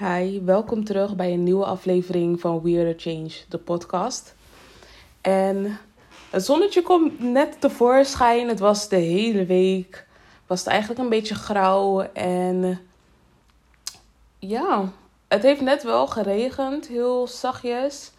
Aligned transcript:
Hi, 0.00 0.40
welkom 0.44 0.84
terug 0.84 1.16
bij 1.16 1.32
een 1.32 1.42
nieuwe 1.42 1.64
aflevering 1.64 2.40
van 2.40 2.62
Weirder 2.62 2.94
Change, 2.96 3.30
de 3.48 3.58
podcast. 3.58 4.34
En 5.20 5.78
het 6.30 6.44
zonnetje 6.44 6.82
komt 6.82 7.20
net 7.20 7.60
tevoorschijn. 7.60 8.48
Het 8.48 8.58
was 8.58 8.88
de 8.88 8.96
hele 8.96 9.44
week. 9.44 10.06
Was 10.46 10.58
het 10.58 10.68
eigenlijk 10.68 11.00
een 11.00 11.08
beetje 11.08 11.34
grauw. 11.34 12.00
En 12.12 12.80
ja, 14.38 14.92
het 15.28 15.42
heeft 15.42 15.60
net 15.60 15.82
wel 15.82 16.06
geregend, 16.06 16.86
heel 16.86 17.26
zachtjes. 17.26 18.12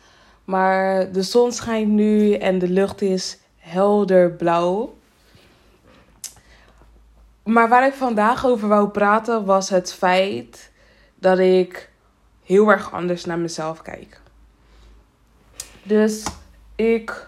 Maar 0.45 1.11
de 1.11 1.23
zon 1.23 1.51
schijnt 1.51 1.91
nu 1.91 2.33
en 2.33 2.59
de 2.59 2.69
lucht 2.69 3.01
is 3.01 3.37
helder 3.57 4.31
blauw. 4.31 4.93
Maar 7.43 7.69
waar 7.69 7.87
ik 7.87 7.93
vandaag 7.93 8.45
over 8.45 8.67
wou 8.67 8.89
praten 8.89 9.45
was 9.45 9.69
het 9.69 9.93
feit 9.93 10.71
dat 11.19 11.39
ik 11.39 11.89
heel 12.43 12.69
erg 12.69 12.93
anders 12.93 13.25
naar 13.25 13.39
mezelf 13.39 13.81
kijk. 13.81 14.21
Dus 15.83 16.23
ik 16.75 17.25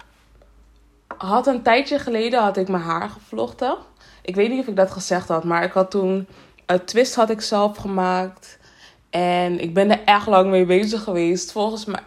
had 1.18 1.48
een 1.48 1.62
tijdje 1.62 2.00
geleden 2.00 2.42
had 2.42 2.58
ik 2.58 2.68
mijn 2.68 2.84
haar 2.84 3.10
gevlochten. 3.10 3.78
Ik 4.22 4.36
weet 4.36 4.50
niet 4.50 4.60
of 4.60 4.68
ik 4.68 4.76
dat 4.76 4.92
gezegd 4.92 5.28
had, 5.28 5.44
maar 5.44 5.64
ik 5.64 5.72
had 5.72 5.92
toen 5.92 6.28
een 6.66 6.86
twist 6.86 7.16
had 7.16 7.30
ik 7.30 7.42
zelf 7.42 7.78
gemaakt. 7.78 8.60
En 9.10 9.60
ik 9.60 9.74
ben 9.74 9.92
er 9.92 10.04
echt 10.06 10.28
lang 10.28 10.50
mee 10.50 10.66
bezig 10.66 11.04
geweest. 11.04 11.52
Volgens 11.52 11.86
mij, 11.86 12.00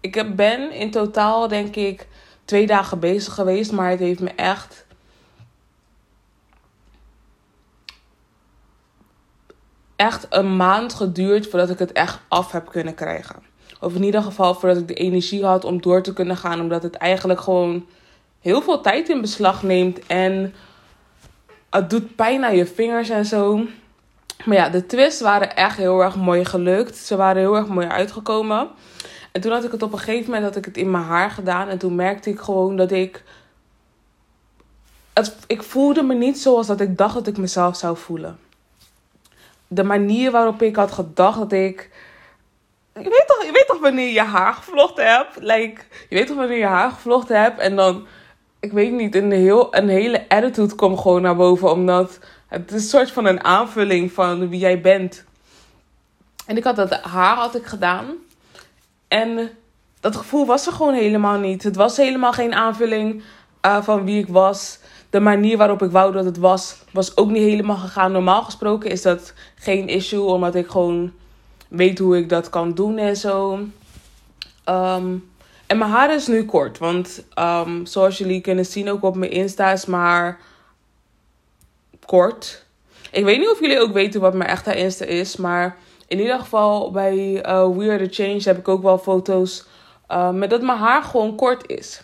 ik 0.00 0.36
ben 0.36 0.72
in 0.72 0.90
totaal 0.90 1.48
denk 1.48 1.76
ik 1.76 2.06
twee 2.44 2.66
dagen 2.66 2.98
bezig 2.98 3.34
geweest, 3.34 3.72
maar 3.72 3.90
het 3.90 3.98
heeft 3.98 4.20
me 4.20 4.30
echt 4.30 4.84
echt 10.02 10.26
een 10.30 10.56
maand 10.56 10.94
geduurd 10.94 11.48
voordat 11.48 11.70
ik 11.70 11.78
het 11.78 11.92
echt 11.92 12.18
af 12.28 12.52
heb 12.52 12.70
kunnen 12.70 12.94
krijgen. 12.94 13.36
Of 13.80 13.94
in 13.94 14.02
ieder 14.02 14.22
geval 14.22 14.54
voordat 14.54 14.78
ik 14.78 14.88
de 14.88 14.94
energie 14.94 15.44
had 15.44 15.64
om 15.64 15.80
door 15.80 16.02
te 16.02 16.12
kunnen 16.12 16.36
gaan. 16.36 16.60
Omdat 16.60 16.82
het 16.82 16.94
eigenlijk 16.94 17.40
gewoon 17.40 17.86
heel 18.40 18.62
veel 18.62 18.80
tijd 18.80 19.08
in 19.08 19.20
beslag 19.20 19.62
neemt. 19.62 20.06
En 20.06 20.54
het 21.70 21.90
doet 21.90 22.16
pijn 22.16 22.44
aan 22.44 22.56
je 22.56 22.66
vingers 22.66 23.08
en 23.08 23.26
zo. 23.26 23.66
Maar 24.44 24.56
ja, 24.56 24.68
de 24.68 24.86
twists 24.86 25.20
waren 25.20 25.56
echt 25.56 25.76
heel 25.76 26.02
erg 26.02 26.16
mooi 26.16 26.44
gelukt. 26.44 26.96
Ze 26.96 27.16
waren 27.16 27.42
heel 27.42 27.56
erg 27.56 27.66
mooi 27.66 27.86
uitgekomen. 27.86 28.68
En 29.32 29.40
toen 29.40 29.52
had 29.52 29.64
ik 29.64 29.72
het 29.72 29.82
op 29.82 29.92
een 29.92 29.98
gegeven 29.98 30.24
moment 30.24 30.44
had 30.44 30.56
ik 30.56 30.64
het 30.64 30.76
in 30.76 30.90
mijn 30.90 31.04
haar 31.04 31.30
gedaan. 31.30 31.68
En 31.68 31.78
toen 31.78 31.94
merkte 31.94 32.30
ik 32.30 32.40
gewoon 32.40 32.76
dat 32.76 32.90
ik. 32.90 33.24
Het, 35.12 35.36
ik 35.46 35.62
voelde 35.62 36.02
me 36.02 36.14
niet 36.14 36.38
zoals 36.38 36.66
dat 36.66 36.80
ik 36.80 36.98
dacht 36.98 37.14
dat 37.14 37.26
ik 37.26 37.36
mezelf 37.36 37.76
zou 37.76 37.96
voelen 37.96 38.38
de 39.74 39.84
manier 39.84 40.30
waarop 40.30 40.62
ik 40.62 40.76
had 40.76 40.92
gedacht 40.92 41.38
dat 41.38 41.52
ik. 41.52 41.90
Je 42.94 43.00
weet 43.02 43.24
toch, 43.26 43.44
je 43.44 43.52
weet 43.52 43.66
toch 43.66 43.80
wanneer 43.80 44.12
je 44.12 44.22
haar 44.22 44.54
gevlochten 44.54 45.10
hebt? 45.10 45.36
Like, 45.36 45.80
je 46.08 46.16
weet 46.16 46.26
toch 46.26 46.36
wanneer 46.36 46.58
je 46.58 46.64
haar 46.64 46.90
gevlochten 46.90 47.42
hebt 47.42 47.58
en 47.58 47.76
dan. 47.76 48.06
Ik 48.60 48.72
weet 48.72 48.92
niet, 48.92 49.14
een, 49.14 49.32
heel, 49.32 49.76
een 49.76 49.88
hele 49.88 50.28
attitude 50.28 50.74
komt 50.74 50.98
gewoon 50.98 51.22
naar 51.22 51.36
boven. 51.36 51.70
Omdat 51.70 52.18
het 52.48 52.70
is 52.70 52.82
een 52.82 52.88
soort 52.88 53.10
van 53.10 53.26
een 53.26 53.44
aanvulling 53.44 54.12
van 54.12 54.48
wie 54.48 54.58
jij 54.58 54.80
bent. 54.80 55.24
En 56.46 56.56
ik 56.56 56.64
had 56.64 56.76
dat 56.76 56.92
haar 56.92 57.36
had 57.36 57.54
ik 57.54 57.64
gedaan. 57.64 58.06
En 59.08 59.50
dat 60.00 60.16
gevoel 60.16 60.46
was 60.46 60.66
er 60.66 60.72
gewoon 60.72 60.94
helemaal 60.94 61.38
niet. 61.38 61.62
Het 61.62 61.76
was 61.76 61.96
helemaal 61.96 62.32
geen 62.32 62.54
aanvulling 62.54 63.22
uh, 63.66 63.82
van 63.82 64.04
wie 64.04 64.22
ik 64.22 64.28
was 64.28 64.78
de 65.12 65.20
manier 65.20 65.56
waarop 65.56 65.82
ik 65.82 65.90
wou 65.90 66.12
dat 66.12 66.24
het 66.24 66.38
was, 66.38 66.76
was 66.90 67.16
ook 67.16 67.30
niet 67.30 67.42
helemaal 67.42 67.76
gegaan. 67.76 68.12
Normaal 68.12 68.42
gesproken 68.42 68.90
is 68.90 69.02
dat 69.02 69.32
geen 69.54 69.88
issue, 69.88 70.22
omdat 70.22 70.54
ik 70.54 70.66
gewoon 70.66 71.12
weet 71.68 71.98
hoe 71.98 72.16
ik 72.16 72.28
dat 72.28 72.50
kan 72.50 72.74
doen 72.74 72.98
en 72.98 73.16
zo. 73.16 73.60
Ehm, 74.64 75.14
en 75.66 75.78
mijn 75.78 75.90
haar 75.90 76.14
is 76.14 76.26
nu 76.26 76.44
kort, 76.44 76.78
want 76.78 77.24
um, 77.38 77.86
zoals 77.86 78.18
jullie 78.18 78.40
kunnen 78.40 78.66
zien 78.66 78.90
ook 78.90 79.02
op 79.02 79.16
mijn 79.16 79.30
Insta 79.30 79.72
is 79.72 79.86
maar 79.86 80.40
kort. 82.06 82.64
Ik 83.10 83.24
weet 83.24 83.38
niet 83.38 83.50
of 83.50 83.60
jullie 83.60 83.80
ook 83.80 83.92
weten 83.92 84.20
wat 84.20 84.34
mijn 84.34 84.50
echte 84.50 84.76
Insta 84.76 85.04
is, 85.04 85.36
maar 85.36 85.76
in 86.06 86.20
ieder 86.20 86.38
geval 86.38 86.90
bij 86.90 87.46
uh, 87.46 88.06
Change 88.10 88.40
heb 88.42 88.58
ik 88.58 88.68
ook 88.68 88.82
wel 88.82 88.98
foto's 88.98 89.66
uh, 90.10 90.30
met 90.30 90.50
dat 90.50 90.62
mijn 90.62 90.78
haar 90.78 91.02
gewoon 91.02 91.36
kort 91.36 91.68
is. 91.68 92.02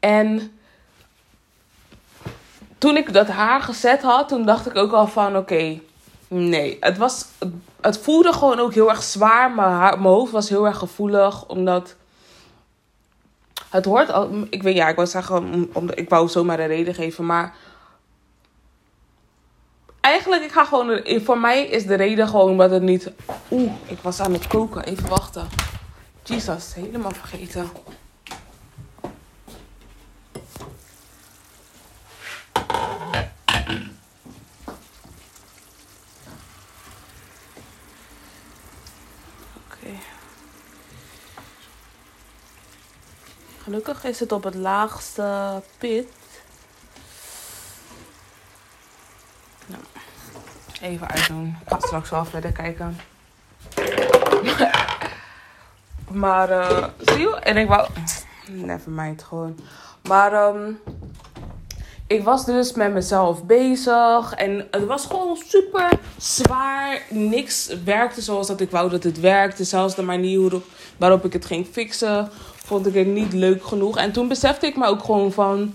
En 0.00 0.55
toen 2.78 2.96
ik 2.96 3.12
dat 3.12 3.28
haar 3.28 3.60
gezet 3.60 4.02
had, 4.02 4.28
toen 4.28 4.44
dacht 4.44 4.66
ik 4.66 4.76
ook 4.76 4.92
al 4.92 5.06
van 5.06 5.36
oké, 5.36 5.80
nee. 6.28 6.76
Het, 6.80 6.96
was, 6.96 7.26
het 7.80 7.98
voelde 7.98 8.32
gewoon 8.32 8.58
ook 8.58 8.74
heel 8.74 8.88
erg 8.88 9.02
zwaar. 9.02 9.50
Mijn, 9.50 9.68
haar, 9.68 10.00
mijn 10.00 10.14
hoofd 10.14 10.32
was 10.32 10.48
heel 10.48 10.66
erg 10.66 10.78
gevoelig, 10.78 11.46
omdat 11.46 11.96
het 13.70 13.84
hoort 13.84 14.10
al. 14.10 14.30
Ik 14.50 14.62
weet 14.62 14.76
ja, 14.76 14.88
ik 14.88 14.96
wou 14.96 15.08
zeggen, 15.08 15.68
om, 15.72 15.90
ik 15.90 16.08
wou 16.08 16.28
zomaar 16.28 16.58
een 16.58 16.66
reden 16.66 16.94
geven, 16.94 17.26
maar 17.26 17.54
eigenlijk, 20.00 20.42
ik 20.42 20.52
ga 20.52 20.64
gewoon. 20.64 21.00
Voor 21.04 21.38
mij 21.38 21.66
is 21.66 21.86
de 21.86 21.94
reden 21.94 22.28
gewoon 22.28 22.50
omdat 22.50 22.70
het 22.70 22.82
niet. 22.82 23.10
Oeh, 23.50 23.72
ik 23.86 23.98
was 24.02 24.20
aan 24.20 24.32
het 24.32 24.46
koken. 24.46 24.84
Even 24.84 25.08
wachten. 25.08 25.48
Jesus, 26.22 26.74
helemaal 26.74 27.10
vergeten. 27.10 27.70
Gelukkig 43.66 44.04
is 44.04 44.20
het 44.20 44.32
op 44.32 44.44
het 44.44 44.54
laagste 44.54 45.62
pit. 45.78 46.08
Nou, 49.66 49.82
even 50.80 51.08
uitdoen. 51.08 51.56
Ik 51.62 51.68
ga 51.68 51.78
straks 51.78 52.10
wel 52.10 52.24
verder 52.24 52.52
kijken. 52.52 52.96
maar, 56.22 56.50
uh, 56.50 56.84
zie 56.98 57.18
je? 57.18 57.36
En 57.36 57.56
ik 57.56 57.68
wou... 57.68 57.88
Never 58.50 58.90
mind, 58.90 59.22
gewoon. 59.22 59.58
Maar, 60.08 60.54
um, 60.54 60.80
ik 62.06 62.22
was 62.22 62.44
dus 62.44 62.72
met 62.72 62.92
mezelf 62.92 63.44
bezig. 63.44 64.34
En 64.34 64.66
het 64.70 64.84
was 64.84 65.06
gewoon 65.06 65.36
super 65.36 65.88
zwaar. 66.16 67.02
Niks 67.10 67.76
werkte 67.84 68.20
zoals 68.20 68.46
dat 68.46 68.60
ik 68.60 68.70
wou 68.70 68.90
dat 68.90 69.02
het 69.02 69.20
werkte. 69.20 69.64
Zelfs 69.64 69.94
de 69.94 70.02
manier 70.02 70.60
waarop 70.96 71.24
ik 71.24 71.32
het 71.32 71.46
ging 71.46 71.66
fixen 71.66 72.30
vond 72.66 72.86
ik 72.86 72.94
het 72.94 73.06
niet 73.06 73.32
leuk 73.32 73.64
genoeg. 73.64 73.96
En 73.96 74.12
toen 74.12 74.28
besefte 74.28 74.66
ik 74.66 74.76
me 74.76 74.86
ook 74.86 75.04
gewoon 75.04 75.32
van. 75.32 75.74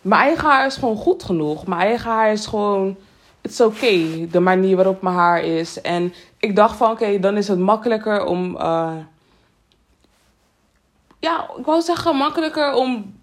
Mijn 0.00 0.22
eigen 0.22 0.48
haar 0.48 0.66
is 0.66 0.76
gewoon 0.76 0.96
goed 0.96 1.22
genoeg. 1.22 1.66
Mijn 1.66 1.80
eigen 1.80 2.10
haar 2.10 2.32
is 2.32 2.46
gewoon. 2.46 2.96
Het 3.40 3.50
is 3.50 3.60
oké, 3.60 4.26
de 4.30 4.40
manier 4.40 4.76
waarop 4.76 5.02
mijn 5.02 5.14
haar 5.14 5.42
is. 5.42 5.80
En 5.80 6.14
ik 6.38 6.56
dacht 6.56 6.76
van 6.76 6.90
oké, 6.90 7.18
dan 7.18 7.36
is 7.36 7.48
het 7.48 7.58
makkelijker 7.58 8.24
om. 8.24 8.56
Uh, 8.56 8.92
ja, 11.18 11.50
ik 11.58 11.64
wou 11.64 11.82
zeggen 11.82 12.16
makkelijker 12.16 12.74
om 12.74 13.14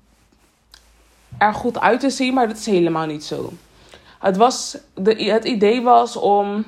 er 1.38 1.54
goed 1.54 1.80
uit 1.80 2.00
te 2.00 2.10
zien, 2.10 2.34
maar 2.34 2.48
dat 2.48 2.58
is 2.58 2.66
helemaal 2.66 3.06
niet 3.06 3.24
zo. 3.24 3.54
Het, 4.20 4.38
was, 4.38 4.78
de, 4.94 5.24
het 5.24 5.46
idee 5.46 5.82
was 5.82 6.16
om 6.16 6.66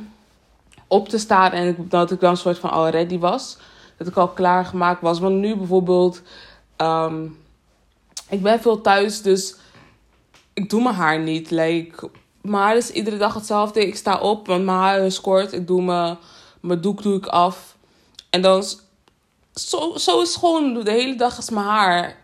op 0.88 1.10
te 1.10 1.18
staan 1.18 1.52
en 1.52 1.76
dat 1.90 2.12
ik 2.12 2.20
dan 2.20 2.32
een 2.32 2.38
soort 2.38 2.60
van 2.60 2.70
al 2.70 2.90
ready 2.90 3.20
was 3.20 3.58
dat 4.04 4.12
ik 4.12 4.20
al 4.20 4.28
klaargemaakt 4.28 5.02
was. 5.02 5.20
Want 5.20 5.36
nu 5.36 5.56
bijvoorbeeld, 5.56 6.22
ehm, 6.76 7.26
ik 8.30 8.42
ben 8.42 8.62
veel 8.62 8.82
thuis, 8.82 9.22
dus 9.22 9.56
ik 10.54 10.70
doe 10.70 10.84
mijn 10.84 10.96
haar 10.96 11.20
niet. 11.20 11.52
Like, 11.52 12.10
mijn 12.42 12.64
haar 12.64 12.78
is 12.78 12.92
iedere 12.92 13.18
dag 13.18 13.34
hetzelfde. 13.34 13.88
Ik 13.88 13.96
sta 13.96 14.20
op, 14.20 14.48
want 14.48 14.64
mijn 14.66 14.78
haar 14.78 15.00
is 15.00 15.22
kort. 15.22 15.54
Ik 15.54 15.68
doe 15.68 15.82
mijn, 15.82 16.18
mijn 16.60 16.82
doek 16.82 17.02
doe 17.02 17.18
ik 17.18 17.26
af. 17.26 17.76
En 18.30 18.42
dan, 18.42 18.64
zo, 19.54 19.98
zo 19.98 20.22
is 20.22 20.36
gewoon 20.36 20.84
de 20.84 20.92
hele 20.92 21.16
dag 21.16 21.38
is 21.38 21.50
mijn 21.50 21.66
haar. 21.66 22.18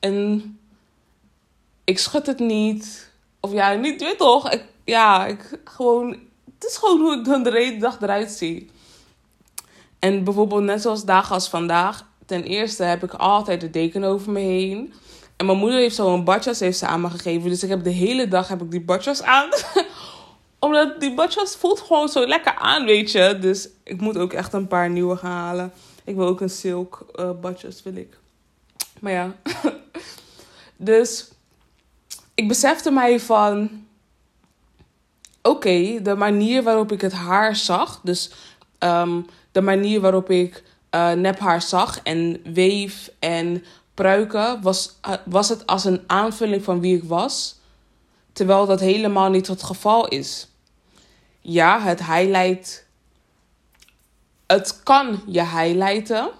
En 0.00 0.58
ik 1.84 1.98
schud 1.98 2.26
het 2.26 2.38
niet. 2.38 3.10
Of 3.40 3.52
ja, 3.52 3.72
niet, 3.72 4.00
weet 4.00 4.18
toch? 4.18 4.50
Ik, 4.50 4.64
ja, 4.84 5.26
ik 5.26 5.60
gewoon, 5.64 6.10
het 6.54 6.64
is 6.68 6.76
gewoon 6.76 7.00
hoe 7.00 7.18
ik 7.18 7.24
dan 7.24 7.42
de 7.42 7.50
hele 7.50 7.78
dag 7.78 8.00
eruit 8.00 8.30
zie. 8.30 8.70
En 10.04 10.24
bijvoorbeeld 10.24 10.62
net 10.62 10.82
zoals 10.82 11.04
dagen 11.04 11.34
als 11.34 11.48
vandaag. 11.48 12.06
Ten 12.26 12.42
eerste 12.42 12.82
heb 12.82 13.04
ik 13.04 13.12
altijd 13.12 13.60
de 13.60 13.70
deken 13.70 14.04
over 14.04 14.32
me 14.32 14.40
heen. 14.40 14.92
En 15.36 15.46
mijn 15.46 15.58
moeder 15.58 15.78
heeft 15.78 15.94
zo'n 15.94 16.24
badjas 16.24 16.60
heeft 16.60 16.78
ze 16.78 16.86
aan 16.86 17.00
me 17.00 17.10
gegeven. 17.10 17.50
Dus 17.50 17.62
ik 17.62 17.68
heb 17.68 17.84
de 17.84 17.90
hele 17.90 18.28
dag 18.28 18.48
heb 18.48 18.62
ik 18.62 18.70
die 18.70 18.80
badjas 18.80 19.22
aan. 19.22 19.48
Omdat 20.58 21.00
die 21.00 21.14
badjas 21.14 21.56
voelt 21.56 21.80
gewoon 21.80 22.08
zo 22.08 22.26
lekker 22.26 22.54
aan, 22.54 22.84
weet 22.84 23.12
je. 23.12 23.38
Dus 23.40 23.68
ik 23.84 24.00
moet 24.00 24.18
ook 24.18 24.32
echt 24.32 24.52
een 24.52 24.66
paar 24.66 24.90
nieuwe 24.90 25.16
gaan 25.16 25.30
halen. 25.30 25.72
Ik 26.04 26.16
wil 26.16 26.26
ook 26.26 26.40
een 26.40 26.50
silk 26.50 27.06
uh, 27.14 27.30
badjas, 27.40 27.82
wil 27.82 27.96
ik. 27.96 28.18
Maar 29.00 29.12
ja. 29.12 29.34
dus 30.76 31.30
ik 32.34 32.48
besefte 32.48 32.90
mij 32.90 33.20
van... 33.20 33.84
oké, 35.42 36.02
de 36.02 36.14
manier 36.14 36.62
waarop 36.62 36.92
ik 36.92 37.00
het 37.00 37.12
haar 37.12 37.56
zag, 37.56 38.00
dus 38.02 38.30
ehm, 38.78 39.20
de 39.54 39.60
manier 39.60 40.00
waarop 40.00 40.30
ik 40.30 40.62
uh, 40.94 41.12
nephaar 41.12 41.62
zag 41.62 42.00
en 42.02 42.40
weef 42.52 43.10
en 43.18 43.64
pruiken, 43.94 44.62
was, 44.62 44.98
uh, 45.08 45.14
was 45.24 45.48
het 45.48 45.66
als 45.66 45.84
een 45.84 46.02
aanvulling 46.06 46.64
van 46.64 46.80
wie 46.80 46.96
ik 46.96 47.04
was, 47.04 47.58
terwijl 48.32 48.66
dat 48.66 48.80
helemaal 48.80 49.30
niet 49.30 49.46
het 49.46 49.62
geval 49.62 50.08
is. 50.08 50.48
Ja, 51.40 51.80
het 51.80 52.06
highlight. 52.06 52.86
Het 54.46 54.82
kan 54.82 55.20
je 55.26 55.40
highlighten, 55.40 56.30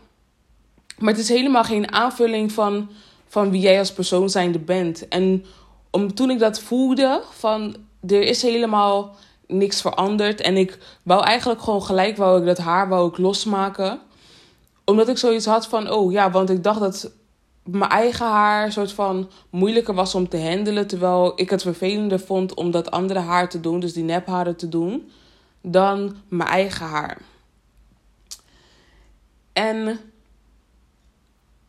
maar 0.99 1.13
het 1.13 1.23
is 1.23 1.29
helemaal 1.29 1.65
geen 1.65 1.93
aanvulling 1.93 2.53
van, 2.53 2.91
van 3.29 3.51
wie 3.51 3.61
jij 3.61 3.79
als 3.79 3.93
persoon 3.93 4.31
zijnde 4.31 4.59
bent. 4.59 5.09
En 5.09 5.45
om, 5.91 6.15
toen 6.15 6.31
ik 6.31 6.39
dat 6.39 6.61
voelde, 6.61 7.23
van 7.33 7.77
er 8.07 8.23
is 8.23 8.43
helemaal 8.43 9.17
niks 9.55 9.81
veranderd. 9.81 10.41
En 10.41 10.57
ik 10.57 10.79
wou 11.03 11.25
eigenlijk 11.25 11.63
gewoon 11.63 11.83
gelijk, 11.83 12.17
wou 12.17 12.41
ik 12.41 12.47
dat 12.47 12.59
haar 12.59 12.89
wou 12.89 13.09
ik 13.09 13.19
losmaken. 13.19 14.01
Omdat 14.85 15.09
ik 15.09 15.19
zoiets 15.19 15.47
had 15.47 15.67
van, 15.67 15.91
oh 15.91 16.13
ja, 16.13 16.31
want 16.31 16.51
ik 16.51 16.63
dacht 16.63 16.81
dat 16.81 17.11
mijn 17.63 17.91
eigen 17.91 18.27
haar 18.27 18.73
soort 18.73 18.93
van 18.93 19.31
moeilijker 19.51 19.95
was 19.95 20.15
om 20.15 20.29
te 20.29 20.49
handelen. 20.49 20.87
Terwijl 20.87 21.33
ik 21.37 21.51
het 21.51 21.63
vervelender 21.63 22.21
vond 22.21 22.55
om 22.55 22.71
dat 22.71 22.91
andere 22.91 23.21
haar 23.21 23.49
te 23.49 23.61
doen, 23.61 23.81
dus 23.81 23.93
die 23.93 24.05
nepharen 24.05 24.57
te 24.57 24.69
doen, 24.69 25.11
dan 25.61 26.17
mijn 26.29 26.51
eigen 26.51 26.87
haar. 26.87 27.19
En 29.53 29.99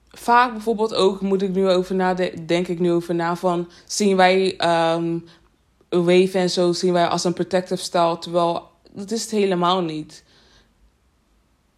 vaak 0.10 0.52
bijvoorbeeld 0.52 0.94
ook 0.94 1.22
moet 1.22 1.42
ik 1.42 1.50
nu 1.50 1.70
over 1.70 1.96
nadenken, 1.96 2.46
denk 2.46 2.68
ik 2.68 2.80
nu 2.80 2.92
over 2.92 3.16
na 3.16 3.36
van 3.36 3.70
zien 3.86 4.16
wij 4.16 4.58
um, 4.96 5.26
wave 5.90 6.38
en 6.38 6.50
zo 6.50 6.74
zien 6.74 6.94
wij 6.94 7.08
als 7.08 7.24
een 7.24 7.34
protective 7.34 7.84
style, 7.84 8.18
terwijl 8.20 8.68
dat 8.92 9.12
is 9.12 9.22
het 9.22 9.32
helemaal 9.32 9.82
niet. 9.82 10.24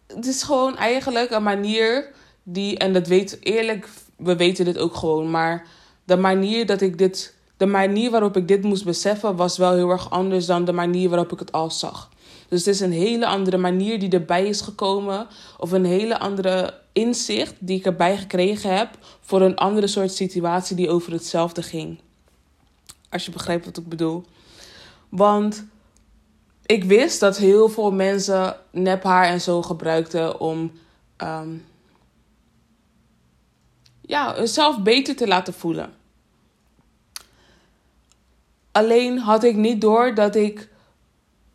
Het 0.06 0.26
is 0.26 0.42
gewoon 0.42 0.76
eigenlijk 0.76 1.30
een 1.30 1.42
manier 1.42 2.10
die, 2.42 2.78
en 2.78 2.92
dat 2.92 3.06
weet 3.06 3.38
eerlijk, 3.40 3.88
we 4.16 4.36
weten 4.36 4.64
dit 4.64 4.78
ook 4.78 4.94
gewoon, 4.94 5.30
maar 5.30 5.66
de 6.04 6.16
manier 6.16 6.66
dat 6.66 6.80
ik 6.80 6.98
dit, 6.98 7.34
de 7.56 7.66
manier 7.66 8.10
waarop 8.10 8.36
ik 8.36 8.48
dit 8.48 8.62
moest 8.62 8.84
beseffen 8.84 9.36
was 9.36 9.56
wel 9.56 9.72
heel 9.72 9.90
erg 9.90 10.10
anders 10.10 10.46
dan 10.46 10.64
de 10.64 10.72
manier 10.72 11.08
waarop 11.08 11.32
ik 11.32 11.38
het 11.38 11.52
al 11.52 11.70
zag. 11.70 12.08
Dus 12.48 12.64
het 12.64 12.74
is 12.74 12.80
een 12.80 12.92
hele 12.92 13.26
andere 13.26 13.56
manier 13.56 13.98
die 13.98 14.10
erbij 14.10 14.46
is 14.46 14.60
gekomen. 14.60 15.26
Of 15.58 15.72
een 15.72 15.84
hele 15.84 16.18
andere 16.18 16.74
inzicht 16.92 17.54
die 17.58 17.78
ik 17.78 17.86
erbij 17.86 18.16
gekregen 18.16 18.76
heb 18.76 18.88
voor 19.20 19.40
een 19.40 19.56
andere 19.56 19.86
soort 19.86 20.12
situatie 20.12 20.76
die 20.76 20.90
over 20.90 21.12
hetzelfde 21.12 21.62
ging. 21.62 22.00
Als 23.10 23.24
je 23.24 23.30
begrijpt 23.30 23.64
wat 23.64 23.76
ik 23.76 23.88
bedoel. 23.88 24.24
Want 25.08 25.64
ik 26.66 26.84
wist 26.84 27.20
dat 27.20 27.36
heel 27.36 27.68
veel 27.68 27.92
mensen 27.92 28.56
nephaar 28.70 29.24
en 29.24 29.40
zo 29.40 29.62
gebruikten 29.62 30.40
om 30.40 30.72
um, 31.18 31.64
ja, 34.00 34.34
hunzelf 34.34 34.82
beter 34.82 35.16
te 35.16 35.26
laten 35.26 35.54
voelen. 35.54 35.92
Alleen 38.72 39.18
had 39.18 39.44
ik 39.44 39.56
niet 39.56 39.80
door 39.80 40.14
dat 40.14 40.36
ik 40.36 40.68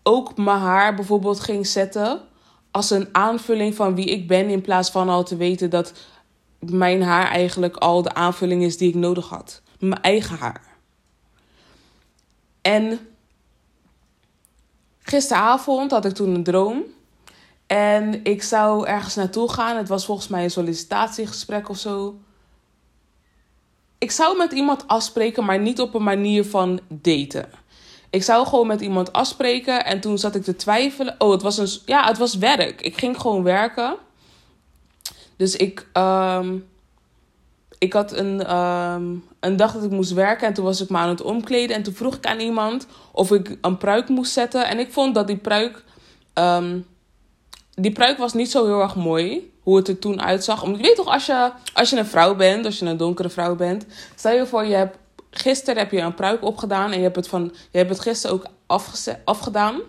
ook 0.04 0.38
mijn 0.38 0.60
haar 0.60 0.96
bijvoorbeeld 0.96 1.40
ging 1.40 1.68
zetten 1.68 2.22
als 2.72 2.90
een 2.90 3.08
aanvulling 3.12 3.76
van 3.76 3.96
wie 3.96 4.06
ik 4.06 4.28
ben, 4.28 4.50
in 4.50 4.62
plaats 4.62 4.92
van 4.92 5.10
al 5.10 5.24
te 5.24 5.36
weten 5.36 5.70
dat 5.70 5.94
mijn 6.60 7.02
haar 7.02 7.28
eigenlijk 7.28 7.76
al 7.76 8.02
de 8.02 8.14
aanvulling 8.14 8.64
is 8.64 8.78
die 8.78 8.90
ik 8.90 8.96
nodig 8.96 9.30
had. 9.30 9.62
Mijn 9.80 10.02
eigen 10.02 10.38
haar. 10.38 10.73
En 12.64 13.00
gisteravond 15.00 15.92
had 15.92 16.06
ik 16.06 16.14
toen 16.14 16.36
een 16.36 16.44
droom. 16.44 16.84
En 17.68 18.24
ik 18.24 18.44
zou 18.44 18.88
ergens 18.88 19.16
naartoe 19.16 19.52
gaan. 19.52 19.78
Het 19.78 19.88
was 19.88 20.06
volgens 20.06 20.28
mij 20.28 20.44
een 20.44 20.52
sollicitatiegesprek 20.52 21.70
of 21.70 21.78
zo. 21.78 22.20
Ik 23.98 24.12
zou 24.12 24.38
met 24.38 24.52
iemand 24.52 24.88
afspreken, 24.88 25.46
maar 25.46 25.60
niet 25.60 25.82
op 25.82 25.94
een 25.94 26.04
manier 26.04 26.46
van 26.46 26.80
daten. 26.88 27.50
Ik 28.10 28.24
zou 28.24 28.48
gewoon 28.48 28.68
met 28.68 28.82
iemand 28.82 29.14
afspreken 29.14 29.86
en 29.86 30.00
toen 30.00 30.18
zat 30.18 30.36
ik 30.36 30.44
te 30.44 30.56
twijfelen. 30.56 31.16
Oh, 31.18 31.32
het 31.32 31.42
was 31.42 31.58
een, 31.58 31.70
ja, 31.86 32.06
het 32.08 32.18
was 32.18 32.38
werk. 32.38 32.82
Ik 32.82 32.98
ging 32.98 33.20
gewoon 33.20 33.44
werken. 33.44 33.96
Dus 35.36 35.56
ik, 35.56 35.88
um, 35.94 36.68
ik 37.84 37.94
had 37.94 38.12
een, 38.12 38.56
um, 38.56 39.24
een 39.40 39.56
dag 39.56 39.74
dat 39.74 39.84
ik 39.84 39.92
moest 39.92 40.14
werken 40.14 40.48
en 40.48 40.54
toen 40.54 40.64
was 40.64 40.82
ik 40.82 40.90
me 40.90 40.98
aan 40.98 41.10
het 41.10 41.22
omkleden. 41.22 41.76
En 41.76 41.84
toen 41.84 41.94
vroeg 41.94 42.16
ik 42.16 42.26
aan 42.26 42.40
iemand 42.40 42.88
of 43.12 43.32
ik 43.32 43.58
een 43.62 43.78
pruik 43.78 44.10
moest 44.10 44.32
zetten. 44.32 44.68
En 44.68 44.80
ik 44.80 44.92
vond 44.92 45.16
dat 45.16 45.28
die 45.28 45.38
pruik, 45.38 45.84
um, 46.34 46.86
die 47.74 47.92
pruik 47.92 48.18
was 48.18 48.34
niet 48.34 48.52
zo 48.52 48.66
heel 48.66 48.82
erg 48.82 48.96
mooi. 48.96 49.52
Hoe 49.62 49.78
het 49.78 49.88
er 49.88 50.00
toen 50.00 50.22
uitzag. 50.22 50.64
Omdat 50.64 50.80
je 50.80 50.86
weet 50.86 50.96
toch, 50.96 51.08
als 51.08 51.26
je, 51.26 51.52
als 51.74 51.90
je 51.90 51.98
een 51.98 52.06
vrouw 52.06 52.36
bent, 52.36 52.66
als 52.66 52.80
je 52.80 52.86
een 52.86 52.98
donkere 52.98 53.30
vrouw 53.30 53.56
bent. 53.56 53.86
Stel 54.16 54.34
je 54.34 54.46
voor, 54.46 54.66
je 54.66 54.76
hebt 54.76 54.98
gisteren 55.30 55.78
heb 55.78 55.92
je 55.92 56.00
een 56.00 56.14
pruik 56.14 56.44
opgedaan 56.44 56.92
en 56.92 56.98
je 56.98 57.04
hebt 57.04 57.16
het, 57.16 57.28
van, 57.28 57.52
je 57.72 57.78
hebt 57.78 57.90
het 57.90 58.00
gisteren 58.00 58.36
ook 58.36 58.46
afgedaan. 59.26 59.82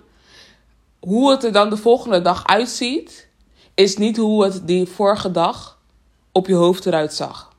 Hoe 1.01 1.31
het 1.31 1.45
er 1.45 1.53
dan 1.53 1.71
de 1.71 1.77
volgende 1.77 2.23
dag 2.23 2.47
uitziet, 2.47 3.29
is 3.75 3.97
niet 3.97 4.17
hoe 4.17 4.45
het 4.45 4.67
die 4.67 4.87
vorige 4.87 5.31
dag 5.31 5.79
op 6.33 6.47
je 6.47 6.55
hoofd 6.55 6.87
eruit 6.87 7.15
zag. 7.15 7.54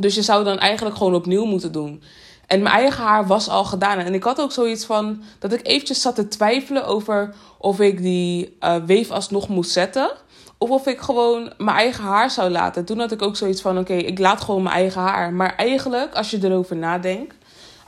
Dus 0.00 0.14
je 0.14 0.22
zou 0.22 0.44
dan 0.44 0.58
eigenlijk 0.58 0.96
gewoon 0.96 1.14
opnieuw 1.14 1.44
moeten 1.44 1.72
doen. 1.72 2.02
En 2.46 2.62
mijn 2.62 2.74
eigen 2.74 3.04
haar 3.04 3.26
was 3.26 3.48
al 3.48 3.64
gedaan. 3.64 3.98
En 3.98 4.14
ik 4.14 4.22
had 4.22 4.40
ook 4.40 4.52
zoiets 4.52 4.84
van 4.84 5.22
dat 5.38 5.52
ik 5.52 5.66
eventjes 5.66 6.00
zat 6.00 6.14
te 6.14 6.28
twijfelen 6.28 6.86
over 6.86 7.34
of 7.58 7.80
ik 7.80 8.02
die 8.02 8.56
uh, 8.60 8.76
weef 8.86 9.10
alsnog 9.10 9.48
moest 9.48 9.70
zetten. 9.70 10.10
Of 10.58 10.70
of 10.70 10.86
ik 10.86 11.00
gewoon 11.00 11.52
mijn 11.58 11.76
eigen 11.76 12.04
haar 12.04 12.30
zou 12.30 12.50
laten. 12.50 12.84
Toen 12.84 12.98
had 12.98 13.12
ik 13.12 13.22
ook 13.22 13.36
zoiets 13.36 13.60
van: 13.60 13.78
oké, 13.78 13.94
ik 13.94 14.18
laat 14.18 14.40
gewoon 14.40 14.62
mijn 14.62 14.74
eigen 14.74 15.00
haar. 15.00 15.32
Maar 15.32 15.56
eigenlijk, 15.56 16.14
als 16.14 16.30
je 16.30 16.38
erover 16.42 16.76
nadenkt, 16.76 17.34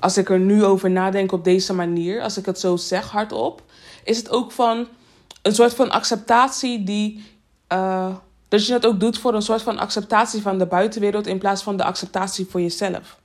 als 0.00 0.16
ik 0.16 0.30
er 0.30 0.38
nu 0.38 0.64
over 0.64 0.90
nadenk 0.90 1.32
op 1.32 1.44
deze 1.44 1.74
manier, 1.74 2.22
als 2.22 2.36
ik 2.36 2.46
het 2.46 2.60
zo 2.60 2.76
zeg 2.76 3.10
hardop, 3.10 3.62
is 4.04 4.16
het 4.16 4.30
ook 4.30 4.52
van 4.52 4.88
een 5.42 5.54
soort 5.54 5.74
van 5.74 5.90
acceptatie 5.90 6.84
die. 6.84 7.24
Uh, 7.72 8.06
dat 8.52 8.66
je 8.66 8.72
het 8.72 8.86
ook 8.86 9.00
doet 9.00 9.18
voor 9.18 9.34
een 9.34 9.42
soort 9.42 9.62
van 9.62 9.78
acceptatie 9.78 10.42
van 10.42 10.58
de 10.58 10.66
buitenwereld 10.66 11.26
in 11.26 11.38
plaats 11.38 11.62
van 11.62 11.76
de 11.76 11.84
acceptatie 11.84 12.46
voor 12.50 12.60
jezelf. 12.60 13.18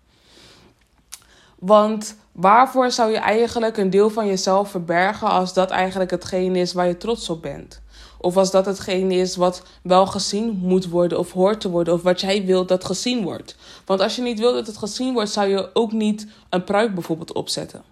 Want 1.60 2.16
waarvoor 2.32 2.92
zou 2.92 3.12
je 3.12 3.18
eigenlijk 3.18 3.78
een 3.78 3.90
deel 3.90 4.10
van 4.10 4.28
jezelf 4.28 4.70
verbergen 4.72 5.28
als 5.28 5.54
dat 5.54 5.70
eigenlijk 5.70 6.12
hetgeen 6.12 6.56
is 6.56 6.74
waar 6.74 6.88
je 6.88 6.98
trots 6.98 7.30
op 7.30 7.42
bent? 7.42 7.82
Of 8.18 8.38
als 8.38 8.52
dat 8.52 8.66
hetgeen 8.66 9.12
is 9.12 9.36
wat 9.36 9.64
wel 9.84 10.06
gezien 10.06 10.60
moet 10.62 10.90
worden 10.90 11.20
of 11.20 11.32
hoort 11.32 11.62
te 11.62 11.70
worden. 11.70 11.94
Of 11.94 12.02
wat 12.02 12.22
jij 12.22 12.46
wilt 12.46 12.68
dat 12.68 12.86
gezien 12.86 13.24
wordt. 13.24 13.56
Want 13.86 14.02
als 14.02 14.16
je 14.16 14.22
niet 14.22 14.40
wilt 14.40 14.54
dat 14.54 14.68
het 14.68 14.78
gezien 14.78 15.14
wordt, 15.14 15.32
zou 15.32 15.48
je 15.48 15.70
ook 15.74 15.92
niet 15.92 16.28
een 16.50 16.64
pruik 16.64 16.94
bijvoorbeeld 16.94 17.34
opzetten. 17.34 17.84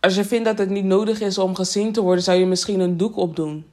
Als 0.00 0.14
je 0.14 0.24
vindt 0.24 0.44
dat 0.44 0.58
het 0.58 0.70
niet 0.70 0.84
nodig 0.84 1.20
is 1.20 1.38
om 1.38 1.54
gezien 1.54 1.92
te 1.92 2.00
worden, 2.00 2.24
zou 2.24 2.38
je 2.38 2.46
misschien 2.46 2.80
een 2.80 2.96
doek 2.96 3.16
opdoen. 3.16 3.64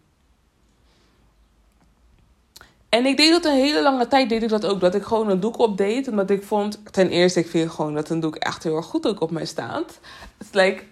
En 2.89 3.05
ik 3.05 3.17
deed 3.17 3.31
dat 3.31 3.45
een 3.45 3.59
hele 3.59 3.81
lange 3.81 4.07
tijd, 4.07 4.29
deed 4.29 4.43
ik 4.43 4.49
dat 4.49 4.65
ook. 4.65 4.79
Dat 4.79 4.95
ik 4.95 5.03
gewoon 5.03 5.29
een 5.29 5.39
doek 5.39 5.57
opdeed. 5.57 6.07
Omdat 6.07 6.29
ik 6.29 6.43
vond, 6.43 6.81
ten 6.91 7.09
eerste, 7.09 7.39
ik 7.39 7.47
vind 7.47 7.71
gewoon 7.71 7.93
dat 7.93 8.09
een 8.09 8.19
doek 8.19 8.35
echt 8.35 8.63
heel 8.63 8.75
erg 8.75 8.85
goed 8.85 9.07
ook 9.07 9.21
op 9.21 9.31
mij 9.31 9.45
staat. 9.45 9.99
Het 10.37 10.47
is 10.47 10.53
like, 10.53 10.83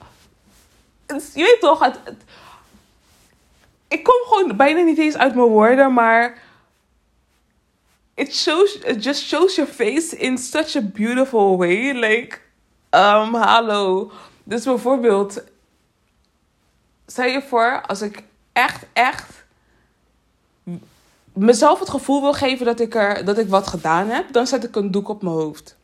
je 1.08 1.44
weet 1.44 1.58
toch, 1.60 1.92
ik 3.88 4.04
kom 4.04 4.22
gewoon 4.26 4.58
bijna 4.58 4.82
niet 4.82 4.98
eens 4.98 5.18
uit 5.18 5.36
mijn 5.36 5.48
woorden, 5.48 5.94
maar 5.94 6.44
it 8.14 8.36
shows, 8.36 8.76
it 8.76 9.04
just 9.04 9.22
shows 9.22 9.56
your 9.56 9.72
face 9.72 10.18
in 10.18 10.38
such 10.38 10.76
a 10.76 10.82
beautiful 10.82 11.58
way. 11.58 11.92
Like, 11.94 12.38
um, 12.90 13.34
hallo. 13.34 14.12
Dus 14.44 14.64
bijvoorbeeld, 14.64 15.44
stel 17.06 17.26
je 17.26 17.42
voor, 17.42 17.82
als 17.88 18.02
ik 18.02 18.24
echt, 18.54 18.86
echt 18.94 19.45
mezelf 21.36 21.80
het 21.80 21.90
gevoel 21.90 22.22
wil 22.22 22.34
geven 22.34 22.66
dat 22.66 22.80
ik, 22.80 22.96
er, 22.96 23.26
dat 23.26 23.38
ik 23.38 23.50
wat 23.50 23.68
gedaan 23.68 24.10
heb, 24.10 24.32
dan 24.32 24.48
zet 24.48 24.64
ik 24.64 24.76
een 24.76 24.92
doek 24.92 25.10
op 25.10 25.22
mijn 25.22 25.36
hoofd. 25.36 25.76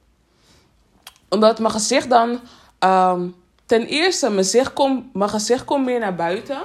Omdat 1.30 1.60
mijn 1.60 1.72
gezicht 1.72 2.10
dan, 2.10 2.40
um, 2.80 3.36
ten 3.66 3.86
eerste, 3.86 4.30
mijn 4.30 4.44
gezicht, 4.44 4.74
komt 4.74 5.14
mijn 5.14 5.30
gezicht 5.30 5.66
komt 5.66 5.86
meer 5.86 6.00
naar 6.00 6.16
buiten. 6.16 6.62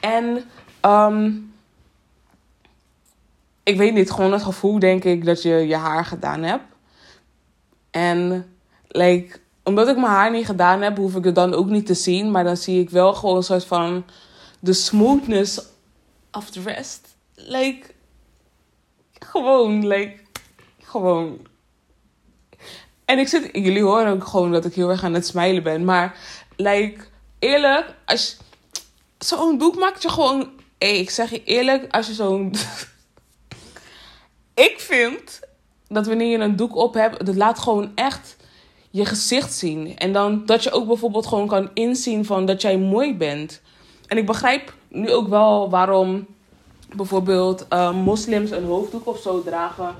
En 0.00 0.44
um, 0.82 1.54
ik 3.62 3.76
weet 3.76 3.94
niet, 3.94 4.10
gewoon 4.10 4.32
het 4.32 4.42
gevoel 4.42 4.78
denk 4.78 5.04
ik 5.04 5.24
dat 5.24 5.42
je 5.42 5.54
je 5.54 5.76
haar 5.76 6.04
gedaan 6.04 6.42
hebt. 6.42 6.64
En 7.90 8.46
like, 8.88 9.38
omdat 9.62 9.88
ik 9.88 9.96
mijn 9.96 10.12
haar 10.12 10.30
niet 10.30 10.46
gedaan 10.46 10.82
heb, 10.82 10.96
hoef 10.96 11.14
ik 11.14 11.24
het 11.24 11.34
dan 11.34 11.54
ook 11.54 11.66
niet 11.66 11.86
te 11.86 11.94
zien. 11.94 12.30
Maar 12.30 12.44
dan 12.44 12.56
zie 12.56 12.80
ik 12.80 12.90
wel 12.90 13.14
gewoon 13.14 13.36
een 13.36 13.42
soort 13.42 13.64
van 13.64 14.04
de 14.58 14.72
smoothness 14.72 15.60
of 16.32 16.50
the 16.50 16.62
rest. 16.62 17.15
Like, 17.36 17.86
gewoon, 19.12 19.86
like, 19.86 20.16
gewoon. 20.82 21.46
En 23.04 23.18
ik 23.18 23.28
zit, 23.28 23.48
jullie 23.52 23.82
horen 23.82 24.12
ook 24.12 24.26
gewoon 24.26 24.52
dat 24.52 24.64
ik 24.64 24.74
heel 24.74 24.90
erg 24.90 25.04
aan 25.04 25.14
het 25.14 25.26
smijlen 25.26 25.62
ben. 25.62 25.84
Maar, 25.84 26.18
like, 26.56 27.04
eerlijk, 27.38 27.94
als 28.04 28.36
zo'n 29.18 29.58
doek 29.58 29.76
maakt 29.76 30.02
je 30.02 30.08
gewoon. 30.08 30.50
Hey, 30.78 30.98
ik 30.98 31.10
zeg 31.10 31.30
je 31.30 31.44
eerlijk, 31.44 31.94
als 31.94 32.06
je 32.06 32.12
zo'n. 32.12 32.54
ik 34.68 34.80
vind 34.80 35.40
dat 35.88 36.06
wanneer 36.06 36.30
je 36.30 36.38
een 36.38 36.56
doek 36.56 36.76
op 36.76 36.94
hebt, 36.94 37.26
dat 37.26 37.34
laat 37.34 37.58
gewoon 37.58 37.92
echt 37.94 38.36
je 38.90 39.04
gezicht 39.04 39.52
zien. 39.54 39.98
En 39.98 40.12
dan 40.12 40.46
dat 40.46 40.62
je 40.62 40.70
ook 40.70 40.86
bijvoorbeeld 40.86 41.26
gewoon 41.26 41.46
kan 41.46 41.70
inzien 41.74 42.24
van 42.24 42.46
dat 42.46 42.62
jij 42.62 42.78
mooi 42.78 43.16
bent. 43.16 43.60
En 44.06 44.16
ik 44.16 44.26
begrijp 44.26 44.74
nu 44.88 45.12
ook 45.12 45.28
wel 45.28 45.70
waarom 45.70 46.26
bijvoorbeeld 46.94 47.66
uh, 47.72 47.92
moslims 47.92 48.50
een 48.50 48.64
hoofddoek 48.64 49.06
of 49.06 49.20
zo 49.20 49.42
dragen. 49.42 49.94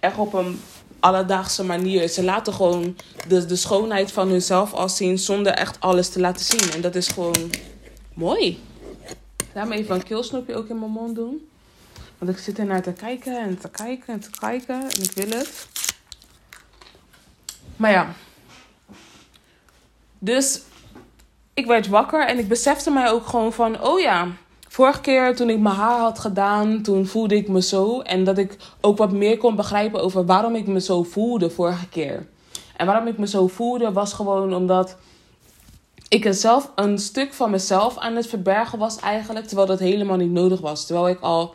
Echt 0.00 0.18
op 0.18 0.34
een 0.34 0.60
alledaagse 1.00 1.64
manier. 1.64 2.08
Ze 2.08 2.24
laten 2.24 2.52
gewoon 2.52 2.96
de, 3.28 3.46
de 3.46 3.56
schoonheid 3.56 4.12
van 4.12 4.28
hunzelf 4.28 4.72
al 4.72 4.88
zien 4.88 5.18
zonder 5.18 5.52
echt 5.52 5.80
alles 5.80 6.08
te 6.08 6.20
laten 6.20 6.44
zien. 6.44 6.72
En 6.72 6.80
dat 6.80 6.94
is 6.94 7.08
gewoon 7.08 7.50
mooi. 8.14 8.62
Laat 9.54 9.68
me 9.68 9.74
even 9.74 9.94
een 9.94 10.02
keelsnoepje 10.02 10.54
ook 10.54 10.68
in 10.68 10.78
mijn 10.78 10.90
mond 10.90 11.14
doen. 11.14 11.48
Want 12.18 12.30
ik 12.30 12.38
zit 12.38 12.58
er 12.58 12.64
naar 12.64 12.82
te 12.82 12.92
kijken 12.92 13.38
en 13.38 13.58
te 13.58 13.68
kijken 13.68 14.14
en 14.14 14.20
te 14.20 14.30
kijken. 14.40 14.82
En 14.82 15.02
ik 15.02 15.12
wil 15.12 15.38
het. 15.38 15.68
Maar 17.76 17.90
ja. 17.90 18.12
Dus 20.18 20.60
ik 21.54 21.66
werd 21.66 21.88
wakker 21.88 22.26
en 22.26 22.38
ik 22.38 22.48
besefte 22.48 22.90
mij 22.90 23.10
ook 23.10 23.26
gewoon 23.26 23.52
van... 23.52 23.82
Oh 23.82 24.00
ja, 24.00 24.28
vorige 24.72 25.00
keer 25.00 25.36
toen 25.36 25.50
ik 25.50 25.58
mijn 25.58 25.74
haar 25.74 25.98
had 25.98 26.18
gedaan, 26.18 26.82
toen 26.82 27.06
voelde 27.06 27.36
ik 27.36 27.48
me 27.48 27.62
zo. 27.62 28.00
En 28.00 28.24
dat 28.24 28.38
ik 28.38 28.56
ook 28.80 28.98
wat 28.98 29.12
meer 29.12 29.36
kon 29.36 29.56
begrijpen 29.56 30.02
over 30.02 30.26
waarom 30.26 30.54
ik 30.54 30.66
me 30.66 30.80
zo 30.80 31.02
voelde 31.02 31.50
vorige 31.50 31.88
keer. 31.88 32.26
En 32.76 32.86
waarom 32.86 33.06
ik 33.06 33.18
me 33.18 33.26
zo 33.26 33.46
voelde 33.46 33.92
was 33.92 34.12
gewoon 34.12 34.54
omdat 34.54 34.96
ik 36.08 36.26
zelf 36.30 36.70
een 36.74 36.98
stuk 36.98 37.32
van 37.32 37.50
mezelf 37.50 37.98
aan 37.98 38.16
het 38.16 38.26
verbergen 38.26 38.78
was 38.78 38.98
eigenlijk. 38.98 39.46
Terwijl 39.46 39.68
dat 39.68 39.78
helemaal 39.78 40.16
niet 40.16 40.30
nodig 40.30 40.60
was. 40.60 40.86
Terwijl 40.86 41.08
ik 41.08 41.20
al 41.20 41.54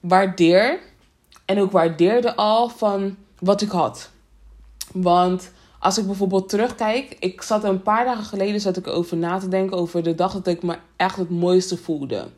waardeer 0.00 0.78
en 1.44 1.60
ook 1.60 1.72
waardeerde 1.72 2.36
al 2.36 2.68
van 2.68 3.16
wat 3.38 3.60
ik 3.60 3.70
had. 3.70 4.10
Want 4.92 5.50
als 5.78 5.98
ik 5.98 6.06
bijvoorbeeld 6.06 6.48
terugkijk, 6.48 7.16
ik 7.18 7.42
zat 7.42 7.64
een 7.64 7.82
paar 7.82 8.04
dagen 8.04 8.24
geleden 8.24 8.60
zat 8.60 8.76
ik 8.76 8.86
over 8.86 9.16
na 9.16 9.38
te 9.38 9.48
denken 9.48 9.76
over 9.76 10.02
de 10.02 10.14
dag 10.14 10.32
dat 10.32 10.46
ik 10.46 10.62
me 10.62 10.78
echt 10.96 11.16
het 11.16 11.30
mooiste 11.30 11.76
voelde. 11.76 12.28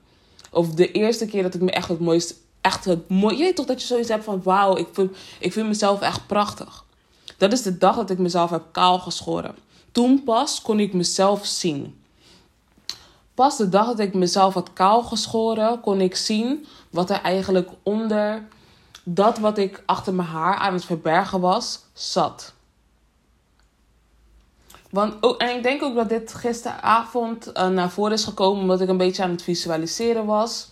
Of 0.50 0.68
de 0.68 0.92
eerste 0.92 1.26
keer 1.26 1.42
dat 1.42 1.54
ik 1.54 1.60
me 1.60 1.70
echt 1.70 1.88
het 1.88 2.00
mooiste, 2.00 2.34
echt 2.60 2.84
het 2.84 3.08
mooie, 3.08 3.36
je 3.36 3.42
weet 3.42 3.56
toch 3.56 3.66
dat 3.66 3.80
je 3.80 3.86
zoiets 3.86 4.08
hebt 4.08 4.24
van 4.24 4.42
wauw, 4.42 4.76
ik 4.76 4.88
vind, 4.92 5.16
ik 5.38 5.52
vind 5.52 5.68
mezelf 5.68 6.00
echt 6.00 6.26
prachtig. 6.26 6.84
Dat 7.36 7.52
is 7.52 7.62
de 7.62 7.78
dag 7.78 7.96
dat 7.96 8.10
ik 8.10 8.18
mezelf 8.18 8.50
heb 8.50 8.62
kaal 8.72 8.98
geschoren. 8.98 9.54
Toen 9.92 10.24
pas 10.24 10.62
kon 10.62 10.80
ik 10.80 10.92
mezelf 10.92 11.46
zien. 11.46 12.00
Pas 13.34 13.56
de 13.56 13.68
dag 13.68 13.86
dat 13.86 13.98
ik 13.98 14.14
mezelf 14.14 14.54
had 14.54 14.72
kaal 14.72 15.02
geschoren, 15.02 15.80
kon 15.80 16.00
ik 16.00 16.16
zien 16.16 16.66
wat 16.90 17.10
er 17.10 17.20
eigenlijk 17.20 17.68
onder 17.82 18.48
dat 19.02 19.38
wat 19.38 19.58
ik 19.58 19.82
achter 19.86 20.14
mijn 20.14 20.28
haar 20.28 20.54
aan 20.54 20.72
het 20.72 20.84
verbergen 20.84 21.40
was, 21.40 21.80
zat. 21.92 22.52
Want, 24.90 25.14
oh, 25.20 25.34
en 25.38 25.56
ik 25.56 25.62
denk 25.62 25.82
ook 25.82 25.94
dat 25.94 26.08
dit 26.08 26.34
gisteravond 26.34 27.50
uh, 27.56 27.68
naar 27.68 27.90
voren 27.90 28.12
is 28.12 28.24
gekomen 28.24 28.62
omdat 28.62 28.80
ik 28.80 28.88
een 28.88 28.96
beetje 28.96 29.22
aan 29.22 29.30
het 29.30 29.42
visualiseren 29.42 30.26
was. 30.26 30.70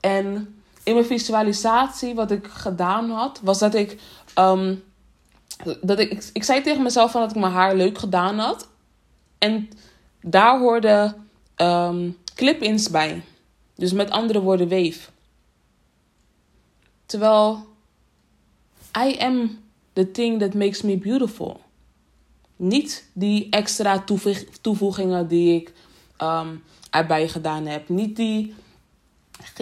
En 0.00 0.54
in 0.82 0.94
mijn 0.94 1.06
visualisatie, 1.06 2.14
wat 2.14 2.30
ik 2.30 2.46
gedaan 2.46 3.10
had, 3.10 3.40
was 3.42 3.58
dat 3.58 3.74
ik. 3.74 4.00
Um, 4.38 4.82
dat 5.80 5.98
ik, 5.98 6.30
ik, 6.32 6.44
zei 6.44 6.62
tegen 6.62 6.82
mezelf 6.82 7.10
van 7.10 7.20
dat 7.20 7.30
ik 7.30 7.36
mijn 7.36 7.52
haar 7.52 7.74
leuk 7.74 7.98
gedaan 7.98 8.38
had. 8.38 8.68
En 9.38 9.68
daar 10.20 10.58
hoorden 10.58 11.26
um, 11.56 12.18
clip-ins 12.34 12.90
bij. 12.90 13.22
Dus 13.74 13.92
met 13.92 14.10
andere 14.10 14.40
woorden, 14.40 14.68
weef. 14.68 15.10
Terwijl 17.06 17.66
I 18.98 19.16
am 19.18 19.58
the 19.92 20.10
thing 20.10 20.40
that 20.40 20.54
makes 20.54 20.82
me 20.82 20.98
beautiful. 20.98 21.60
Niet 22.62 23.08
die 23.12 23.48
extra 23.50 24.04
toevoegingen 24.60 25.28
die 25.28 25.60
ik 25.60 25.72
um, 26.18 26.62
erbij 26.90 27.28
gedaan 27.28 27.66
heb. 27.66 27.88
Niet 27.88 28.16
die. 28.16 28.54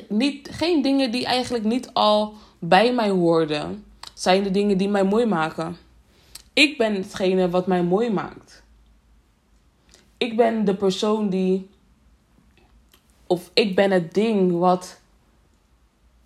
Niet, 0.09 0.49
geen 0.53 0.83
dingen 0.83 1.11
die 1.11 1.25
eigenlijk 1.25 1.65
niet 1.65 1.91
al 1.93 2.35
bij 2.59 2.95
mij 2.95 3.11
hoorden. 3.11 3.85
Zijn 4.15 4.43
de 4.43 4.51
dingen 4.51 4.79
die 4.79 4.89
mij 4.89 5.05
mooi 5.05 5.27
maken. 5.27 5.77
Ik 6.53 6.79
ben 6.79 6.95
hetgene 6.95 7.51
wat 7.51 7.67
mij 7.67 7.83
mooi 7.83 8.11
maakt. 8.11 8.63
Ik 10.17 10.37
ben 10.37 10.65
de 10.65 10.75
persoon 10.75 11.29
die. 11.29 11.69
Of 13.27 13.51
ik 13.53 13.75
ben 13.75 13.91
het 13.91 14.15
ding 14.15 14.59
wat 14.59 15.01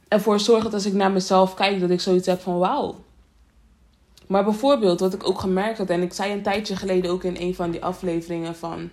ervoor 0.08 0.40
zorgt 0.40 0.62
dat 0.62 0.74
als 0.74 0.86
ik 0.86 0.92
naar 0.92 1.12
mezelf 1.12 1.54
kijk, 1.54 1.80
dat 1.80 1.90
ik 1.90 2.00
zoiets 2.00 2.26
heb 2.26 2.40
van 2.40 2.58
wauw. 2.58 3.03
Maar 4.34 4.44
bijvoorbeeld, 4.44 5.00
wat 5.00 5.14
ik 5.14 5.28
ook 5.28 5.40
gemerkt 5.40 5.78
had, 5.78 5.90
en 5.90 6.02
ik 6.02 6.12
zei 6.12 6.32
een 6.32 6.42
tijdje 6.42 6.76
geleden 6.76 7.10
ook 7.10 7.24
in 7.24 7.36
een 7.38 7.54
van 7.54 7.70
die 7.70 7.84
afleveringen 7.84 8.56
van. 8.56 8.90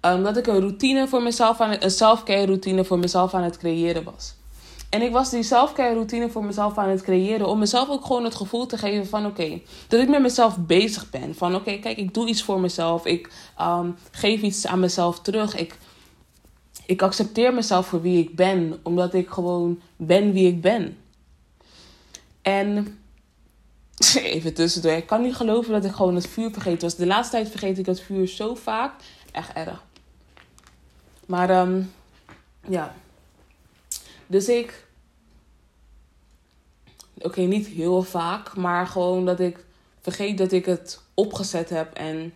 Um, 0.00 0.22
dat 0.22 0.36
ik 0.36 0.46
een 0.46 0.60
routine 0.60 1.08
voor 1.08 1.22
mezelf 1.22 1.60
aan 1.60 1.70
het, 1.70 1.84
een 1.84 1.90
self-care 1.90 2.44
routine 2.44 2.84
voor 2.84 2.98
mezelf 2.98 3.34
aan 3.34 3.42
het 3.42 3.58
creëren 3.58 4.04
was. 4.04 4.34
En 4.90 5.02
ik 5.02 5.12
was 5.12 5.30
die 5.30 5.42
self-care 5.42 5.94
routine 5.94 6.30
voor 6.30 6.44
mezelf 6.44 6.78
aan 6.78 6.88
het 6.88 7.02
creëren. 7.02 7.48
Om 7.48 7.58
mezelf 7.58 7.88
ook 7.88 8.04
gewoon 8.04 8.24
het 8.24 8.34
gevoel 8.34 8.66
te 8.66 8.78
geven 8.78 9.06
van 9.06 9.26
oké. 9.26 9.60
dat 9.88 10.00
ik 10.00 10.08
met 10.08 10.22
mezelf 10.22 10.58
bezig 10.58 11.10
ben. 11.10 11.34
Van 11.34 11.54
oké, 11.54 11.78
kijk, 11.78 11.96
ik 11.96 12.14
doe 12.14 12.28
iets 12.28 12.42
voor 12.42 12.60
mezelf. 12.60 13.06
Ik 13.06 13.32
um, 13.60 13.96
geef 14.10 14.40
iets 14.40 14.66
aan 14.66 14.80
mezelf 14.80 15.20
terug. 15.20 15.56
Ik, 15.56 15.78
ik 16.86 17.02
accepteer 17.02 17.54
mezelf 17.54 17.86
voor 17.86 18.02
wie 18.02 18.18
ik 18.18 18.36
ben. 18.36 18.80
Omdat 18.82 19.14
ik 19.14 19.28
gewoon 19.28 19.80
ben 19.96 20.32
wie 20.32 20.48
ik 20.48 20.60
ben. 20.60 20.96
En 22.42 22.98
Even 24.14 24.54
tussendoor. 24.54 24.92
Ik 24.92 25.06
kan 25.06 25.22
niet 25.22 25.34
geloven 25.34 25.72
dat 25.72 25.84
ik 25.84 25.92
gewoon 25.92 26.14
het 26.14 26.26
vuur 26.26 26.50
vergeten 26.50 26.80
was. 26.80 26.96
De 26.96 27.06
laatste 27.06 27.36
tijd 27.36 27.48
vergeet 27.48 27.78
ik 27.78 27.86
het 27.86 28.00
vuur 28.00 28.28
zo 28.28 28.54
vaak. 28.54 28.92
Echt 29.32 29.52
erg. 29.52 29.84
Maar 31.26 31.60
um, 31.60 31.92
ja. 32.68 32.94
Dus 34.26 34.48
ik. 34.48 34.86
Oké, 37.18 37.40
niet 37.40 37.66
heel 37.66 38.02
vaak. 38.02 38.56
Maar 38.56 38.86
gewoon 38.86 39.24
dat 39.24 39.40
ik 39.40 39.64
vergeet 40.00 40.38
dat 40.38 40.52
ik 40.52 40.66
het 40.66 41.00
opgezet 41.14 41.70
heb. 41.70 41.94
En 41.94 42.32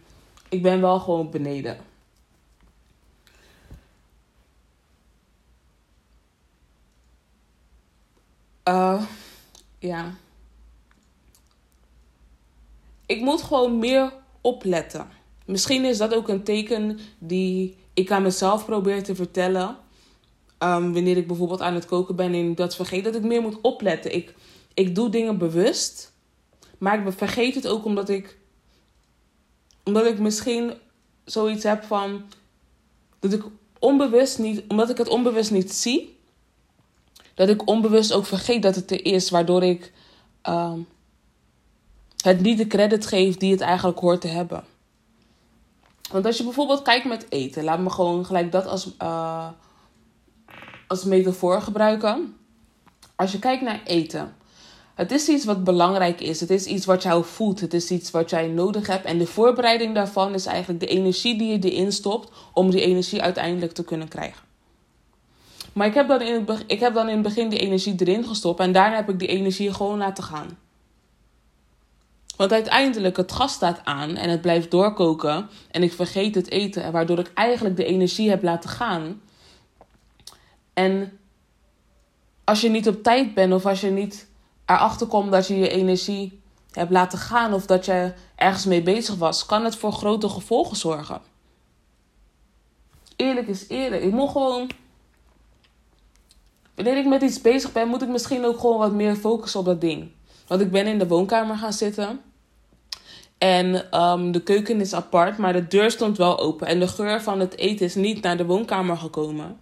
ik 0.48 0.62
ben 0.62 0.80
wel 0.80 1.00
gewoon 1.00 1.30
beneden. 1.30 1.76
Uh, 8.64 9.02
ja 9.78 10.14
ik 13.08 13.20
moet 13.20 13.42
gewoon 13.42 13.78
meer 13.78 14.12
opletten. 14.40 15.08
Misschien 15.44 15.84
is 15.84 15.98
dat 15.98 16.14
ook 16.14 16.28
een 16.28 16.42
teken 16.42 16.98
die 17.18 17.76
ik 17.94 18.10
aan 18.10 18.22
mezelf 18.22 18.64
probeer 18.64 19.02
te 19.02 19.14
vertellen. 19.14 19.76
Um, 20.58 20.92
wanneer 20.92 21.16
ik 21.16 21.26
bijvoorbeeld 21.26 21.60
aan 21.60 21.74
het 21.74 21.86
koken 21.86 22.16
ben 22.16 22.34
en 22.34 22.50
ik 22.50 22.56
dat 22.56 22.76
vergeet, 22.76 23.04
dat 23.04 23.14
ik 23.14 23.22
meer 23.22 23.42
moet 23.42 23.60
opletten. 23.60 24.14
Ik, 24.14 24.34
ik 24.74 24.94
doe 24.94 25.10
dingen 25.10 25.38
bewust, 25.38 26.12
maar 26.78 27.06
ik 27.06 27.12
vergeet 27.12 27.54
het 27.54 27.66
ook 27.66 27.84
omdat 27.84 28.08
ik, 28.08 28.38
omdat 29.84 30.06
ik 30.06 30.18
misschien 30.18 30.72
zoiets 31.24 31.64
heb 31.64 31.84
van 31.84 32.22
dat 33.18 33.32
ik 33.32 33.42
onbewust 33.78 34.38
niet, 34.38 34.62
omdat 34.68 34.90
ik 34.90 34.98
het 34.98 35.08
onbewust 35.08 35.50
niet 35.50 35.72
zie, 35.72 36.16
dat 37.34 37.48
ik 37.48 37.68
onbewust 37.68 38.12
ook 38.12 38.26
vergeet 38.26 38.62
dat 38.62 38.74
het 38.74 38.90
er 38.90 39.04
is, 39.04 39.30
waardoor 39.30 39.62
ik 39.62 39.92
um, 40.48 40.86
het 42.28 42.40
niet 42.40 42.58
de 42.58 42.66
credit 42.66 43.06
geeft 43.06 43.40
die 43.40 43.50
het 43.50 43.60
eigenlijk 43.60 43.98
hoort 43.98 44.20
te 44.20 44.28
hebben. 44.28 44.64
Want 46.10 46.26
als 46.26 46.36
je 46.36 46.44
bijvoorbeeld 46.44 46.82
kijkt 46.82 47.04
met 47.04 47.26
eten, 47.28 47.64
laat 47.64 47.80
me 47.80 47.90
gewoon 47.90 48.26
gelijk 48.26 48.52
dat 48.52 48.66
als, 48.66 48.90
uh, 49.02 49.48
als 50.86 51.04
metafoor 51.04 51.62
gebruiken. 51.62 52.36
Als 53.16 53.32
je 53.32 53.38
kijkt 53.38 53.62
naar 53.62 53.80
eten, 53.84 54.36
het 54.94 55.12
is 55.12 55.28
iets 55.28 55.44
wat 55.44 55.64
belangrijk 55.64 56.20
is. 56.20 56.40
Het 56.40 56.50
is 56.50 56.64
iets 56.64 56.86
wat 56.86 57.02
jou 57.02 57.24
voedt. 57.24 57.60
Het 57.60 57.74
is 57.74 57.90
iets 57.90 58.10
wat 58.10 58.30
jij 58.30 58.46
nodig 58.46 58.86
hebt. 58.86 59.04
En 59.04 59.18
de 59.18 59.26
voorbereiding 59.26 59.94
daarvan 59.94 60.34
is 60.34 60.46
eigenlijk 60.46 60.80
de 60.80 60.86
energie 60.86 61.38
die 61.38 61.52
je 61.52 61.70
erin 61.70 61.92
stopt 61.92 62.30
om 62.52 62.70
die 62.70 62.80
energie 62.80 63.22
uiteindelijk 63.22 63.72
te 63.72 63.84
kunnen 63.84 64.08
krijgen. 64.08 64.46
Maar 65.72 65.86
ik 65.86 65.94
heb 65.94 66.08
dan 66.08 66.20
in 66.20 66.46
ik 66.66 66.80
heb 66.80 66.94
dan 66.94 67.08
in 67.08 67.14
het 67.14 67.22
begin 67.22 67.48
die 67.48 67.58
energie 67.58 67.94
erin 67.98 68.24
gestopt 68.24 68.60
en 68.60 68.72
daarna 68.72 68.96
heb 68.96 69.08
ik 69.08 69.18
die 69.18 69.28
energie 69.28 69.74
gewoon 69.74 69.98
laten 69.98 70.24
gaan. 70.24 70.58
Want 72.38 72.52
uiteindelijk 72.52 73.16
het 73.16 73.32
gas 73.32 73.52
staat 73.52 73.80
aan 73.84 74.16
en 74.16 74.30
het 74.30 74.40
blijft 74.40 74.70
doorkoken 74.70 75.48
en 75.70 75.82
ik 75.82 75.92
vergeet 75.92 76.34
het 76.34 76.50
eten, 76.50 76.92
waardoor 76.92 77.18
ik 77.18 77.30
eigenlijk 77.34 77.76
de 77.76 77.84
energie 77.84 78.30
heb 78.30 78.42
laten 78.42 78.70
gaan. 78.70 79.20
En 80.74 81.18
als 82.44 82.60
je 82.60 82.68
niet 82.68 82.88
op 82.88 83.02
tijd 83.02 83.34
bent 83.34 83.52
of 83.52 83.66
als 83.66 83.80
je 83.80 83.90
niet 83.90 84.28
erachter 84.66 85.06
komt 85.06 85.32
dat 85.32 85.46
je 85.46 85.58
je 85.58 85.68
energie 85.68 86.40
hebt 86.70 86.90
laten 86.90 87.18
gaan 87.18 87.54
of 87.54 87.66
dat 87.66 87.84
je 87.84 88.12
ergens 88.34 88.64
mee 88.64 88.82
bezig 88.82 89.14
was, 89.14 89.46
kan 89.46 89.64
het 89.64 89.76
voor 89.76 89.92
grote 89.92 90.28
gevolgen 90.28 90.76
zorgen. 90.76 91.20
Eerlijk 93.16 93.46
is 93.48 93.68
eerlijk. 93.68 94.02
Ik 94.02 94.12
moet 94.12 94.30
gewoon. 94.30 94.70
Wanneer 96.74 96.96
ik 96.96 97.06
met 97.06 97.22
iets 97.22 97.40
bezig 97.40 97.72
ben, 97.72 97.88
moet 97.88 98.02
ik 98.02 98.08
misschien 98.08 98.44
ook 98.44 98.60
gewoon 98.60 98.78
wat 98.78 98.92
meer 98.92 99.16
focussen 99.16 99.60
op 99.60 99.66
dat 99.66 99.80
ding. 99.80 100.10
Want 100.46 100.60
ik 100.60 100.70
ben 100.70 100.86
in 100.86 100.98
de 100.98 101.08
woonkamer 101.08 101.56
gaan 101.56 101.72
zitten. 101.72 102.20
En 103.38 104.00
um, 104.00 104.32
de 104.32 104.42
keuken 104.42 104.80
is 104.80 104.94
apart, 104.94 105.38
maar 105.38 105.52
de 105.52 105.66
deur 105.66 105.90
stond 105.90 106.16
wel 106.16 106.38
open. 106.38 106.66
En 106.66 106.80
de 106.80 106.88
geur 106.88 107.22
van 107.22 107.40
het 107.40 107.56
eten 107.56 107.86
is 107.86 107.94
niet 107.94 108.22
naar 108.22 108.36
de 108.36 108.46
woonkamer 108.46 108.96
gekomen. 108.96 109.58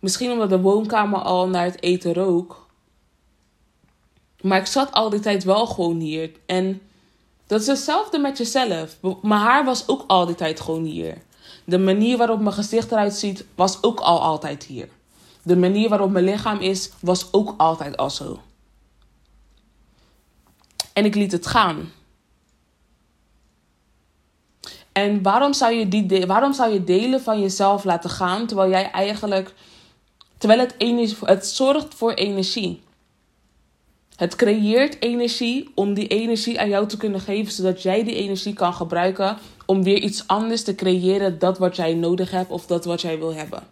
Misschien 0.00 0.30
omdat 0.30 0.48
de 0.48 0.60
woonkamer 0.60 1.18
al 1.20 1.48
naar 1.48 1.64
het 1.64 1.82
eten 1.82 2.14
rook. 2.14 2.66
Maar 4.40 4.58
ik 4.58 4.66
zat 4.66 4.92
al 4.92 5.10
die 5.10 5.20
tijd 5.20 5.44
wel 5.44 5.66
gewoon 5.66 6.00
hier. 6.00 6.30
En 6.46 6.80
dat 7.46 7.60
is 7.60 7.66
hetzelfde 7.66 8.18
met 8.18 8.38
jezelf. 8.38 8.96
Mijn 9.00 9.40
haar 9.40 9.64
was 9.64 9.88
ook 9.88 10.04
al 10.06 10.26
die 10.26 10.34
tijd 10.34 10.60
gewoon 10.60 10.84
hier. 10.84 11.22
De 11.64 11.78
manier 11.78 12.16
waarop 12.16 12.40
mijn 12.40 12.54
gezicht 12.54 12.92
eruit 12.92 13.14
ziet, 13.14 13.44
was 13.54 13.82
ook 13.82 14.00
al 14.00 14.20
altijd 14.20 14.64
hier. 14.64 14.88
De 15.42 15.56
manier 15.56 15.88
waarop 15.88 16.10
mijn 16.10 16.24
lichaam 16.24 16.60
is, 16.60 16.90
was 17.00 17.32
ook 17.32 17.54
altijd 17.56 17.96
al 17.96 18.10
zo. 18.10 18.40
En 20.96 21.04
ik 21.04 21.14
liet 21.14 21.32
het 21.32 21.46
gaan. 21.46 21.92
En 24.92 25.22
waarom 25.22 25.52
zou 25.52 25.74
je, 25.74 25.88
die 25.88 26.26
waarom 26.26 26.52
zou 26.52 26.72
je 26.72 26.84
delen 26.84 27.20
van 27.20 27.40
jezelf 27.40 27.84
laten 27.84 28.10
gaan 28.10 28.46
terwijl 28.46 28.70
jij 28.70 28.90
eigenlijk. 28.90 29.54
Terwijl 30.38 30.60
het, 30.60 30.74
energie, 30.78 31.16
het 31.20 31.46
zorgt 31.46 31.94
voor 31.94 32.12
energie. 32.12 32.82
Het 34.16 34.36
creëert 34.36 35.02
energie 35.02 35.70
om 35.74 35.94
die 35.94 36.06
energie 36.06 36.60
aan 36.60 36.68
jou 36.68 36.88
te 36.88 36.96
kunnen 36.96 37.20
geven, 37.20 37.52
zodat 37.52 37.82
jij 37.82 38.04
die 38.04 38.14
energie 38.14 38.54
kan 38.54 38.74
gebruiken 38.74 39.38
om 39.66 39.82
weer 39.82 39.98
iets 39.98 40.26
anders 40.26 40.62
te 40.62 40.74
creëren, 40.74 41.38
dat 41.38 41.58
wat 41.58 41.76
jij 41.76 41.94
nodig 41.94 42.30
hebt 42.30 42.50
of 42.50 42.66
dat 42.66 42.84
wat 42.84 43.00
jij 43.00 43.18
wil 43.18 43.34
hebben. 43.34 43.62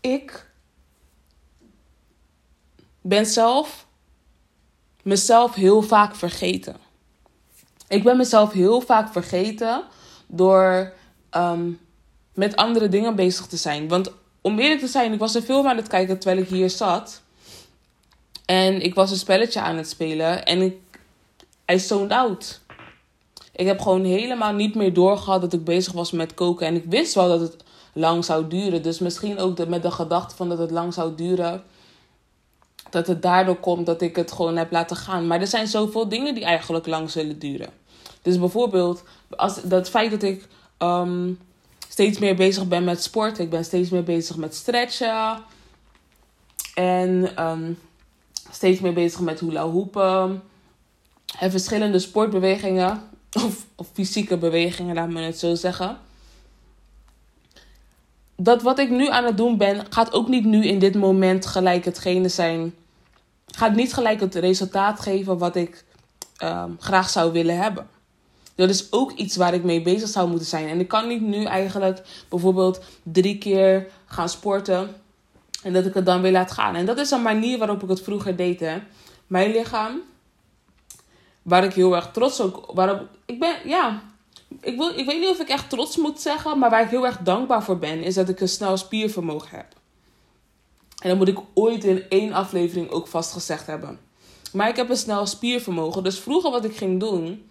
Ik 0.00 0.50
ben 3.02 3.26
zelf 3.26 3.86
mezelf 5.02 5.54
heel 5.54 5.82
vaak 5.82 6.14
vergeten. 6.14 6.76
Ik 7.88 8.02
ben 8.02 8.16
mezelf 8.16 8.52
heel 8.52 8.80
vaak 8.80 9.12
vergeten 9.12 9.82
door 10.26 10.92
um, 11.36 11.80
met 12.34 12.56
andere 12.56 12.88
dingen 12.88 13.16
bezig 13.16 13.46
te 13.46 13.56
zijn. 13.56 13.88
Want 13.88 14.12
om 14.40 14.58
eerlijk 14.58 14.80
te 14.80 14.86
zijn, 14.86 15.12
ik 15.12 15.18
was 15.18 15.34
een 15.34 15.42
film 15.42 15.66
aan 15.66 15.76
het 15.76 15.88
kijken 15.88 16.18
terwijl 16.18 16.42
ik 16.42 16.48
hier 16.48 16.70
zat. 16.70 17.22
En 18.44 18.80
ik 18.80 18.94
was 18.94 19.10
een 19.10 19.16
spelletje 19.16 19.60
aan 19.60 19.76
het 19.76 19.88
spelen. 19.88 20.46
En 20.46 20.62
ik. 20.62 20.76
I 21.72 21.78
zoned 21.78 22.10
out. 22.10 22.60
Ik 23.52 23.66
heb 23.66 23.80
gewoon 23.80 24.04
helemaal 24.04 24.52
niet 24.52 24.74
meer 24.74 24.92
doorgehad 24.92 25.40
dat 25.40 25.52
ik 25.52 25.64
bezig 25.64 25.92
was 25.92 26.10
met 26.10 26.34
koken. 26.34 26.66
En 26.66 26.74
ik 26.74 26.84
wist 26.88 27.14
wel 27.14 27.28
dat 27.28 27.40
het 27.40 27.56
lang 27.92 28.24
zou 28.24 28.48
duren. 28.48 28.82
Dus 28.82 28.98
misschien 28.98 29.38
ook 29.38 29.66
met 29.66 29.82
de 29.82 29.90
gedachte 29.90 30.36
van 30.36 30.48
dat 30.48 30.58
het 30.58 30.70
lang 30.70 30.94
zou 30.94 31.14
duren 31.14 31.64
dat 32.92 33.06
het 33.06 33.22
daardoor 33.22 33.56
komt 33.56 33.86
dat 33.86 34.02
ik 34.02 34.16
het 34.16 34.32
gewoon 34.32 34.56
heb 34.56 34.70
laten 34.70 34.96
gaan. 34.96 35.26
Maar 35.26 35.40
er 35.40 35.46
zijn 35.46 35.66
zoveel 35.66 36.08
dingen 36.08 36.34
die 36.34 36.44
eigenlijk 36.44 36.86
lang 36.86 37.10
zullen 37.10 37.38
duren. 37.38 37.68
Dus 38.22 38.38
bijvoorbeeld, 38.38 39.02
als, 39.36 39.62
dat 39.62 39.90
feit 39.90 40.10
dat 40.10 40.22
ik 40.22 40.48
um, 40.78 41.38
steeds 41.88 42.18
meer 42.18 42.34
bezig 42.34 42.68
ben 42.68 42.84
met 42.84 43.02
sport. 43.02 43.38
Ik 43.38 43.50
ben 43.50 43.64
steeds 43.64 43.90
meer 43.90 44.02
bezig 44.02 44.36
met 44.36 44.54
stretchen. 44.54 45.38
En 46.74 47.42
um, 47.44 47.78
steeds 48.50 48.80
meer 48.80 48.92
bezig 48.92 49.20
met 49.20 49.40
hula 49.40 49.68
hoepen. 49.68 50.42
En 51.38 51.50
verschillende 51.50 51.98
sportbewegingen. 51.98 53.02
Of, 53.32 53.66
of 53.74 53.88
fysieke 53.92 54.36
bewegingen, 54.36 54.94
laat 54.94 55.08
me 55.08 55.20
het 55.20 55.38
zo 55.38 55.54
zeggen. 55.54 55.98
Dat 58.36 58.62
wat 58.62 58.78
ik 58.78 58.90
nu 58.90 59.08
aan 59.08 59.24
het 59.24 59.36
doen 59.36 59.56
ben, 59.56 59.86
gaat 59.90 60.12
ook 60.12 60.28
niet 60.28 60.44
nu 60.44 60.66
in 60.66 60.78
dit 60.78 60.94
moment 60.94 61.46
gelijk 61.46 61.84
hetgene 61.84 62.28
zijn 62.28 62.74
gaat 63.46 63.74
niet 63.74 63.94
gelijk 63.94 64.20
het 64.20 64.34
resultaat 64.34 65.00
geven 65.00 65.38
wat 65.38 65.56
ik 65.56 65.84
ehm, 66.36 66.70
graag 66.78 67.08
zou 67.10 67.32
willen 67.32 67.56
hebben. 67.56 67.88
Dat 68.54 68.68
is 68.68 68.92
ook 68.92 69.12
iets 69.12 69.36
waar 69.36 69.54
ik 69.54 69.64
mee 69.64 69.82
bezig 69.82 70.08
zou 70.08 70.28
moeten 70.28 70.46
zijn. 70.46 70.68
En 70.68 70.80
ik 70.80 70.88
kan 70.88 71.08
niet 71.08 71.20
nu 71.20 71.44
eigenlijk 71.44 72.02
bijvoorbeeld 72.28 72.80
drie 73.02 73.38
keer 73.38 73.86
gaan 74.06 74.28
sporten. 74.28 74.94
En 75.62 75.72
dat 75.72 75.86
ik 75.86 75.94
het 75.94 76.06
dan 76.06 76.22
weer 76.22 76.32
laat 76.32 76.50
gaan. 76.50 76.74
En 76.74 76.86
dat 76.86 76.98
is 76.98 77.10
een 77.10 77.22
manier 77.22 77.58
waarop 77.58 77.82
ik 77.82 77.88
het 77.88 78.02
vroeger 78.02 78.36
deed. 78.36 78.60
Hè. 78.60 78.78
Mijn 79.26 79.50
lichaam. 79.50 80.00
Waar 81.42 81.64
ik 81.64 81.74
heel 81.74 81.96
erg 81.96 82.10
trots 82.10 82.40
ook. 82.40 82.70
Waarop, 82.74 83.08
ik 83.26 83.38
ben, 83.38 83.56
ja. 83.64 84.02
Ik, 84.60 84.76
wil, 84.76 84.98
ik 84.98 85.06
weet 85.06 85.20
niet 85.20 85.28
of 85.28 85.40
ik 85.40 85.48
echt 85.48 85.70
trots 85.70 85.96
moet 85.96 86.20
zeggen. 86.20 86.58
Maar 86.58 86.70
waar 86.70 86.82
ik 86.82 86.90
heel 86.90 87.06
erg 87.06 87.18
dankbaar 87.18 87.62
voor 87.62 87.78
ben. 87.78 88.02
Is 88.02 88.14
dat 88.14 88.28
ik 88.28 88.40
een 88.40 88.48
snel 88.48 88.76
spiervermogen 88.76 89.56
heb. 89.56 89.66
En 91.02 91.08
dat 91.08 91.18
moet 91.18 91.28
ik 91.28 91.38
ooit 91.54 91.84
in 91.84 92.04
één 92.08 92.32
aflevering 92.32 92.90
ook 92.90 93.06
vastgezegd 93.06 93.66
hebben. 93.66 93.98
Maar 94.52 94.68
ik 94.68 94.76
heb 94.76 94.90
een 94.90 94.96
snel 94.96 95.26
spiervermogen. 95.26 96.02
Dus 96.02 96.18
vroeger 96.18 96.50
wat 96.50 96.64
ik 96.64 96.76
ging 96.76 97.00
doen, 97.00 97.50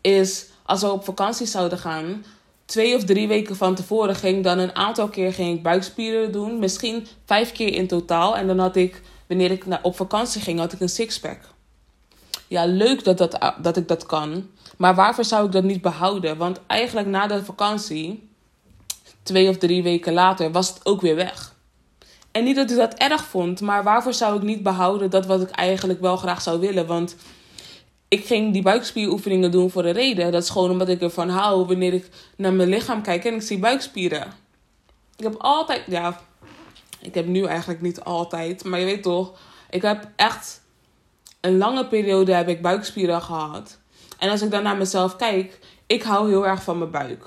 is 0.00 0.46
als 0.62 0.80
we 0.80 0.90
op 0.90 1.04
vakantie 1.04 1.46
zouden 1.46 1.78
gaan, 1.78 2.24
twee 2.64 2.96
of 2.96 3.04
drie 3.04 3.28
weken 3.28 3.56
van 3.56 3.74
tevoren 3.74 4.16
ging 4.16 4.36
ik 4.36 4.42
dan 4.42 4.58
een 4.58 4.74
aantal 4.74 5.08
keer 5.08 5.32
ging 5.32 5.56
ik 5.56 5.62
buikspieren 5.62 6.32
doen. 6.32 6.58
Misschien 6.58 7.06
vijf 7.24 7.52
keer 7.52 7.72
in 7.72 7.86
totaal. 7.86 8.36
En 8.36 8.46
dan 8.46 8.58
had 8.58 8.76
ik, 8.76 9.02
wanneer 9.26 9.50
ik 9.50 9.64
op 9.82 9.96
vakantie 9.96 10.40
ging, 10.40 10.58
had 10.58 10.72
ik 10.72 10.80
een 10.80 10.88
sixpack. 10.88 11.40
Ja, 12.48 12.66
leuk 12.66 13.04
dat, 13.04 13.18
dat, 13.18 13.54
dat 13.62 13.76
ik 13.76 13.88
dat 13.88 14.06
kan. 14.06 14.48
Maar 14.76 14.94
waarvoor 14.94 15.24
zou 15.24 15.46
ik 15.46 15.52
dat 15.52 15.64
niet 15.64 15.82
behouden? 15.82 16.36
Want 16.36 16.60
eigenlijk 16.66 17.06
na 17.08 17.26
de 17.26 17.44
vakantie, 17.44 18.28
twee 19.22 19.48
of 19.48 19.56
drie 19.56 19.82
weken 19.82 20.12
later, 20.12 20.52
was 20.52 20.68
het 20.68 20.86
ook 20.86 21.00
weer 21.00 21.16
weg. 21.16 21.54
En 22.36 22.44
niet 22.44 22.56
dat 22.56 22.70
ik 22.70 22.76
dat 22.76 22.94
erg 22.94 23.24
vond, 23.24 23.60
maar 23.60 23.84
waarvoor 23.84 24.14
zou 24.14 24.36
ik 24.36 24.42
niet 24.42 24.62
behouden 24.62 25.10
dat 25.10 25.26
wat 25.26 25.40
ik 25.40 25.50
eigenlijk 25.50 26.00
wel 26.00 26.16
graag 26.16 26.42
zou 26.42 26.60
willen? 26.60 26.86
Want 26.86 27.16
ik 28.08 28.26
ging 28.26 28.52
die 28.52 28.62
buikspieroefeningen 28.62 29.50
doen 29.50 29.70
voor 29.70 29.84
een 29.84 29.92
reden. 29.92 30.32
Dat 30.32 30.42
is 30.42 30.50
gewoon 30.50 30.70
omdat 30.70 30.88
ik 30.88 31.02
ervan 31.02 31.28
hou 31.28 31.66
wanneer 31.66 31.92
ik 31.92 32.08
naar 32.36 32.52
mijn 32.52 32.68
lichaam 32.68 33.02
kijk 33.02 33.24
en 33.24 33.34
ik 33.34 33.42
zie 33.42 33.58
buikspieren. 33.58 34.32
Ik 35.16 35.24
heb 35.24 35.34
altijd, 35.38 35.82
ja, 35.86 36.20
ik 37.00 37.14
heb 37.14 37.26
nu 37.26 37.44
eigenlijk 37.44 37.80
niet 37.80 38.00
altijd, 38.00 38.64
maar 38.64 38.78
je 38.78 38.84
weet 38.84 39.02
toch, 39.02 39.38
ik 39.70 39.82
heb 39.82 40.08
echt 40.16 40.60
een 41.40 41.58
lange 41.58 41.86
periode 41.86 42.32
heb 42.34 42.48
ik 42.48 42.62
buikspieren 42.62 43.22
gehad. 43.22 43.78
En 44.18 44.30
als 44.30 44.42
ik 44.42 44.50
dan 44.50 44.62
naar 44.62 44.76
mezelf 44.76 45.16
kijk, 45.16 45.58
ik 45.86 46.02
hou 46.02 46.28
heel 46.28 46.46
erg 46.46 46.62
van 46.62 46.78
mijn 46.78 46.90
buik. 46.90 47.26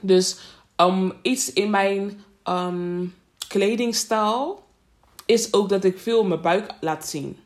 Dus 0.00 0.38
um, 0.76 1.12
iets 1.22 1.52
in 1.52 1.70
mijn 1.70 2.20
um, 2.44 3.14
kledingstijl 3.48 4.64
is 5.26 5.52
ook 5.52 5.68
dat 5.68 5.84
ik 5.84 5.98
veel 5.98 6.24
mijn 6.24 6.40
buik 6.40 6.70
laat 6.80 7.08
zien. 7.08 7.38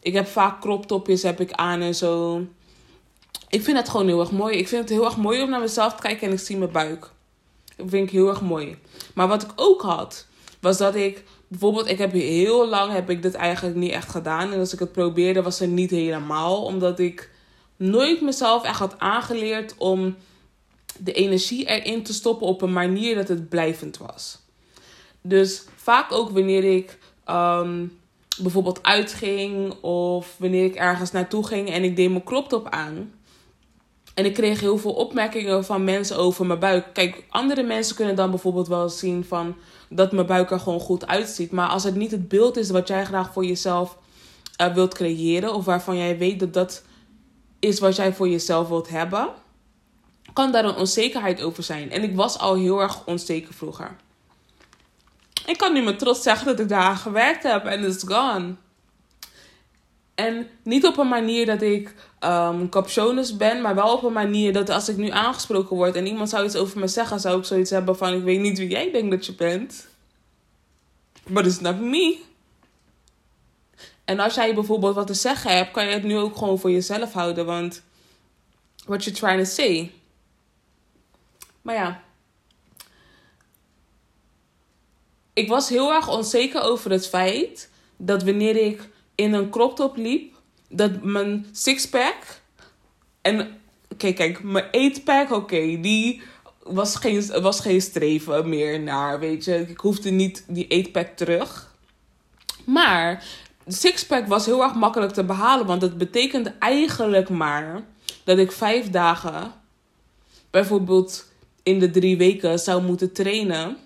Ik 0.00 0.12
heb 0.12 0.26
vaak 0.26 0.60
crop 0.60 0.86
topjes 0.86 1.22
heb 1.22 1.40
ik 1.40 1.52
aan 1.52 1.80
en 1.80 1.94
zo. 1.94 2.42
Ik 3.48 3.62
vind 3.62 3.76
het 3.76 3.88
gewoon 3.88 4.06
heel 4.06 4.20
erg 4.20 4.30
mooi. 4.30 4.56
Ik 4.56 4.68
vind 4.68 4.80
het 4.80 4.90
heel 4.90 5.04
erg 5.04 5.16
mooi 5.16 5.42
om 5.42 5.50
naar 5.50 5.60
mezelf 5.60 5.94
te 5.94 6.02
kijken 6.02 6.26
en 6.26 6.32
ik 6.32 6.40
zie 6.40 6.56
mijn 6.56 6.72
buik. 6.72 7.10
Dat 7.76 7.88
vind 7.88 8.06
ik 8.06 8.10
heel 8.10 8.28
erg 8.28 8.40
mooi. 8.40 8.78
Maar 9.14 9.28
wat 9.28 9.42
ik 9.42 9.50
ook 9.56 9.82
had, 9.82 10.26
was 10.60 10.78
dat 10.78 10.94
ik 10.94 11.24
bijvoorbeeld, 11.48 11.88
ik 11.88 11.98
heb 11.98 12.12
heel 12.12 12.68
lang 12.68 12.92
heb 12.92 13.10
ik 13.10 13.22
dit 13.22 13.34
eigenlijk 13.34 13.76
niet 13.76 13.92
echt 13.92 14.10
gedaan. 14.10 14.52
En 14.52 14.58
als 14.58 14.72
ik 14.72 14.78
het 14.78 14.92
probeerde, 14.92 15.42
was 15.42 15.58
het 15.58 15.70
niet 15.70 15.90
helemaal. 15.90 16.64
Omdat 16.64 16.98
ik 16.98 17.30
nooit 17.76 18.20
mezelf 18.20 18.64
echt 18.64 18.78
had 18.78 18.98
aangeleerd 18.98 19.74
om 19.78 20.16
de 20.98 21.12
energie 21.12 21.66
erin 21.66 22.02
te 22.02 22.12
stoppen 22.12 22.46
op 22.46 22.62
een 22.62 22.72
manier 22.72 23.14
dat 23.14 23.28
het 23.28 23.48
blijvend 23.48 23.96
was. 23.96 24.38
Dus 25.28 25.64
vaak 25.76 26.12
ook 26.12 26.30
wanneer 26.30 26.64
ik 26.64 26.98
um, 27.30 27.98
bijvoorbeeld 28.38 28.82
uitging 28.82 29.74
of 29.80 30.34
wanneer 30.38 30.64
ik 30.64 30.74
ergens 30.74 31.10
naartoe 31.10 31.46
ging 31.46 31.70
en 31.70 31.84
ik 31.84 31.96
deed 31.96 32.10
mijn 32.10 32.24
crop 32.24 32.48
top 32.48 32.68
aan. 32.68 33.12
En 34.14 34.24
ik 34.24 34.34
kreeg 34.34 34.60
heel 34.60 34.78
veel 34.78 34.92
opmerkingen 34.92 35.64
van 35.64 35.84
mensen 35.84 36.16
over 36.16 36.46
mijn 36.46 36.58
buik. 36.58 36.86
Kijk, 36.92 37.24
andere 37.28 37.62
mensen 37.62 37.96
kunnen 37.96 38.16
dan 38.16 38.30
bijvoorbeeld 38.30 38.68
wel 38.68 38.88
zien 38.88 39.24
van 39.24 39.56
dat 39.88 40.12
mijn 40.12 40.26
buik 40.26 40.50
er 40.50 40.60
gewoon 40.60 40.80
goed 40.80 41.06
uitziet. 41.06 41.50
Maar 41.50 41.68
als 41.68 41.84
het 41.84 41.94
niet 41.94 42.10
het 42.10 42.28
beeld 42.28 42.56
is 42.56 42.70
wat 42.70 42.88
jij 42.88 43.04
graag 43.04 43.32
voor 43.32 43.44
jezelf 43.44 43.98
uh, 44.60 44.74
wilt 44.74 44.94
creëren, 44.94 45.54
of 45.54 45.64
waarvan 45.64 45.96
jij 45.96 46.18
weet 46.18 46.40
dat 46.40 46.54
dat 46.54 46.84
is 47.58 47.78
wat 47.80 47.96
jij 47.96 48.12
voor 48.12 48.28
jezelf 48.28 48.68
wilt 48.68 48.88
hebben, 48.88 49.28
kan 50.32 50.52
daar 50.52 50.64
een 50.64 50.76
onzekerheid 50.76 51.42
over 51.42 51.62
zijn. 51.62 51.90
En 51.90 52.02
ik 52.02 52.16
was 52.16 52.38
al 52.38 52.54
heel 52.54 52.80
erg 52.80 53.06
onzeker 53.06 53.54
vroeger. 53.54 53.96
Ik 55.46 55.58
kan 55.58 55.72
nu 55.72 55.82
met 55.82 55.98
trots 55.98 56.22
zeggen 56.22 56.46
dat 56.46 56.60
ik 56.60 56.68
daar 56.68 56.96
gewerkt 56.96 57.42
heb 57.42 57.64
en 57.64 57.84
it's 57.84 58.04
gone. 58.06 58.54
En 60.14 60.48
niet 60.62 60.86
op 60.86 60.98
een 60.98 61.08
manier 61.08 61.46
dat 61.46 61.62
ik 61.62 61.94
um, 62.20 62.68
captionus 62.68 63.36
ben, 63.36 63.60
maar 63.60 63.74
wel 63.74 63.92
op 63.92 64.02
een 64.02 64.12
manier 64.12 64.52
dat 64.52 64.68
als 64.70 64.88
ik 64.88 64.96
nu 64.96 65.10
aangesproken 65.10 65.76
word 65.76 65.96
en 65.96 66.06
iemand 66.06 66.28
zou 66.28 66.44
iets 66.44 66.56
over 66.56 66.78
me 66.78 66.88
zeggen, 66.88 67.20
zou 67.20 67.38
ik 67.38 67.44
zoiets 67.44 67.70
hebben 67.70 67.96
van: 67.96 68.12
Ik 68.12 68.22
weet 68.22 68.40
niet 68.40 68.58
wie 68.58 68.68
jij 68.68 68.90
denkt 68.92 69.10
dat 69.10 69.26
je 69.26 69.34
bent. 69.34 69.86
But 71.26 71.46
it's 71.46 71.60
not 71.60 71.80
me. 71.80 72.18
En 74.04 74.20
als 74.20 74.34
jij 74.34 74.54
bijvoorbeeld 74.54 74.94
wat 74.94 75.06
te 75.06 75.14
zeggen 75.14 75.56
hebt, 75.56 75.70
kan 75.70 75.86
je 75.86 75.92
het 75.92 76.02
nu 76.02 76.16
ook 76.18 76.36
gewoon 76.36 76.58
voor 76.58 76.70
jezelf 76.70 77.12
houden. 77.12 77.46
Want 77.46 77.82
what 78.86 79.04
you're 79.04 79.18
trying 79.18 79.38
to 79.38 79.50
say. 79.50 79.92
Maar 81.62 81.74
ja. 81.74 82.03
Ik 85.34 85.48
was 85.48 85.68
heel 85.68 85.92
erg 85.92 86.08
onzeker 86.08 86.62
over 86.62 86.90
het 86.90 87.08
feit 87.08 87.70
dat 87.96 88.22
wanneer 88.22 88.56
ik 88.56 88.88
in 89.14 89.32
een 89.32 89.50
crop 89.50 89.76
top 89.76 89.96
liep, 89.96 90.34
dat 90.68 91.02
mijn 91.02 91.46
sixpack 91.52 92.42
en 93.20 93.60
oké, 93.88 94.12
kijk, 94.12 94.42
mijn 94.42 94.70
eightpack, 94.70 95.30
oké, 95.30 95.80
die 95.80 96.22
was 96.62 96.96
geen, 96.96 97.26
was 97.42 97.60
geen 97.60 97.80
streven 97.80 98.48
meer 98.48 98.80
naar, 98.80 99.18
weet 99.18 99.44
je. 99.44 99.66
Ik 99.68 99.78
hoefde 99.78 100.10
niet 100.10 100.44
die 100.48 100.68
eightpack 100.68 101.16
terug. 101.16 101.74
Maar 102.64 103.24
de 103.64 103.72
sixpack 103.72 104.26
was 104.26 104.46
heel 104.46 104.62
erg 104.62 104.74
makkelijk 104.74 105.12
te 105.12 105.24
behalen, 105.24 105.66
want 105.66 105.82
het 105.82 105.98
betekende 105.98 106.54
eigenlijk 106.58 107.28
maar 107.28 107.84
dat 108.24 108.38
ik 108.38 108.52
vijf 108.52 108.90
dagen, 108.90 109.52
bijvoorbeeld 110.50 111.28
in 111.62 111.78
de 111.78 111.90
drie 111.90 112.16
weken, 112.16 112.58
zou 112.58 112.82
moeten 112.82 113.12
trainen 113.12 113.76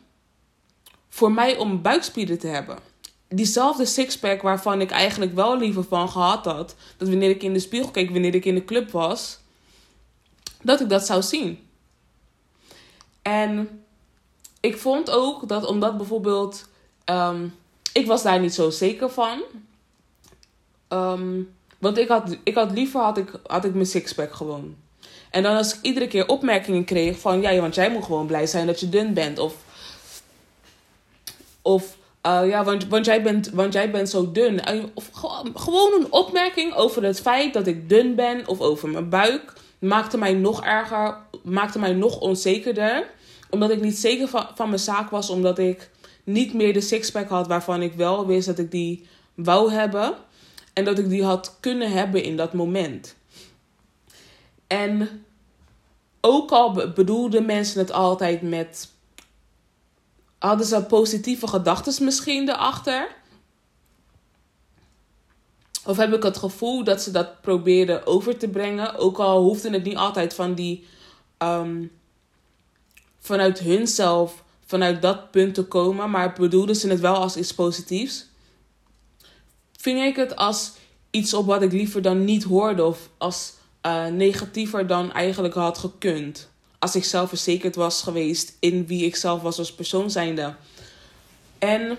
voor 1.08 1.32
mij 1.32 1.56
om 1.56 1.82
buikspieren 1.82 2.38
te 2.38 2.46
hebben. 2.46 2.78
Diezelfde 3.28 3.84
sixpack 3.84 4.42
waarvan 4.42 4.80
ik 4.80 4.90
eigenlijk 4.90 5.34
wel 5.34 5.58
liever 5.58 5.84
van 5.84 6.08
gehad 6.08 6.44
had, 6.44 6.76
dat 6.96 7.08
wanneer 7.08 7.30
ik 7.30 7.42
in 7.42 7.52
de 7.52 7.58
spiegel 7.58 7.90
keek, 7.90 8.10
wanneer 8.10 8.34
ik 8.34 8.44
in 8.44 8.54
de 8.54 8.64
club 8.64 8.90
was, 8.90 9.38
dat 10.62 10.80
ik 10.80 10.88
dat 10.88 11.06
zou 11.06 11.22
zien. 11.22 11.68
En 13.22 13.82
ik 14.60 14.76
vond 14.76 15.10
ook 15.10 15.48
dat 15.48 15.66
omdat 15.66 15.96
bijvoorbeeld, 15.96 16.68
um, 17.04 17.54
ik 17.92 18.06
was 18.06 18.22
daar 18.22 18.40
niet 18.40 18.54
zo 18.54 18.70
zeker 18.70 19.10
van. 19.10 19.42
Um, 20.88 21.56
want 21.78 21.98
ik 21.98 22.08
had, 22.08 22.36
ik 22.44 22.54
had 22.54 22.70
liever 22.70 23.00
had 23.00 23.18
ik, 23.18 23.32
had 23.46 23.64
ik 23.64 23.74
mijn 23.74 23.86
sixpack 23.86 24.34
gewoon. 24.34 24.76
En 25.30 25.42
dan 25.42 25.56
als 25.56 25.74
ik 25.74 25.82
iedere 25.82 26.08
keer 26.08 26.28
opmerkingen 26.28 26.84
kreeg 26.84 27.18
van... 27.18 27.40
Ja, 27.40 27.60
want 27.60 27.74
jij 27.74 27.90
moet 27.90 28.04
gewoon 28.04 28.26
blij 28.26 28.46
zijn 28.46 28.66
dat 28.66 28.80
je 28.80 28.88
dun 28.88 29.14
bent. 29.14 29.38
Of... 29.38 29.54
Of... 31.68 31.96
Uh, 32.26 32.48
ja, 32.48 32.64
want, 32.64 32.86
want, 32.86 33.04
jij 33.04 33.22
bent, 33.22 33.50
want 33.50 33.72
jij 33.72 33.90
bent 33.90 34.08
zo 34.08 34.32
dun. 34.32 34.60
Of 34.94 35.10
gewoon 35.54 35.92
een 35.92 36.12
opmerking 36.12 36.74
over 36.74 37.02
het 37.02 37.20
feit 37.20 37.54
dat 37.54 37.66
ik 37.66 37.88
dun 37.88 38.14
ben. 38.14 38.48
Of 38.48 38.60
over 38.60 38.88
mijn 38.88 39.08
buik. 39.08 39.52
Maakte 39.78 40.18
mij 40.18 40.32
nog 40.32 40.64
erger. 40.64 41.16
Maakte 41.42 41.78
mij 41.78 41.92
nog 41.92 42.20
onzekerder. 42.20 43.10
Omdat 43.50 43.70
ik 43.70 43.80
niet 43.80 43.98
zeker 43.98 44.28
van, 44.28 44.46
van 44.54 44.68
mijn 44.68 44.80
zaak 44.80 45.10
was. 45.10 45.30
Omdat 45.30 45.58
ik 45.58 45.90
niet 46.24 46.54
meer 46.54 46.72
de 46.72 46.80
sixpack 46.80 47.28
had 47.28 47.46
waarvan 47.46 47.82
ik 47.82 47.92
wel 47.92 48.26
wist 48.26 48.46
dat 48.46 48.58
ik 48.58 48.70
die 48.70 49.06
wou 49.34 49.72
hebben. 49.72 50.14
En 50.72 50.84
dat 50.84 50.98
ik 50.98 51.08
die 51.08 51.24
had 51.24 51.56
kunnen 51.60 51.90
hebben 51.90 52.22
in 52.22 52.36
dat 52.36 52.52
moment. 52.52 53.16
En 54.66 55.24
ook 56.20 56.50
al 56.50 56.92
bedoelden 56.94 57.46
mensen 57.46 57.80
het 57.80 57.92
altijd 57.92 58.42
met. 58.42 58.96
Hadden 60.38 60.66
ze 60.66 60.82
positieve 60.82 61.46
gedachten 61.46 62.04
misschien 62.04 62.48
erachter. 62.48 63.16
Of 65.84 65.96
heb 65.96 66.12
ik 66.12 66.22
het 66.22 66.36
gevoel 66.36 66.84
dat 66.84 67.02
ze 67.02 67.10
dat 67.10 67.40
probeerden 67.40 68.06
over 68.06 68.36
te 68.38 68.48
brengen. 68.48 68.94
Ook 68.96 69.18
al 69.18 69.42
hoefde 69.42 69.70
het 69.70 69.84
niet 69.84 69.96
altijd 69.96 70.34
van 70.34 70.54
die. 70.54 70.86
Um, 71.42 71.90
vanuit 73.20 73.58
hunzelf, 73.58 74.44
vanuit 74.66 75.02
dat 75.02 75.30
punt 75.30 75.54
te 75.54 75.64
komen. 75.64 76.10
Maar 76.10 76.32
bedoelden 76.32 76.76
ze 76.76 76.88
het 76.88 77.00
wel 77.00 77.16
als 77.16 77.36
iets 77.36 77.54
positiefs 77.54 78.26
ving 79.78 80.02
ik 80.02 80.16
het 80.16 80.36
als 80.36 80.72
iets 81.10 81.34
op 81.34 81.46
wat 81.46 81.62
ik 81.62 81.72
liever 81.72 82.02
dan 82.02 82.24
niet 82.24 82.44
hoorde. 82.44 82.84
Of 82.84 83.08
als 83.18 83.52
uh, 83.86 84.06
negatiever 84.06 84.86
dan 84.86 85.12
eigenlijk 85.12 85.54
had 85.54 85.78
gekund. 85.78 86.47
Als 86.78 86.96
ik 86.96 87.04
zelf 87.04 87.28
verzekerd 87.28 87.76
was 87.76 88.02
geweest 88.02 88.56
in 88.60 88.86
wie 88.86 89.04
ik 89.04 89.16
zelf 89.16 89.42
was 89.42 89.58
als 89.58 89.74
persoon 89.74 90.10
zijnde. 90.10 90.54
En 91.58 91.98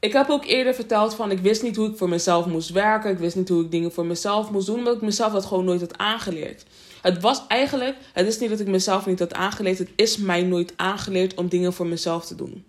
ik 0.00 0.12
heb 0.12 0.28
ook 0.28 0.44
eerder 0.44 0.74
verteld 0.74 1.14
van 1.14 1.30
ik 1.30 1.38
wist 1.38 1.62
niet 1.62 1.76
hoe 1.76 1.90
ik 1.90 1.96
voor 1.96 2.08
mezelf 2.08 2.46
moest 2.46 2.70
werken. 2.70 3.10
Ik 3.10 3.18
wist 3.18 3.36
niet 3.36 3.48
hoe 3.48 3.64
ik 3.64 3.70
dingen 3.70 3.92
voor 3.92 4.06
mezelf 4.06 4.50
moest 4.50 4.66
doen. 4.66 4.78
Omdat 4.78 4.96
ik 4.96 5.02
mezelf 5.02 5.32
dat 5.32 5.44
gewoon 5.44 5.64
nooit 5.64 5.80
had 5.80 5.98
aangeleerd. 5.98 6.64
Het 7.02 7.20
was 7.20 7.42
eigenlijk, 7.48 7.96
het 8.12 8.26
is 8.26 8.38
niet 8.38 8.50
dat 8.50 8.60
ik 8.60 8.66
mezelf 8.66 9.06
niet 9.06 9.18
had 9.18 9.34
aangeleerd. 9.34 9.78
Het 9.78 9.90
is 9.96 10.16
mij 10.16 10.42
nooit 10.42 10.72
aangeleerd 10.76 11.34
om 11.34 11.48
dingen 11.48 11.72
voor 11.72 11.86
mezelf 11.86 12.26
te 12.26 12.34
doen. 12.34 12.66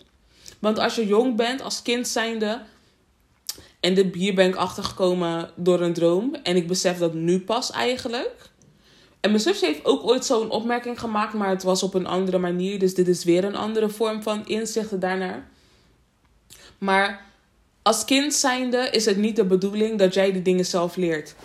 Want 0.60 0.79
als 0.79 0.95
je 0.95 1.08
jong 1.08 1.36
bent, 1.36 1.62
als 1.62 1.82
kind 1.82 2.08
zijnde, 2.08 2.62
en 3.79 3.93
de, 3.93 4.10
hier 4.13 4.34
ben 4.34 4.47
ik 4.47 4.55
achtergekomen 4.55 5.49
door 5.55 5.82
een 5.82 5.93
droom. 5.93 6.36
En 6.43 6.55
ik 6.55 6.67
besef 6.67 6.97
dat 6.97 7.13
nu 7.13 7.39
pas 7.39 7.71
eigenlijk. 7.71 8.48
En 9.19 9.29
mijn 9.29 9.41
zusje 9.41 9.65
heeft 9.65 9.86
ook 9.86 10.03
ooit 10.03 10.25
zo'n 10.25 10.49
opmerking 10.49 10.99
gemaakt, 10.99 11.34
maar 11.34 11.49
het 11.49 11.63
was 11.63 11.84
op 11.84 11.93
een 11.93 12.08
andere 12.08 12.38
manier. 12.38 12.79
Dus 12.79 12.93
dit 12.93 13.08
is 13.08 13.23
weer 13.23 13.43
een 13.43 13.55
andere 13.55 13.89
vorm 13.89 14.23
van 14.23 14.47
inzichten 14.47 14.99
daarnaar. 14.99 15.47
Maar 16.77 17.25
als 17.82 18.05
kind 18.05 18.34
zijnde 18.34 18.89
is 18.91 19.05
het 19.05 19.17
niet 19.17 19.36
de 19.36 19.45
bedoeling 19.45 19.99
dat 19.99 20.13
jij 20.13 20.32
die 20.32 20.41
dingen 20.41 20.65
zelf 20.65 20.95
leert. 20.95 21.36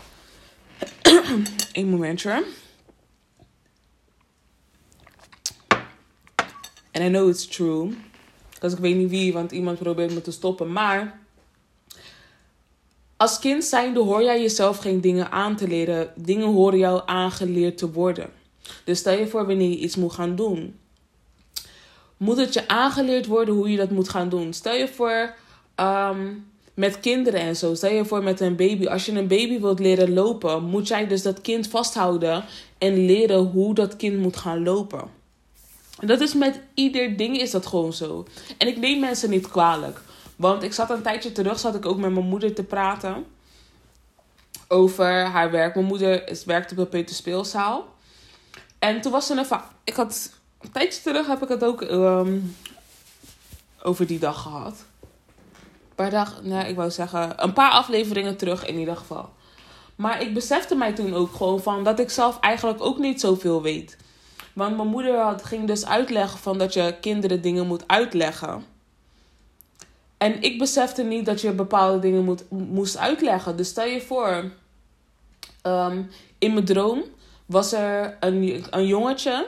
Eén 1.73 1.89
momentje. 1.89 2.45
En 6.91 7.03
I 7.03 7.09
know 7.09 7.29
it's 7.29 7.47
true. 7.47 7.97
Dus 8.61 8.73
ik 8.73 8.79
weet 8.79 8.97
niet 8.97 9.11
wie, 9.11 9.33
want 9.33 9.53
iemand 9.53 9.79
probeert 9.79 10.15
me 10.15 10.21
te 10.21 10.33
stoppen. 10.33 10.73
Maar 10.73 11.24
als 13.25 13.39
kind 13.39 13.65
zijnde 13.65 14.01
hoor 14.01 14.23
jij 14.23 14.41
jezelf 14.41 14.79
geen 14.79 15.01
dingen 15.01 15.31
aan 15.31 15.57
te 15.57 15.69
leren. 15.69 16.13
Dingen 16.17 16.47
horen 16.47 16.79
jou 16.79 17.03
aangeleerd 17.07 17.79
te 17.79 17.91
worden. 17.93 18.31
Dus 18.85 18.99
stel 18.99 19.19
je 19.19 19.27
voor 19.27 19.47
wanneer 19.47 19.71
je 19.71 19.79
iets 19.79 19.97
moet 19.97 20.13
gaan 20.13 20.37
doen. 20.37 20.79
Moet 22.17 22.37
het 22.37 22.55
je 22.55 22.69
aangeleerd 22.69 23.27
worden 23.27 23.55
hoe 23.55 23.71
je 23.71 23.77
dat 23.77 23.91
moet 23.91 24.09
gaan 24.09 24.29
doen? 24.29 24.53
Stel 24.53 24.75
je 24.75 24.89
voor 24.89 25.35
um, 25.77 26.47
met 26.75 27.01
kinderen 27.01 27.41
en 27.41 27.57
zo. 27.57 27.75
Stel 27.75 27.93
je 27.93 28.05
voor 28.05 28.23
met 28.23 28.41
een 28.41 28.57
baby. 28.57 28.87
Als 28.87 29.07
je 29.07 29.13
een 29.13 29.29
baby 29.29 29.61
wilt 29.61 29.79
leren 29.79 30.13
lopen, 30.13 30.65
moet 30.65 30.89
jij 30.89 31.07
dus 31.07 31.23
dat 31.23 31.41
kind 31.41 31.69
vasthouden 31.69 32.45
en 32.79 33.07
leren 33.07 33.39
hoe 33.39 33.75
dat 33.75 33.97
kind 33.97 34.19
moet 34.19 34.37
gaan 34.37 34.63
lopen. 34.63 35.11
En 36.01 36.07
dat 36.07 36.21
is 36.21 36.35
met 36.35 36.61
ieder 36.75 37.17
ding 37.17 37.41
is 37.41 37.51
dat 37.51 37.67
gewoon 37.67 37.93
zo. 37.93 38.27
En 38.59 38.69
ik 38.69 38.77
neem 38.77 39.01
mensen 39.01 39.31
niet 39.31 39.49
kwalijk. 39.49 40.01
Want 40.37 40.63
ik 40.63 40.73
zat 40.73 40.91
een 40.91 41.03
tijdje 41.03 41.33
terug, 41.33 41.59
zat 41.59 41.75
ik 41.75 41.87
ook 41.87 41.99
met 41.99 42.13
mijn 42.13 42.27
moeder 42.27 42.55
te 42.55 42.63
praten. 42.63 43.27
Over 44.69 45.25
haar 45.25 45.51
werk. 45.51 45.75
Mijn 45.75 45.87
moeder 45.87 46.29
is, 46.29 46.45
werkt 46.45 46.71
op 46.71 46.77
de 46.77 46.87
peuterspeelzaal. 46.87 47.95
En 48.79 49.01
toen 49.01 49.13
was 49.13 49.31
er 49.31 49.39
een... 49.39 49.61
Ik 49.85 49.95
had... 49.95 50.33
Een 50.61 50.73
tijdje 50.73 51.03
terug 51.03 51.27
heb 51.27 51.43
ik 51.43 51.49
het 51.49 51.65
ook 51.65 51.81
um, 51.81 52.57
over 53.83 54.07
die 54.07 54.19
dag 54.19 54.43
gehad. 54.43 54.85
Een 55.89 55.95
paar 55.95 56.11
dagen... 56.11 56.49
Nee, 56.49 56.69
ik 56.69 56.77
wou 56.77 56.91
zeggen... 56.91 57.43
Een 57.45 57.53
paar 57.53 57.71
afleveringen 57.71 58.37
terug 58.37 58.67
in 58.67 58.79
ieder 58.79 58.97
geval. 58.97 59.33
Maar 59.95 60.23
ik 60.23 60.35
besefte 60.35 60.75
mij 60.75 60.93
toen 60.93 61.15
ook 61.15 61.35
gewoon 61.35 61.63
van... 61.63 61.85
Dat 61.85 61.99
ik 61.99 62.11
zelf 62.11 62.41
eigenlijk 62.41 62.83
ook 62.83 62.99
niet 62.99 63.21
zoveel 63.21 63.63
weet. 63.63 63.97
Want 64.53 64.77
mijn 64.77 64.89
moeder 64.89 65.21
had, 65.21 65.45
ging 65.45 65.67
dus 65.67 65.87
uitleggen 65.87 66.39
van 66.39 66.59
dat 66.59 66.73
je 66.73 66.97
kinderen 67.01 67.43
dingen 67.43 67.67
moet 67.67 67.89
uitleggen. 67.89 68.65
En 70.25 70.43
ik 70.43 70.59
besefte 70.59 71.03
niet 71.03 71.27
dat 71.27 71.41
je 71.41 71.53
bepaalde 71.53 71.99
dingen 71.99 72.25
moet, 72.25 72.51
moest 72.51 72.97
uitleggen. 72.97 73.57
Dus 73.57 73.69
stel 73.69 73.85
je 73.85 74.01
voor, 74.01 74.51
ehm, 75.63 76.03
in 76.39 76.53
mijn 76.53 76.65
droom 76.65 77.03
was 77.47 77.73
er 77.73 78.17
een, 78.21 78.65
een 78.71 78.87
jongetje 78.87 79.47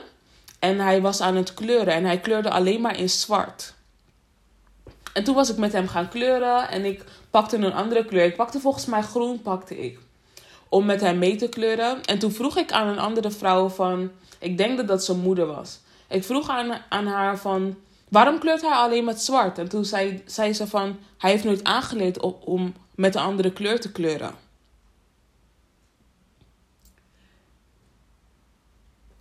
en 0.59 0.79
hij 0.79 1.01
was 1.01 1.21
aan 1.21 1.35
het 1.35 1.53
kleuren 1.53 1.93
en 1.93 2.05
hij 2.05 2.19
kleurde 2.19 2.49
alleen 2.49 2.81
maar 2.81 2.99
in 2.99 3.09
zwart. 3.09 3.73
En 5.13 5.23
toen 5.23 5.35
was 5.35 5.49
ik 5.49 5.57
met 5.57 5.73
hem 5.73 5.87
gaan 5.87 6.09
kleuren 6.09 6.69
en 6.69 6.85
ik 6.85 7.03
pakte 7.29 7.57
een 7.57 7.73
andere 7.73 8.05
kleur. 8.05 8.25
Ik 8.25 8.35
pakte 8.35 8.59
volgens 8.59 8.85
mij 8.85 9.01
groen, 9.01 9.41
pakte 9.41 9.77
ik. 9.77 9.99
Om 10.69 10.85
met 10.85 11.01
hem 11.01 11.17
mee 11.17 11.35
te 11.35 11.49
kleuren. 11.49 12.03
En 12.05 12.19
toen 12.19 12.31
vroeg 12.31 12.57
ik 12.57 12.71
aan 12.71 12.87
een 12.87 12.99
andere 12.99 13.31
vrouw 13.31 13.69
van... 13.69 14.11
Ik 14.39 14.57
denk 14.57 14.77
dat 14.77 14.87
dat 14.87 15.03
zijn 15.03 15.19
moeder 15.19 15.45
was. 15.45 15.79
Ik 16.07 16.23
vroeg 16.23 16.49
aan, 16.49 16.81
aan 16.89 17.07
haar 17.07 17.37
van... 17.37 17.75
Waarom 18.09 18.39
kleurt 18.39 18.61
hij 18.61 18.71
alleen 18.71 19.05
met 19.05 19.21
zwart? 19.21 19.57
En 19.57 19.69
toen 19.69 19.85
zei, 19.85 20.23
zei 20.25 20.53
ze 20.53 20.67
van, 20.67 20.99
hij 21.17 21.31
heeft 21.31 21.43
nooit 21.43 21.63
aangeleerd 21.63 22.19
om, 22.19 22.35
om 22.39 22.73
met 22.95 23.15
een 23.15 23.21
andere 23.21 23.53
kleur 23.53 23.79
te 23.79 23.91
kleuren. 23.91 24.35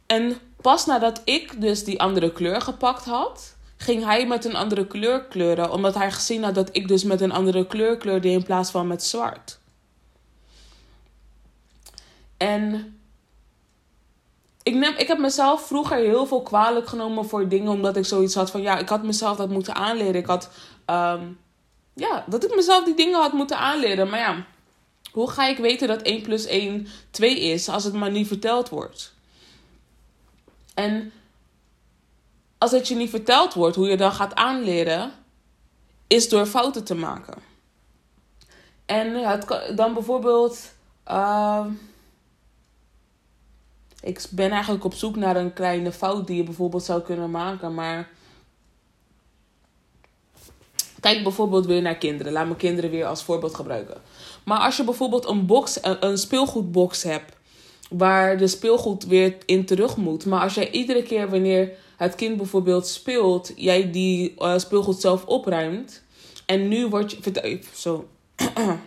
En 0.07 0.37
pas 0.61 0.87
nadat 0.87 1.21
ik 1.25 1.61
dus 1.61 1.85
die 1.85 2.01
andere 2.01 2.33
kleur 2.33 2.61
gepakt 2.61 3.05
had, 3.05 3.57
ging 3.77 4.05
hij 4.05 4.27
met 4.27 4.45
een 4.45 4.55
andere 4.55 4.87
kleur 4.87 5.25
kleuren. 5.25 5.71
Omdat 5.73 5.95
hij 5.95 6.13
gezien 6.13 6.43
had 6.43 6.55
dat 6.55 6.69
ik 6.73 6.89
dus 6.89 7.05
met 7.05 7.21
een 7.21 7.33
andere 7.33 7.67
kleur 7.67 7.97
kleurde 7.97 8.29
in 8.29 8.43
plaats 8.43 8.71
van 8.71 8.87
met 8.87 9.03
zwart. 9.03 9.59
En 12.37 12.96
ik, 14.67 14.75
neem, 14.75 14.95
ik 14.97 15.09
heb 15.09 15.19
mezelf 15.19 15.67
vroeger 15.67 15.97
heel 15.97 16.27
veel 16.27 16.43
kwalijk 16.43 16.89
genomen 16.89 17.29
voor 17.29 17.49
dingen. 17.49 17.73
Omdat 17.73 17.97
ik 17.97 18.05
zoiets 18.05 18.35
had 18.35 18.51
van 18.51 18.63
ja, 18.63 18.79
ik 18.79 18.89
had 18.89 19.03
mezelf 19.03 19.37
dat 19.37 19.49
moeten 19.49 19.75
aanleren. 19.75 20.15
Ik 20.15 20.27
had 20.27 20.51
ehm, 20.85 21.23
ja, 21.95 22.25
dat 22.27 22.45
ik 22.45 22.55
mezelf 22.55 22.85
die 22.85 22.95
dingen 22.95 23.21
had 23.21 23.33
moeten 23.33 23.59
aanleren. 23.59 24.11
Maar 24.11 24.19
ja, 24.19 24.47
hoe 25.13 25.31
ga 25.31 25.47
ik 25.47 25.59
weten 25.59 25.89
dat 25.89 26.03
1 26.03 26.23
plus 26.23 26.47
1 26.47 26.87
2 27.11 27.41
is 27.41 27.69
als 27.69 27.85
het 27.85 27.95
maar 27.95 28.11
niet 28.11 28.27
verteld 28.27 28.69
wordt? 28.69 29.15
En 30.75 31.13
als 32.59 32.71
het 32.71 32.89
je 32.89 32.95
niet 32.95 33.11
verteld 33.11 33.55
wordt, 33.55 33.77
hoe 33.77 33.89
je 33.89 33.97
dan 33.97 34.13
gaat 34.13 34.35
aanleren, 34.35 35.13
is 36.07 36.29
door 36.29 36.47
fouten 36.47 36.85
te 36.85 36.95
maken. 36.95 37.35
En 38.87 39.41
dan 39.75 39.95
bijvoorbeeld. 39.95 40.73
Uh, 41.09 41.67
ik 44.01 44.27
ben 44.31 44.51
eigenlijk 44.51 44.85
op 44.85 44.95
zoek 44.95 45.17
naar 45.17 45.37
een 45.37 45.53
kleine 45.53 45.93
fout 45.93 46.27
die 46.27 46.37
je 46.37 46.43
bijvoorbeeld 46.43 46.85
zou 46.85 47.03
kunnen 47.03 47.31
maken. 47.31 47.75
Maar. 47.75 48.09
Kijk 51.01 51.23
bijvoorbeeld 51.23 51.67
weer 51.67 51.83
naar 51.83 51.97
kinderen. 51.97 52.33
Laat 52.33 52.45
mijn 52.45 52.57
kinderen 52.57 52.91
weer 52.91 53.07
als 53.07 53.23
voorbeeld 53.23 53.55
gebruiken. 53.55 54.01
Maar 54.45 54.59
als 54.59 54.77
je 54.77 54.85
bijvoorbeeld 54.85 55.27
een, 55.27 55.47
box, 55.47 55.79
een 56.01 56.19
speelgoedbox 56.19 57.03
hebt. 57.03 57.35
Waar 57.91 58.39
de 58.39 58.47
speelgoed 58.47 59.07
weer 59.07 59.37
in 59.45 59.65
terug 59.65 59.97
moet. 59.97 60.27
Maar 60.27 60.41
als 60.41 60.55
jij 60.55 60.71
iedere 60.71 61.03
keer 61.03 61.31
wanneer 61.31 61.73
het 61.97 62.15
kind 62.15 62.37
bijvoorbeeld 62.37 62.87
speelt. 62.87 63.53
Jij 63.57 63.91
die 63.91 64.35
uh, 64.39 64.59
speelgoed 64.59 65.01
zelf 65.01 65.25
opruimt. 65.25 66.03
En 66.47 66.69
nu 66.69 66.87
word 66.87 67.11
je. 67.11 67.61
Zo. 67.75 68.09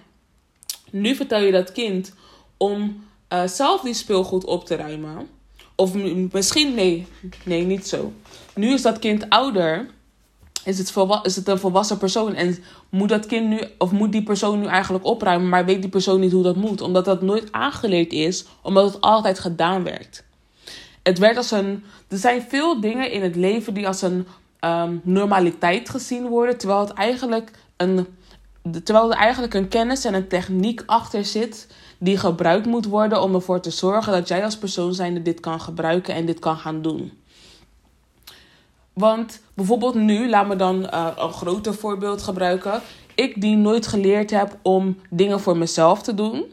nu 0.92 1.16
vertel 1.16 1.40
je 1.42 1.52
dat 1.52 1.72
kind 1.72 2.14
om 2.58 3.08
uh, 3.34 3.44
zelf 3.48 3.82
die 3.82 3.94
speelgoed 3.94 4.46
op 4.46 4.66
te 4.66 4.76
ruimen. 4.76 5.28
Of 5.76 5.94
misschien, 6.32 6.74
nee, 6.74 7.08
nee, 7.46 7.66
niet 7.66 7.88
zo. 7.88 8.14
Nu 8.56 8.74
is 8.74 8.82
dat 8.82 9.00
kind 9.00 9.30
ouder. 9.30 9.90
Is 10.64 10.78
het, 10.78 10.94
is 11.24 11.36
het 11.36 11.48
een 11.48 11.60
volwassen 11.60 11.98
persoon. 11.98 12.36
En 12.36 12.58
moet 12.90 13.10
dat 13.10 13.26
kind 13.26 13.48
nu, 13.48 13.62
of 13.78 13.92
moet 13.92 14.12
die 14.12 14.24
persoon 14.24 14.60
nu 14.60 14.66
eigenlijk 14.66 15.06
opruimen. 15.06 15.50
Maar 15.50 15.66
weet 15.66 15.82
die 15.82 15.90
persoon 15.90 16.20
niet 16.20 16.32
hoe 16.32 16.44
dat 16.44 16.56
moet. 16.56 16.82
Omdat 16.82 17.06
dat 17.06 17.22
nooit 17.22 17.52
aangeleerd 17.52 18.12
is. 18.12 18.46
Omdat 18.62 18.94
het 18.94 19.02
altijd 19.02 19.40
gedaan 19.40 19.84
werd. 19.84 20.24
Het 21.04 21.18
werd 21.18 21.38
als 21.38 21.52
een. 21.52 21.84
Er 22.08 22.18
zijn 22.18 22.42
veel 22.42 22.82
dingen 22.82 23.12
in 23.12 23.22
het 23.22 23.36
leven 23.36 23.74
die 23.74 23.88
als 23.88 24.02
een 24.02 24.28
um, 24.62 25.02
normaliteit 25.04 25.90
gezien 25.90 26.28
worden. 26.28 26.58
Terwijl 26.58 26.80
het 26.80 26.94
eigenlijk 26.94 27.52
een. 27.78 28.08
Terwijl 28.84 29.12
er 29.12 29.18
eigenlijk 29.18 29.54
een 29.54 29.68
kennis 29.68 30.06
en 30.06 30.14
een 30.14 30.28
techniek 30.28 30.84
achter 30.86 31.26
zit 31.26 31.68
die 32.00 32.18
gebruikt 32.18 32.66
moet 32.66 32.86
worden 32.86 33.22
om 33.22 33.34
ervoor 33.34 33.60
te 33.60 33.72
zorgen 33.72 34.14
dat 34.14 34.28
jij 34.28 34.44
als 34.44 34.58
persoon 34.58 34.94
zijnde 34.94 35.22
dit 35.22 35.40
kan 35.40 35.62
gebruiken 35.62 36.14
en 36.14 36.26
dit 36.26 36.40
kan 36.40 36.58
gaan 36.58 36.82
doen. 36.82 37.12
Want 38.94 39.42
bijvoorbeeld 39.54 39.96
nu, 39.96 40.30
laat 40.30 40.48
me 40.48 40.56
dan 40.56 40.84
uh, 40.84 41.08
een 41.18 41.34
groter 41.34 41.74
voorbeeld 41.74 42.22
gebruiken. 42.22 42.82
Ik 43.16 43.42
die 43.42 43.56
nooit 43.56 43.88
geleerd 43.88 44.30
heb 44.30 44.58
om 44.62 44.98
dingen 45.10 45.40
voor 45.40 45.58
mezelf 45.58 46.02
te 46.02 46.14
doen, 46.14 46.44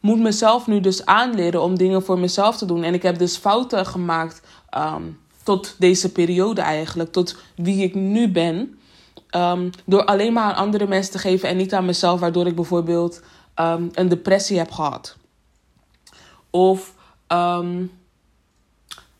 moet 0.00 0.20
mezelf 0.20 0.66
nu 0.66 0.80
dus 0.80 1.06
aanleren 1.06 1.62
om 1.62 1.78
dingen 1.78 2.02
voor 2.02 2.18
mezelf 2.18 2.56
te 2.56 2.66
doen. 2.66 2.82
En 2.82 2.94
ik 2.94 3.02
heb 3.02 3.18
dus 3.18 3.36
fouten 3.36 3.86
gemaakt 3.86 4.42
um, 4.76 5.18
tot 5.42 5.74
deze 5.78 6.12
periode 6.12 6.60
eigenlijk, 6.60 7.12
tot 7.12 7.36
wie 7.56 7.82
ik 7.82 7.94
nu 7.94 8.28
ben. 8.28 8.78
Um, 9.36 9.70
door 9.84 10.04
alleen 10.04 10.32
maar 10.32 10.44
aan 10.44 10.64
andere 10.64 10.86
mensen 10.86 11.12
te 11.12 11.18
geven 11.18 11.48
en 11.48 11.56
niet 11.56 11.74
aan 11.74 11.84
mezelf, 11.84 12.20
waardoor 12.20 12.46
ik 12.46 12.54
bijvoorbeeld 12.54 13.22
um, 13.56 13.90
een 13.92 14.08
depressie 14.08 14.58
heb 14.58 14.70
gehad. 14.70 15.16
Of, 16.50 16.94
um, 17.28 17.98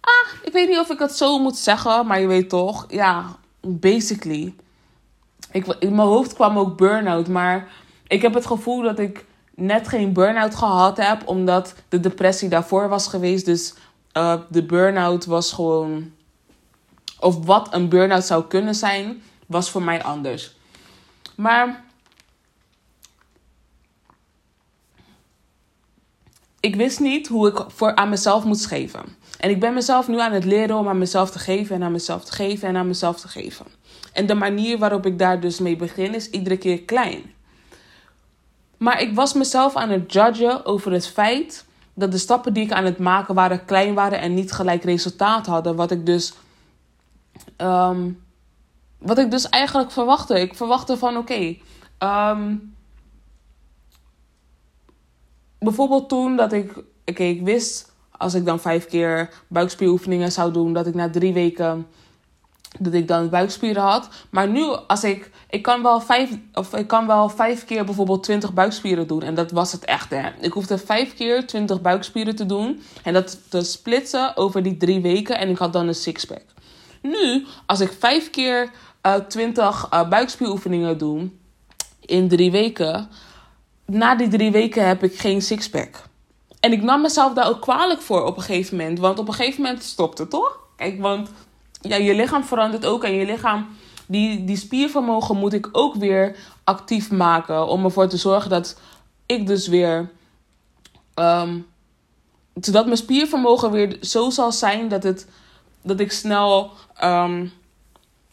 ah, 0.01 0.29
ik 0.42 0.53
weet 0.53 0.68
niet 0.68 0.79
of 0.79 0.90
ik 0.90 0.99
het 0.99 1.16
zo 1.16 1.38
moet 1.38 1.57
zeggen, 1.57 2.07
maar 2.07 2.21
je 2.21 2.27
weet 2.27 2.49
toch, 2.49 2.87
ja, 2.88 3.37
basically. 3.61 4.55
Ik, 5.51 5.66
in 5.66 5.95
mijn 5.95 6.09
hoofd 6.09 6.35
kwam 6.35 6.59
ook 6.59 6.77
burn-out, 6.77 7.29
maar 7.29 7.73
ik 8.07 8.23
heb 8.23 8.35
het 8.35 8.47
gevoel 8.47 8.83
dat 8.83 8.99
ik 8.99 9.25
net 9.55 9.88
geen 9.88 10.12
burn-out 10.12 10.55
gehad 10.55 10.97
heb, 10.97 11.29
omdat 11.29 11.75
de 11.88 12.01
depressie 12.01 12.49
daarvoor 12.49 12.88
was 12.88 13.07
geweest. 13.07 13.45
Dus 13.45 13.75
uh, 14.16 14.35
de 14.49 14.62
burn-out 14.62 15.25
was 15.25 15.53
gewoon, 15.53 16.12
of 17.21 17.45
wat 17.45 17.75
een 17.75 17.88
burn-out 17.88 18.25
zou 18.25 18.45
kunnen 18.45 18.75
zijn, 18.75 19.23
was 19.47 19.71
voor 19.71 19.83
mij 19.83 20.03
anders. 20.03 20.57
Maar 21.37 21.85
ik 26.62 26.77
wist 26.77 27.01
niet 27.01 27.29
hoe 27.29 27.48
ik 27.48 27.64
voor 27.68 27.94
aan 27.94 28.09
mezelf 28.09 28.44
moest 28.44 28.66
geven. 28.66 29.03
En 29.38 29.51
ik 29.51 29.61
ben 29.61 29.75
mezelf 29.75 30.09
nu 30.09 30.20
aan 30.20 30.33
het 30.33 30.44
leren 30.44 30.77
om 30.77 30.88
aan 30.88 30.98
mezelf 30.98 31.31
te 31.31 31.38
geven 31.38 31.77
en 31.77 31.83
aan 31.83 31.92
mezelf 31.92 32.25
te 32.25 32.33
geven 32.33 32.68
en 32.68 32.77
aan 32.77 32.87
mezelf 32.87 33.20
te 33.20 33.29
geven. 33.29 33.66
En 34.12 34.27
de 34.27 34.35
manier 34.35 34.79
waarop 34.79 35.07
ik 35.07 35.18
daar 35.18 35.40
dus 35.40 35.59
mee 35.59 35.77
begin 35.77 36.14
is 36.14 36.31
iedere 36.31 36.57
keer 36.57 36.83
klein. 36.83 37.22
Maar 38.77 39.01
ik 39.01 39.14
was 39.14 39.33
mezelf 39.33 39.77
aan 39.77 39.90
het 39.90 40.12
judgen 40.12 40.66
over 40.66 40.92
het 40.92 41.07
feit 41.07 41.64
dat 41.94 42.12
de 42.12 42.18
stappen 42.18 42.53
die 42.53 42.64
ik 42.64 42.72
aan 42.72 42.85
het 42.85 42.98
maken 42.98 43.35
waren 43.35 43.64
klein 43.64 43.94
waren 43.94 44.20
en 44.20 44.35
niet 44.35 44.53
gelijk 44.53 44.85
resultaat 44.85 45.46
hadden. 45.46 45.77
Wat 45.77 45.90
ik 45.90 46.07
dus, 46.07 46.33
um, 47.57 48.22
wat 48.98 49.18
ik 49.18 49.31
dus 49.31 49.48
eigenlijk 49.48 49.90
verwachtte. 49.90 50.40
Ik 50.40 50.55
verwachtte 50.55 50.96
van 50.96 51.16
oké, 51.16 51.57
ehm, 51.98 52.55
bijvoorbeeld 55.62 56.09
toen 56.09 56.37
dat 56.37 56.53
ik, 56.53 56.72
ik 57.05 57.42
wist 57.42 57.92
als 58.16 58.35
ik 58.35 58.44
dan 58.44 58.61
vijf 58.61 58.87
keer 58.87 59.31
buikspieroefeningen 59.48 60.33
zou 60.33 60.53
doen, 60.53 60.72
dat 60.72 60.87
ik 60.87 60.94
na 60.94 61.11
drie 61.11 61.33
weken 61.33 61.87
dat 62.79 62.92
ik 62.92 63.09
dan 63.09 63.29
buikspieren 63.29 63.83
had. 63.83 64.09
Maar 64.31 64.48
nu, 64.48 64.64
als 64.87 65.05
ik, 65.05 65.31
ik 65.51 65.62
kan 65.62 65.83
wel 65.83 66.01
vijf, 66.01 66.31
of 66.53 66.75
ik 66.75 66.87
kan 66.87 67.07
wel 67.07 67.29
vijf 67.29 67.64
keer 67.64 67.85
bijvoorbeeld 67.85 68.22
twintig 68.22 68.53
buikspieren 68.53 69.07
doen. 69.07 69.22
En 69.22 69.35
dat 69.35 69.51
was 69.51 69.72
het 69.72 69.85
echt, 69.85 70.11
hè. 70.11 70.31
Ik 70.40 70.53
hoefde 70.53 70.79
vijf 70.79 71.14
keer 71.14 71.46
twintig 71.46 71.81
buikspieren 71.81 72.37
te 72.37 72.46
doen. 72.46 72.83
En 73.03 73.12
dat 73.12 73.38
te 73.48 73.62
splitsen 73.62 74.37
over 74.37 74.62
die 74.62 74.77
drie 74.77 75.01
weken. 75.01 75.38
En 75.38 75.48
ik 75.48 75.59
had 75.59 75.72
dan 75.72 75.88
een 75.88 75.94
sixpack. 75.94 76.44
Nu, 77.03 77.46
als 77.66 77.81
ik 77.81 77.92
vijf 77.98 78.31
keer 78.31 78.70
uh, 79.07 79.14
twintig 79.14 79.88
uh, 79.92 80.09
buikspieroefeningen 80.09 80.98
doe 80.98 81.31
in 82.01 82.29
drie 82.29 82.51
weken 82.51 83.09
na 83.92 84.14
die 84.14 84.28
drie 84.28 84.50
weken 84.50 84.87
heb 84.87 85.02
ik 85.02 85.18
geen 85.18 85.42
sixpack. 85.42 86.02
En 86.61 86.72
ik 86.72 86.83
nam 86.83 87.00
mezelf 87.00 87.33
daar 87.33 87.48
ook 87.48 87.61
kwalijk 87.61 88.00
voor 88.00 88.24
op 88.24 88.37
een 88.37 88.42
gegeven 88.42 88.76
moment. 88.76 88.98
Want 88.98 89.18
op 89.18 89.28
een 89.28 89.35
gegeven 89.35 89.62
moment 89.62 89.83
stopte 89.83 90.22
het 90.22 90.31
toch? 90.31 90.59
Kijk, 90.76 91.00
want 91.00 91.31
ja, 91.81 91.96
je 91.96 92.14
lichaam 92.14 92.44
verandert 92.44 92.87
ook. 92.87 93.05
En 93.05 93.14
je 93.14 93.26
lichaam, 93.26 93.66
die, 94.07 94.44
die 94.44 94.57
spiervermogen 94.57 95.37
moet 95.37 95.52
ik 95.52 95.68
ook 95.72 95.94
weer 95.94 96.37
actief 96.64 97.11
maken. 97.11 97.66
Om 97.66 97.85
ervoor 97.85 98.09
te 98.09 98.16
zorgen 98.16 98.50
dat 98.50 98.81
ik 99.26 99.46
dus 99.46 99.68
weer. 99.68 100.11
Um, 101.14 101.66
zodat 102.61 102.85
mijn 102.85 102.96
spiervermogen 102.96 103.70
weer 103.70 103.96
zo 104.00 104.31
zal 104.31 104.52
zijn 104.52 104.88
dat, 104.88 105.02
het, 105.02 105.26
dat 105.83 106.00
ik 106.00 106.12
snel 106.12 106.70
um, 107.05 107.52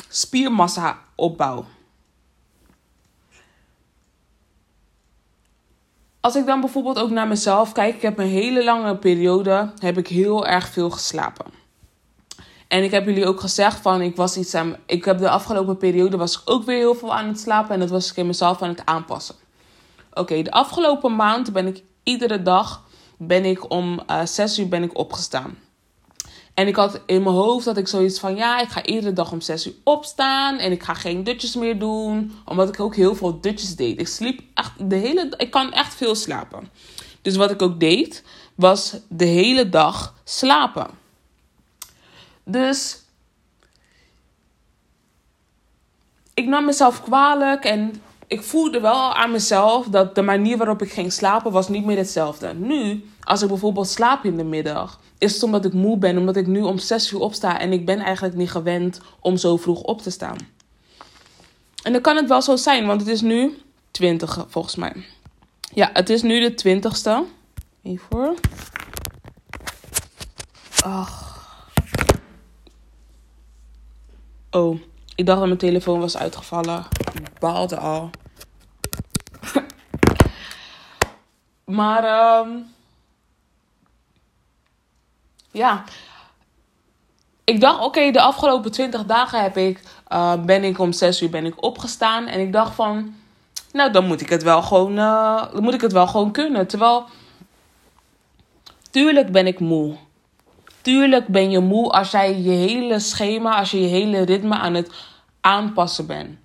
spiermassa 0.09 0.99
opbouw. 1.15 1.65
Als 6.21 6.35
ik 6.35 6.45
dan 6.45 6.59
bijvoorbeeld 6.59 6.99
ook 6.99 7.09
naar 7.09 7.27
mezelf 7.27 7.71
kijk, 7.71 7.95
ik 7.95 8.01
heb 8.01 8.19
een 8.19 8.27
hele 8.27 8.63
lange 8.63 8.97
periode, 8.97 9.71
heb 9.77 9.97
ik 9.97 10.07
heel 10.07 10.47
erg 10.47 10.67
veel 10.67 10.89
geslapen. 10.89 11.45
En 12.67 12.83
ik 12.83 12.91
heb 12.91 13.05
jullie 13.05 13.25
ook 13.25 13.39
gezegd 13.39 13.81
van, 13.81 14.01
ik 14.01 14.15
was 14.15 14.37
iets 14.37 14.55
aan, 14.55 14.75
ik 14.85 15.05
heb 15.05 15.17
de 15.17 15.29
afgelopen 15.29 15.77
periode 15.77 16.17
was 16.17 16.35
ik 16.35 16.41
ook 16.45 16.63
weer 16.63 16.77
heel 16.77 16.95
veel 16.95 17.15
aan 17.15 17.27
het 17.27 17.39
slapen 17.39 17.73
en 17.73 17.79
dat 17.79 17.89
was 17.89 18.09
ik 18.09 18.17
in 18.17 18.27
mezelf 18.27 18.61
aan 18.61 18.69
het 18.69 18.85
aanpassen. 18.85 19.35
Oké, 20.13 20.41
de 20.41 20.51
afgelopen 20.51 21.15
maand 21.15 21.53
ben 21.53 21.67
ik 21.67 21.83
iedere 22.03 22.41
dag 22.41 22.83
ben 23.17 23.45
ik 23.45 23.71
om 23.71 23.93
uh, 23.93 24.19
eh, 24.19 24.25
6 24.25 24.59
uur 24.59 24.67
ben 24.67 24.83
ik 24.83 24.97
opgestaan. 24.97 25.57
En 26.59 26.67
ik 26.67 26.75
had 26.75 27.01
in 27.05 27.23
mijn 27.23 27.35
hoofd 27.35 27.65
dat 27.65 27.77
ik 27.77 27.87
zoiets 27.87 28.19
van 28.19 28.35
ja, 28.35 28.59
ik 28.59 28.69
ga 28.69 28.85
iedere 28.85 29.13
dag 29.13 29.31
om 29.31 29.41
6 29.41 29.67
uur 29.67 29.73
opstaan 29.83 30.57
en 30.57 30.71
ik 30.71 30.83
ga 30.83 30.93
geen 30.93 31.23
dutjes 31.23 31.55
meer 31.55 31.79
doen, 31.79 32.31
omdat 32.45 32.69
ik 32.69 32.79
ook 32.79 32.95
heel 32.95 33.15
veel 33.15 33.39
dutjes 33.41 33.75
deed. 33.75 33.99
Ik 33.99 34.07
sliep 34.07 34.41
echt 34.53 34.89
de 34.89 34.95
hele 34.95 35.33
ik 35.37 35.51
kan 35.51 35.73
echt 35.73 35.95
veel 35.95 36.15
slapen. 36.15 36.69
Dus 37.21 37.35
wat 37.35 37.51
ik 37.51 37.61
ook 37.61 37.79
deed, 37.79 38.23
was 38.55 38.95
de 39.07 39.25
hele 39.25 39.69
dag 39.69 40.13
slapen. 40.23 40.87
Dus 42.43 43.03
ik 46.33 46.45
nam 46.45 46.65
mezelf 46.65 47.03
kwalijk 47.03 47.63
en 47.63 48.01
ik 48.29 48.41
voelde 48.41 48.79
wel 48.79 49.15
aan 49.15 49.31
mezelf 49.31 49.87
dat 49.87 50.15
de 50.15 50.21
manier 50.21 50.57
waarop 50.57 50.81
ik 50.81 50.91
ging 50.91 51.13
slapen 51.13 51.51
was 51.51 51.69
niet 51.69 51.85
meer 51.85 51.97
hetzelfde. 51.97 52.53
Nu, 52.53 53.05
als 53.23 53.41
ik 53.41 53.47
bijvoorbeeld 53.47 53.87
slaap 53.87 54.23
in 54.23 54.37
de 54.37 54.43
middag, 54.43 54.99
is 55.17 55.33
het 55.33 55.43
omdat 55.43 55.65
ik 55.65 55.73
moe 55.73 55.97
ben, 55.97 56.17
omdat 56.17 56.35
ik 56.35 56.47
nu 56.47 56.61
om 56.61 56.77
6 56.77 57.11
uur 57.11 57.19
opsta 57.19 57.59
en 57.59 57.71
ik 57.71 57.85
ben 57.85 57.99
eigenlijk 57.99 58.35
niet 58.35 58.51
gewend 58.51 58.99
om 59.19 59.37
zo 59.37 59.57
vroeg 59.57 59.81
op 59.81 60.01
te 60.01 60.09
staan. 60.09 60.37
En 61.83 61.91
dan 61.91 62.01
kan 62.01 62.15
het 62.15 62.27
wel 62.27 62.41
zo 62.41 62.55
zijn, 62.55 62.85
want 62.85 63.01
het 63.01 63.09
is 63.09 63.21
nu 63.21 63.57
20 63.91 64.45
volgens 64.47 64.75
mij. 64.75 64.93
Ja, 65.73 65.89
het 65.93 66.09
is 66.09 66.21
nu 66.21 66.39
de 66.39 66.81
20ste. 66.81 67.11
Even 67.83 68.05
voor. 68.09 68.33
Ach. 70.83 71.27
Oh, 74.51 74.79
ik 75.19 75.25
dacht 75.25 75.39
dat 75.39 75.47
mijn 75.47 75.59
telefoon 75.59 75.99
was 75.99 76.17
uitgevallen. 76.17 76.85
Ik 77.13 77.39
baalde 77.39 77.77
al. 77.77 78.09
maar, 81.77 82.03
ehm 82.03 82.49
ja. 85.51 85.83
Ik 87.43 87.61
dacht, 87.61 87.83
oké, 87.83 88.11
de 88.11 88.21
afgelopen 88.21 88.71
20 88.71 89.05
dagen 89.05 89.41
heb 89.41 89.57
ik, 89.57 89.81
uh, 90.09 90.33
ben 90.43 90.63
ik 90.63 90.79
om 90.79 90.91
6 90.91 91.21
uur 91.21 91.29
ben 91.29 91.45
ik 91.45 91.63
opgestaan. 91.63 92.27
En 92.27 92.39
ik 92.39 92.53
dacht 92.53 92.75
van, 92.75 93.15
nou, 93.71 93.91
dan 93.91 94.05
moet 94.05 94.21
ik 94.21 94.29
het 94.29 94.43
wel 94.43 94.61
gewoon, 94.61 94.97
uh, 94.97 95.51
dan 95.53 95.63
moet 95.63 95.73
ik 95.73 95.81
het 95.81 95.91
wel 95.91 96.07
gewoon 96.07 96.31
kunnen. 96.31 96.67
Terwijl, 96.67 97.05
tuurlijk 98.91 99.31
ben 99.31 99.47
ik 99.47 99.59
moe. 99.59 99.95
Tuurlijk 100.81 101.27
ben 101.27 101.51
je 101.51 101.59
moe 101.59 101.91
als 101.91 102.11
jij 102.11 102.41
je 102.41 102.49
hele 102.49 102.99
schema, 102.99 103.57
als 103.57 103.71
je 103.71 103.81
je 103.81 103.87
hele 103.87 104.21
ritme 104.21 104.55
aan 104.55 104.73
het 104.73 105.07
aanpassen 105.41 106.05
bent. 106.05 106.37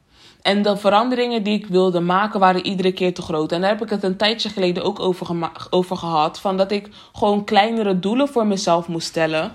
En 0.42 0.62
de 0.62 0.76
veranderingen 0.76 1.42
die 1.42 1.58
ik 1.58 1.66
wilde 1.66 2.00
maken 2.00 2.40
waren 2.40 2.66
iedere 2.66 2.92
keer 2.92 3.14
te 3.14 3.22
groot. 3.22 3.52
En 3.52 3.60
daar 3.60 3.70
heb 3.70 3.82
ik 3.82 3.90
het 3.90 4.02
een 4.02 4.16
tijdje 4.16 4.48
geleden 4.48 4.84
ook 4.84 5.00
over, 5.00 5.50
over 5.70 5.96
gehad. 5.96 6.40
Van 6.40 6.56
dat 6.56 6.70
ik 6.70 6.88
gewoon 7.12 7.44
kleinere 7.44 7.98
doelen 7.98 8.28
voor 8.28 8.46
mezelf 8.46 8.88
moest 8.88 9.06
stellen. 9.06 9.52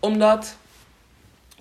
Omdat 0.00 0.56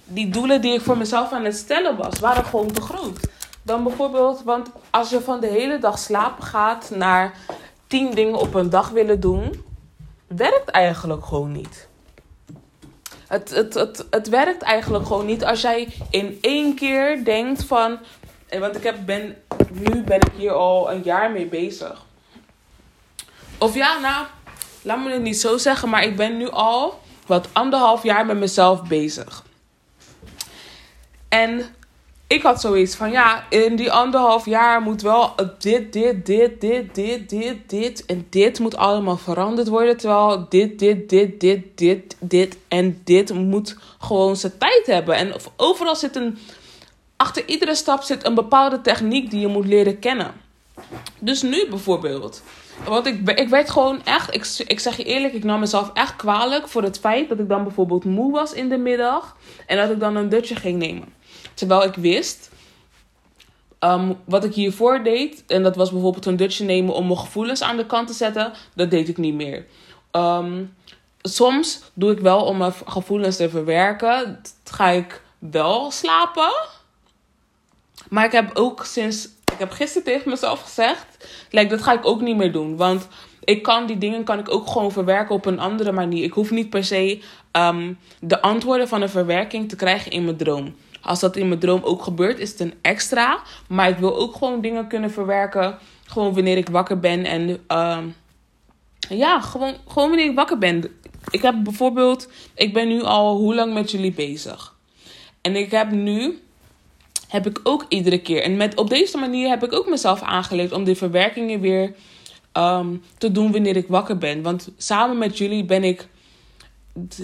die 0.05 0.29
doelen 0.29 0.61
die 0.61 0.73
ik 0.73 0.81
voor 0.81 0.97
mezelf 0.97 1.31
aan 1.31 1.43
het 1.43 1.55
stellen 1.55 1.97
was, 1.97 2.19
waren 2.19 2.45
gewoon 2.45 2.71
te 2.71 2.81
groot. 2.81 3.19
Dan 3.61 3.83
bijvoorbeeld, 3.83 4.43
want 4.43 4.69
als 4.89 5.09
je 5.09 5.21
van 5.21 5.39
de 5.39 5.47
hele 5.47 5.79
dag 5.79 5.99
slapen 5.99 6.43
gaat 6.43 6.91
naar 6.95 7.37
tien 7.87 8.11
dingen 8.11 8.39
op 8.39 8.53
een 8.53 8.69
dag 8.69 8.89
willen 8.89 9.19
doen, 9.19 9.63
werkt 10.27 10.69
eigenlijk 10.69 11.25
gewoon 11.25 11.51
niet. 11.51 11.87
Het, 13.27 13.49
het, 13.49 13.73
het, 13.73 14.05
het 14.09 14.29
werkt 14.29 14.61
eigenlijk 14.61 15.05
gewoon 15.05 15.25
niet 15.25 15.45
als 15.45 15.61
jij 15.61 15.87
in 16.09 16.37
één 16.41 16.75
keer 16.75 17.25
denkt 17.25 17.63
van. 17.63 17.99
Want 18.59 18.75
ik 18.75 18.83
heb, 18.83 18.95
ben, 19.05 19.37
nu 19.71 20.03
ben 20.03 20.19
ik 20.19 20.31
hier 20.35 20.51
al 20.51 20.91
een 20.91 21.01
jaar 21.03 21.31
mee 21.31 21.45
bezig. 21.45 22.05
Of 23.57 23.75
ja, 23.75 23.99
nou, 23.99 24.25
laat 24.81 25.03
me 25.03 25.11
het 25.11 25.21
niet 25.21 25.37
zo 25.37 25.57
zeggen, 25.57 25.89
maar 25.89 26.03
ik 26.03 26.15
ben 26.15 26.37
nu 26.37 26.49
al 26.49 27.01
wat 27.25 27.47
anderhalf 27.51 28.03
jaar 28.03 28.25
met 28.25 28.37
mezelf 28.37 28.83
bezig. 28.83 29.43
En 31.29 31.75
ik 32.33 32.41
had 32.41 32.61
zoiets 32.61 32.95
van, 32.95 33.11
ja, 33.11 33.45
in 33.49 33.75
die 33.75 33.91
anderhalf 33.91 34.45
jaar 34.45 34.81
moet 34.81 35.01
wel 35.01 35.35
dit, 35.59 35.93
dit, 35.93 36.25
dit, 36.25 36.61
dit, 36.61 36.95
dit, 36.95 37.29
dit, 37.29 37.57
dit 37.67 38.05
en 38.05 38.27
dit 38.29 38.59
moet 38.59 38.75
allemaal 38.75 39.17
veranderd 39.17 39.67
worden. 39.67 39.97
Terwijl 39.97 40.45
dit, 40.49 40.79
dit, 40.79 41.09
dit, 41.09 41.39
dit, 41.39 41.63
dit, 41.75 42.15
dit 42.19 42.57
en 42.67 43.01
dit 43.03 43.33
moet 43.33 43.77
gewoon 43.99 44.35
zijn 44.35 44.57
tijd 44.57 44.85
hebben. 44.85 45.15
En 45.15 45.33
overal 45.57 45.95
zit 45.95 46.15
een, 46.15 46.37
achter 47.17 47.43
iedere 47.47 47.75
stap 47.75 48.01
zit 48.01 48.25
een 48.25 48.35
bepaalde 48.35 48.81
techniek 48.81 49.29
die 49.29 49.39
je 49.39 49.47
moet 49.47 49.67
leren 49.67 49.99
kennen. 49.99 50.31
Dus 51.19 51.41
nu 51.41 51.67
bijvoorbeeld. 51.69 52.43
Want 52.87 53.05
ik, 53.05 53.29
ik 53.29 53.49
werd 53.49 53.69
gewoon 53.69 54.03
echt, 54.03 54.33
ik, 54.33 54.67
ik 54.67 54.79
zeg 54.79 54.97
je 54.97 55.03
eerlijk, 55.03 55.33
ik 55.33 55.43
nam 55.43 55.59
mezelf 55.59 55.91
echt 55.93 56.15
kwalijk 56.15 56.67
voor 56.67 56.83
het 56.83 56.99
feit 56.99 57.29
dat 57.29 57.39
ik 57.39 57.49
dan 57.49 57.63
bijvoorbeeld 57.63 58.05
moe 58.05 58.31
was 58.31 58.53
in 58.53 58.69
de 58.69 58.77
middag. 58.77 59.35
En 59.65 59.77
dat 59.77 59.89
ik 59.89 59.99
dan 59.99 60.15
een 60.15 60.29
dutje 60.29 60.55
ging 60.55 60.77
nemen. 60.77 61.21
Terwijl 61.53 61.83
ik 61.83 61.95
wist, 61.95 62.51
um, 63.79 64.17
wat 64.25 64.43
ik 64.43 64.53
hiervoor 64.53 65.03
deed, 65.03 65.43
en 65.47 65.63
dat 65.63 65.75
was 65.75 65.91
bijvoorbeeld 65.91 66.25
een 66.25 66.35
dutje 66.35 66.65
nemen 66.65 66.93
om 66.93 67.07
mijn 67.07 67.19
gevoelens 67.19 67.61
aan 67.61 67.77
de 67.77 67.85
kant 67.85 68.07
te 68.07 68.13
zetten, 68.13 68.53
dat 68.75 68.91
deed 68.91 69.09
ik 69.09 69.17
niet 69.17 69.33
meer. 69.33 69.65
Um, 70.11 70.75
soms 71.21 71.81
doe 71.93 72.11
ik 72.11 72.19
wel 72.19 72.45
om 72.45 72.57
mijn 72.57 72.73
gevoelens 72.85 73.35
te 73.35 73.49
verwerken, 73.49 74.41
ga 74.63 74.89
ik 74.89 75.21
wel 75.39 75.91
slapen. 75.91 76.51
Maar 78.09 78.25
ik 78.25 78.31
heb 78.31 78.57
ook 78.57 78.85
sinds, 78.85 79.25
ik 79.25 79.59
heb 79.59 79.71
gisteren 79.71 80.03
tegen 80.03 80.29
mezelf 80.29 80.61
gezegd, 80.61 81.27
like, 81.49 81.69
dat 81.69 81.83
ga 81.83 81.93
ik 81.93 82.05
ook 82.05 82.21
niet 82.21 82.37
meer 82.37 82.51
doen. 82.51 82.77
Want 82.77 83.07
ik 83.43 83.63
kan 83.63 83.85
die 83.85 83.97
dingen 83.97 84.23
kan 84.23 84.39
ik 84.39 84.51
ook 84.51 84.67
gewoon 84.67 84.91
verwerken 84.91 85.35
op 85.35 85.45
een 85.45 85.59
andere 85.59 85.91
manier. 85.91 86.23
Ik 86.23 86.33
hoef 86.33 86.51
niet 86.51 86.69
per 86.69 86.83
se 86.83 87.21
um, 87.51 87.99
de 88.19 88.41
antwoorden 88.41 88.87
van 88.87 89.01
een 89.01 89.09
verwerking 89.09 89.69
te 89.69 89.75
krijgen 89.75 90.11
in 90.11 90.23
mijn 90.23 90.37
droom. 90.37 90.75
Als 91.03 91.19
dat 91.19 91.35
in 91.35 91.47
mijn 91.47 91.59
droom 91.59 91.83
ook 91.83 92.03
gebeurt, 92.03 92.39
is 92.39 92.51
het 92.51 92.59
een 92.59 92.73
extra. 92.81 93.41
Maar 93.67 93.89
ik 93.89 93.97
wil 93.97 94.17
ook 94.17 94.35
gewoon 94.35 94.61
dingen 94.61 94.87
kunnen 94.87 95.11
verwerken. 95.11 95.77
Gewoon 96.05 96.33
wanneer 96.33 96.57
ik 96.57 96.69
wakker 96.69 96.99
ben. 96.99 97.25
En 97.25 97.49
uh, 97.71 97.97
ja, 99.09 99.41
gewoon, 99.41 99.75
gewoon 99.87 100.07
wanneer 100.09 100.29
ik 100.29 100.35
wakker 100.35 100.57
ben. 100.57 100.83
Ik 101.31 101.41
heb 101.41 101.55
bijvoorbeeld, 101.63 102.29
ik 102.55 102.73
ben 102.73 102.87
nu 102.87 103.01
al 103.01 103.37
hoe 103.37 103.55
lang 103.55 103.73
met 103.73 103.91
jullie 103.91 104.13
bezig. 104.13 104.75
En 105.41 105.55
ik 105.55 105.71
heb 105.71 105.91
nu, 105.91 106.39
heb 107.27 107.47
ik 107.47 107.59
ook 107.63 107.85
iedere 107.89 108.21
keer. 108.21 108.41
En 108.41 108.57
met, 108.57 108.75
op 108.75 108.89
deze 108.89 109.17
manier 109.17 109.49
heb 109.49 109.63
ik 109.63 109.73
ook 109.73 109.89
mezelf 109.89 110.21
aangeleerd 110.21 110.71
om 110.71 110.83
die 110.83 110.95
verwerkingen 110.95 111.59
weer 111.59 111.93
um, 112.53 113.03
te 113.17 113.31
doen 113.31 113.51
wanneer 113.51 113.75
ik 113.75 113.87
wakker 113.87 114.17
ben. 114.17 114.41
Want 114.41 114.69
samen 114.77 115.17
met 115.17 115.37
jullie 115.37 115.65
ben 115.65 115.83
ik 115.83 116.07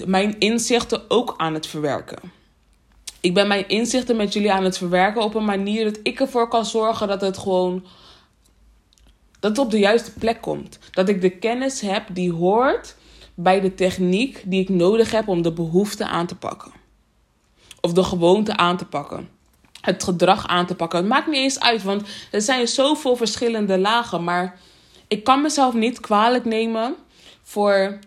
mijn 0.06 0.38
inzichten 0.38 1.02
ook 1.08 1.34
aan 1.36 1.54
het 1.54 1.66
verwerken. 1.66 2.39
Ik 3.20 3.34
ben 3.34 3.48
mijn 3.48 3.68
inzichten 3.68 4.16
met 4.16 4.32
jullie 4.32 4.52
aan 4.52 4.64
het 4.64 4.78
verwerken 4.78 5.22
op 5.22 5.34
een 5.34 5.44
manier 5.44 5.84
dat 5.84 5.98
ik 6.02 6.20
ervoor 6.20 6.48
kan 6.48 6.66
zorgen 6.66 7.08
dat 7.08 7.20
het 7.20 7.38
gewoon. 7.38 7.84
dat 9.40 9.50
het 9.50 9.58
op 9.58 9.70
de 9.70 9.78
juiste 9.78 10.12
plek 10.12 10.40
komt. 10.40 10.78
Dat 10.90 11.08
ik 11.08 11.20
de 11.20 11.30
kennis 11.30 11.80
heb 11.80 12.06
die 12.12 12.32
hoort 12.32 12.96
bij 13.34 13.60
de 13.60 13.74
techniek 13.74 14.42
die 14.44 14.60
ik 14.60 14.68
nodig 14.68 15.10
heb 15.10 15.28
om 15.28 15.42
de 15.42 15.52
behoefte 15.52 16.06
aan 16.06 16.26
te 16.26 16.36
pakken. 16.36 16.72
Of 17.80 17.92
de 17.92 18.04
gewoonte 18.04 18.56
aan 18.56 18.76
te 18.76 18.84
pakken. 18.84 19.28
Het 19.80 20.02
gedrag 20.02 20.46
aan 20.46 20.66
te 20.66 20.74
pakken. 20.74 20.98
Het 20.98 21.08
maakt 21.08 21.26
niet 21.26 21.36
eens 21.36 21.60
uit, 21.60 21.82
want 21.82 22.02
er 22.30 22.42
zijn 22.42 22.68
zoveel 22.68 23.16
verschillende 23.16 23.78
lagen. 23.78 24.24
Maar 24.24 24.60
ik 25.08 25.24
kan 25.24 25.42
mezelf 25.42 25.74
niet 25.74 26.00
kwalijk 26.00 26.44
nemen 26.44 26.96
voor, 27.42 27.98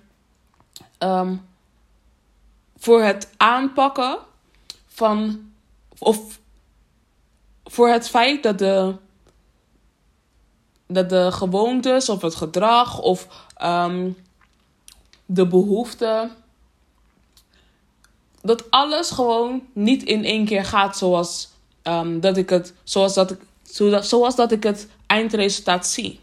um, 0.99 1.41
voor 2.78 3.02
het 3.02 3.34
aanpakken 3.38 4.17
van. 4.93 5.51
Of 5.97 6.39
voor 7.63 7.89
het 7.89 8.10
feit 8.10 8.43
dat 8.43 8.58
de. 8.58 8.95
Dat 10.88 11.10
de 11.10 11.32
gewoontes 11.32 12.10
of 12.10 12.21
het 12.21 12.36
gedrag 12.36 12.99
of 12.99 13.27
um, 13.63 14.17
de 15.25 15.47
behoeften. 15.47 16.32
Dat 18.41 18.71
alles 18.71 19.12
gewoon 19.12 19.67
niet 19.73 20.03
in 20.03 20.23
één 20.23 20.45
keer 20.45 20.65
gaat 20.65 20.97
zoals 20.97 21.49
um, 21.84 22.19
dat 22.19 22.38
ik 22.38 22.49
het. 22.49 22.73
Zoals 22.84 23.13
dat 23.13 23.32
ik, 23.32 23.39
zoals 24.03 24.36
dat 24.36 24.51
ik 24.51 24.63
het 24.63 24.88
eindresultaat 25.08 25.88
zie. 25.88 26.19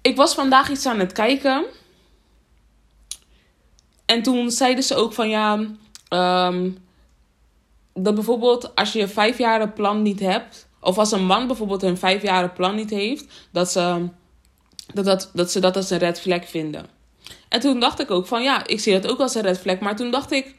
Ik 0.00 0.16
was 0.16 0.34
vandaag 0.34 0.70
iets 0.70 0.86
aan 0.86 0.98
het 0.98 1.12
kijken. 1.12 1.64
En 4.12 4.22
toen 4.22 4.50
zeiden 4.50 4.84
ze 4.84 4.94
ook 4.94 5.12
van 5.12 5.28
ja, 5.28 5.52
um, 6.48 6.78
dat 7.94 8.14
bijvoorbeeld 8.14 8.74
als 8.74 8.92
je 8.92 9.00
een 9.00 9.08
vijfjaren 9.08 9.72
plan 9.72 10.02
niet 10.02 10.20
hebt, 10.20 10.68
of 10.80 10.98
als 10.98 11.12
een 11.12 11.24
man 11.26 11.46
bijvoorbeeld 11.46 11.82
een 11.82 11.98
vijfjaren 11.98 12.52
plan 12.52 12.74
niet 12.74 12.90
heeft, 12.90 13.24
dat 13.50 13.70
ze 13.70 14.08
dat, 14.94 15.04
dat, 15.04 15.30
dat 15.32 15.50
ze 15.50 15.60
dat 15.60 15.76
als 15.76 15.90
een 15.90 15.98
red 15.98 16.20
flag 16.20 16.48
vinden. 16.48 16.86
En 17.48 17.60
toen 17.60 17.80
dacht 17.80 18.00
ik 18.00 18.10
ook 18.10 18.26
van 18.26 18.42
ja, 18.42 18.66
ik 18.66 18.80
zie 18.80 19.00
dat 19.00 19.10
ook 19.10 19.20
als 19.20 19.34
een 19.34 19.42
red 19.42 19.58
flag. 19.58 19.78
Maar 19.78 19.96
toen 19.96 20.10
dacht 20.10 20.32
ik, 20.32 20.54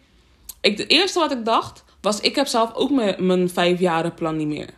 ik 0.61 0.77
het 0.77 0.89
eerste 0.89 1.19
wat 1.19 1.31
ik 1.31 1.45
dacht 1.45 1.83
was, 2.01 2.19
ik 2.19 2.35
heb 2.35 2.47
zelf 2.47 2.73
ook 2.73 2.89
mijn, 2.89 3.25
mijn 3.25 3.49
vijfjaren 3.49 4.13
plan 4.13 4.37
niet 4.37 4.47
meer. 4.47 4.69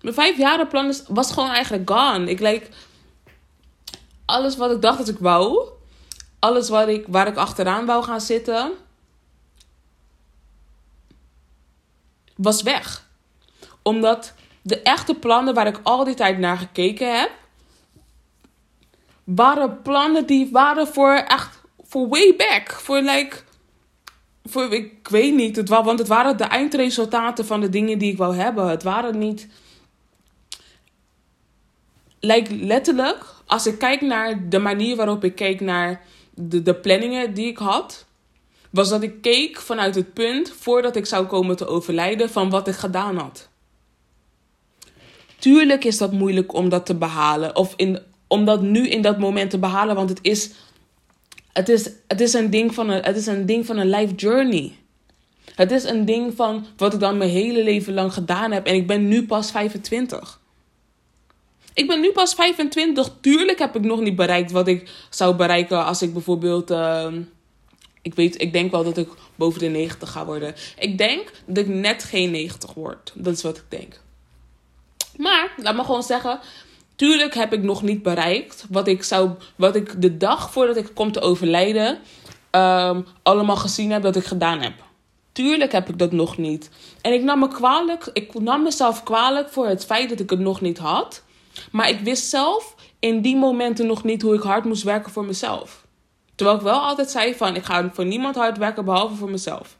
Mijn 0.00 0.14
vijfjaren 0.14 0.68
plan 0.68 0.94
was 1.08 1.32
gewoon 1.32 1.50
eigenlijk 1.50 1.90
gone. 1.90 2.30
Ik 2.30 2.40
like, 2.40 2.66
alles 4.24 4.56
wat 4.56 4.70
ik 4.70 4.82
dacht 4.82 4.98
dat 4.98 5.08
ik 5.08 5.18
wou, 5.18 5.76
alles 6.38 6.68
waar 6.68 6.88
ik, 6.88 7.04
waar 7.08 7.26
ik 7.26 7.36
achteraan 7.36 7.86
wou 7.86 8.04
gaan 8.04 8.20
zitten, 8.20 8.72
was 12.36 12.62
weg. 12.62 13.06
Omdat 13.82 14.34
de 14.62 14.82
echte 14.82 15.14
plannen 15.14 15.54
waar 15.54 15.66
ik 15.66 15.80
al 15.82 16.04
die 16.04 16.14
tijd 16.14 16.38
naar 16.38 16.58
gekeken 16.58 17.18
heb, 17.18 17.30
waren 19.24 19.82
plannen 19.82 20.26
die 20.26 20.48
waren 20.52 20.86
voor 20.86 21.12
echt, 21.12 21.60
voor 21.82 22.08
way 22.08 22.34
back. 22.36 22.70
Voor 22.70 23.00
like, 23.00 23.36
voor, 24.44 24.72
ik 24.72 25.08
weet 25.08 25.34
niet, 25.34 25.56
het 25.56 25.68
was, 25.68 25.84
want 25.84 25.98
het 25.98 26.08
waren 26.08 26.36
de 26.36 26.44
eindresultaten 26.44 27.46
van 27.46 27.60
de 27.60 27.68
dingen 27.68 27.98
die 27.98 28.12
ik 28.12 28.18
wou 28.18 28.36
hebben. 28.36 28.68
Het 28.68 28.82
waren 28.82 29.18
niet, 29.18 29.48
like, 32.20 32.54
letterlijk, 32.54 33.24
als 33.46 33.66
ik 33.66 33.78
kijk 33.78 34.00
naar 34.00 34.48
de 34.48 34.58
manier 34.58 34.96
waarop 34.96 35.24
ik 35.24 35.34
keek 35.34 35.60
naar 35.60 36.02
de, 36.40 36.62
de 36.62 36.74
planningen 36.74 37.34
die 37.34 37.46
ik 37.46 37.58
had, 37.58 38.06
was 38.70 38.88
dat 38.88 39.02
ik 39.02 39.20
keek 39.20 39.60
vanuit 39.60 39.94
het 39.94 40.12
punt 40.12 40.52
voordat 40.58 40.96
ik 40.96 41.06
zou 41.06 41.26
komen 41.26 41.56
te 41.56 41.66
overlijden 41.66 42.30
van 42.30 42.50
wat 42.50 42.68
ik 42.68 42.74
gedaan 42.74 43.16
had. 43.16 43.48
Tuurlijk 45.38 45.84
is 45.84 45.98
dat 45.98 46.12
moeilijk 46.12 46.54
om 46.54 46.68
dat 46.68 46.86
te 46.86 46.94
behalen. 46.94 47.56
Of 47.56 47.72
in, 47.76 47.98
om 48.26 48.44
dat 48.44 48.62
nu 48.62 48.88
in 48.88 49.02
dat 49.02 49.18
moment 49.18 49.50
te 49.50 49.58
behalen. 49.58 49.94
Want 49.94 50.08
het 50.08 50.18
is, 50.22 50.50
het 51.52 51.68
is, 51.68 51.90
het 52.06 52.20
is, 52.20 52.32
een, 52.32 52.50
ding 52.50 52.74
van 52.74 52.88
een, 52.88 53.02
het 53.02 53.16
is 53.16 53.26
een 53.26 53.46
ding 53.46 53.66
van 53.66 53.76
een 53.76 53.90
life 53.90 54.14
journey. 54.14 54.72
Het 55.54 55.70
is 55.70 55.84
een 55.84 56.04
ding 56.04 56.34
van 56.34 56.66
wat 56.76 56.94
ik 56.94 57.00
dan 57.00 57.16
mijn 57.16 57.30
hele 57.30 57.64
leven 57.64 57.94
lang 57.94 58.12
gedaan 58.12 58.52
heb. 58.52 58.66
En 58.66 58.74
ik 58.74 58.86
ben 58.86 59.08
nu 59.08 59.26
pas 59.26 59.50
25. 59.50 60.37
Ik 61.78 61.86
ben 61.86 62.00
nu 62.00 62.12
pas 62.12 62.34
25. 62.34 63.10
Tuurlijk 63.20 63.58
heb 63.58 63.76
ik 63.76 63.82
nog 63.82 64.00
niet 64.00 64.16
bereikt 64.16 64.50
wat 64.50 64.68
ik 64.68 64.90
zou 65.10 65.34
bereiken 65.34 65.84
als 65.84 66.02
ik 66.02 66.12
bijvoorbeeld. 66.12 66.70
Ehm, 66.70 67.22
ik 68.02 68.14
weet, 68.14 68.40
ik 68.42 68.52
denk 68.52 68.70
wel 68.70 68.84
dat 68.84 68.96
ik 68.96 69.08
boven 69.34 69.60
de 69.60 69.66
90 69.66 70.10
ga 70.10 70.24
worden. 70.24 70.54
Ik 70.78 70.98
denk 70.98 71.30
dat 71.46 71.64
ik 71.64 71.68
net 71.68 72.04
geen 72.04 72.30
90 72.30 72.74
word. 72.74 73.12
Dat 73.14 73.34
is 73.34 73.42
wat 73.42 73.56
ik 73.56 73.64
denk. 73.68 74.00
Maar 75.16 75.52
laat 75.56 75.76
me 75.76 75.84
gewoon 75.84 76.02
zeggen. 76.02 76.40
Tuurlijk 76.96 77.34
heb 77.34 77.52
ik 77.52 77.62
nog 77.62 77.82
niet 77.82 78.02
bereikt 78.02 78.64
wat 78.70 78.88
ik 78.88 79.02
zou. 79.02 79.30
Wat 79.56 79.76
ik 79.76 80.02
de 80.02 80.16
dag 80.16 80.52
voordat 80.52 80.76
ik 80.76 80.90
kom 80.94 81.12
te 81.12 81.20
overlijden. 81.20 81.98
Um, 82.50 83.06
allemaal 83.22 83.56
gezien 83.56 83.90
heb 83.90 84.02
dat 84.02 84.16
ik 84.16 84.24
gedaan 84.24 84.60
heb. 84.60 84.74
Tuurlijk 85.32 85.72
heb 85.72 85.88
ik 85.88 85.98
dat 85.98 86.12
nog 86.12 86.36
niet. 86.38 86.70
En 87.00 87.12
ik 87.12 87.22
nam 87.22 87.38
me 87.38 87.48
kwalijk. 87.48 88.10
Ik 88.12 88.40
nam 88.40 88.62
mezelf 88.62 89.02
kwalijk 89.02 89.48
voor 89.48 89.66
het 89.66 89.84
feit 89.84 90.08
dat 90.08 90.20
ik 90.20 90.30
het 90.30 90.38
nog 90.38 90.60
niet 90.60 90.78
had. 90.78 91.26
Maar 91.70 91.88
ik 91.88 92.00
wist 92.00 92.28
zelf 92.28 92.74
in 92.98 93.20
die 93.20 93.36
momenten 93.36 93.86
nog 93.86 94.04
niet 94.04 94.22
hoe 94.22 94.34
ik 94.34 94.42
hard 94.42 94.64
moest 94.64 94.82
werken 94.82 95.12
voor 95.12 95.24
mezelf. 95.24 95.86
Terwijl 96.34 96.58
ik 96.58 96.64
wel 96.64 96.80
altijd 96.80 97.10
zei 97.10 97.34
van 97.34 97.56
ik 97.56 97.64
ga 97.64 97.90
voor 97.92 98.04
niemand 98.04 98.34
hard 98.34 98.58
werken 98.58 98.84
behalve 98.84 99.14
voor 99.14 99.30
mezelf. 99.30 99.78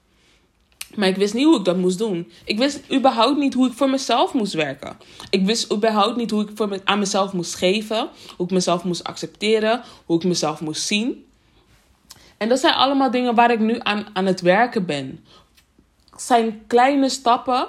Maar 0.94 1.08
ik 1.08 1.16
wist 1.16 1.34
niet 1.34 1.44
hoe 1.44 1.58
ik 1.58 1.64
dat 1.64 1.76
moest 1.76 1.98
doen. 1.98 2.30
Ik 2.44 2.58
wist 2.58 2.80
überhaupt 2.92 3.38
niet 3.38 3.54
hoe 3.54 3.66
ik 3.66 3.72
voor 3.72 3.90
mezelf 3.90 4.32
moest 4.32 4.52
werken. 4.52 4.96
Ik 5.30 5.46
wist 5.46 5.72
überhaupt 5.72 6.16
niet 6.16 6.30
hoe 6.30 6.42
ik 6.42 6.50
voor 6.54 6.80
aan 6.84 6.98
mezelf 6.98 7.32
moest 7.32 7.54
geven. 7.54 8.08
Hoe 8.36 8.46
ik 8.46 8.52
mezelf 8.52 8.84
moest 8.84 9.04
accepteren. 9.04 9.82
Hoe 10.04 10.16
ik 10.16 10.24
mezelf 10.24 10.60
moest 10.60 10.86
zien. 10.86 11.26
En 12.36 12.48
dat 12.48 12.60
zijn 12.60 12.74
allemaal 12.74 13.10
dingen 13.10 13.34
waar 13.34 13.50
ik 13.50 13.60
nu 13.60 13.76
aan, 13.78 14.06
aan 14.12 14.26
het 14.26 14.40
werken 14.40 14.86
ben. 14.86 15.24
Het 16.10 16.22
zijn 16.22 16.62
kleine 16.66 17.08
stappen 17.08 17.68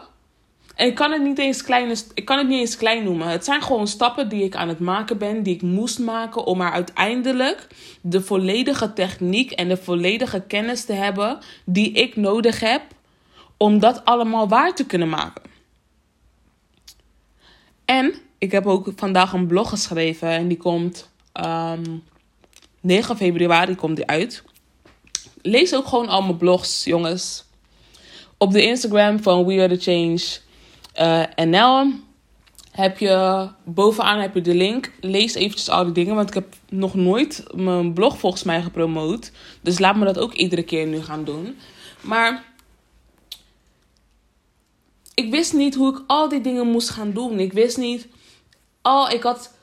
en 0.79 0.87
ik 0.87 0.95
kan 0.95 1.11
het 1.11 1.21
niet 1.21 1.37
eens 1.37 1.63
klein, 1.63 1.97
ik 2.13 2.25
kan 2.25 2.37
het 2.37 2.47
niet 2.47 2.59
eens 2.59 2.77
klein 2.77 3.03
noemen. 3.03 3.27
Het 3.27 3.45
zijn 3.45 3.61
gewoon 3.61 3.87
stappen 3.87 4.29
die 4.29 4.43
ik 4.43 4.55
aan 4.55 4.67
het 4.67 4.79
maken 4.79 5.17
ben, 5.17 5.43
die 5.43 5.55
ik 5.55 5.61
moest 5.61 5.99
maken 5.99 6.45
om 6.45 6.61
er 6.61 6.71
uiteindelijk 6.71 7.67
de 8.01 8.21
volledige 8.21 8.93
techniek 8.93 9.51
en 9.51 9.67
de 9.67 9.77
volledige 9.77 10.41
kennis 10.41 10.85
te 10.85 10.93
hebben 10.93 11.39
die 11.65 11.91
ik 11.91 12.15
nodig 12.15 12.59
heb 12.59 12.81
om 13.57 13.79
dat 13.79 14.05
allemaal 14.05 14.47
waar 14.47 14.75
te 14.75 14.85
kunnen 14.85 15.09
maken. 15.09 15.41
En 17.85 18.13
ik 18.37 18.51
heb 18.51 18.65
ook 18.65 18.91
vandaag 18.95 19.33
een 19.33 19.47
blog 19.47 19.69
geschreven 19.69 20.29
en 20.29 20.47
die 20.47 20.57
komt 20.57 21.09
um, 21.33 21.43
ehm, 21.43 21.97
9 22.81 23.17
februari 23.17 23.75
komt 23.75 23.95
die 23.95 24.07
uit. 24.07 24.43
Lees 25.41 25.75
ook 25.75 25.87
gewoon 25.87 26.07
al 26.07 26.21
mijn 26.21 26.37
blogs, 26.37 26.83
jongens. 26.83 27.45
Op 28.37 28.51
de 28.51 28.63
Instagram 28.63 29.21
van 29.21 29.45
We 29.45 29.61
Are 29.61 29.77
The 29.77 29.91
Change 29.91 30.47
en 30.93 31.49
NL 31.49 31.91
heb 32.71 32.97
je 32.97 33.49
bovenaan 33.65 34.19
heb 34.19 34.33
je 34.33 34.41
de 34.41 34.55
link. 34.55 34.91
Lees 35.01 35.33
eventjes 35.33 35.69
al 35.69 35.83
die 35.83 35.93
dingen, 35.93 36.15
want 36.15 36.27
ik 36.27 36.33
heb 36.33 36.55
nog 36.69 36.95
nooit 36.95 37.43
mijn 37.55 37.93
blog 37.93 38.19
volgens 38.19 38.43
mij 38.43 38.61
gepromoot. 38.61 39.31
Dus 39.61 39.79
laat 39.79 39.95
me 39.95 40.05
dat 40.05 40.19
ook 40.19 40.33
iedere 40.33 40.63
keer 40.63 40.87
nu 40.87 41.01
gaan 41.01 41.23
doen. 41.23 41.57
Maar 42.01 42.43
ik 45.13 45.31
wist 45.31 45.53
niet 45.53 45.75
hoe 45.75 45.95
ik 45.95 46.03
al 46.07 46.29
die 46.29 46.41
dingen 46.41 46.67
moest 46.67 46.89
gaan 46.89 47.11
doen. 47.11 47.39
Ik 47.39 47.53
wist 47.53 47.77
niet. 47.77 48.07
Oh, 48.81 49.11
ik 49.11 49.23
had. 49.23 49.57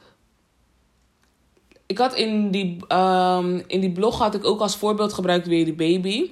Ik 1.86 1.98
had 1.98 2.14
in 2.14 2.50
die, 2.50 2.76
um, 2.88 3.64
in 3.66 3.80
die 3.80 3.92
blog 3.92 4.18
had 4.18 4.34
ik 4.34 4.44
ook 4.44 4.60
als 4.60 4.76
voorbeeld 4.76 5.12
gebruikt 5.12 5.46
weer 5.46 5.64
die 5.64 5.74
baby. 5.74 6.30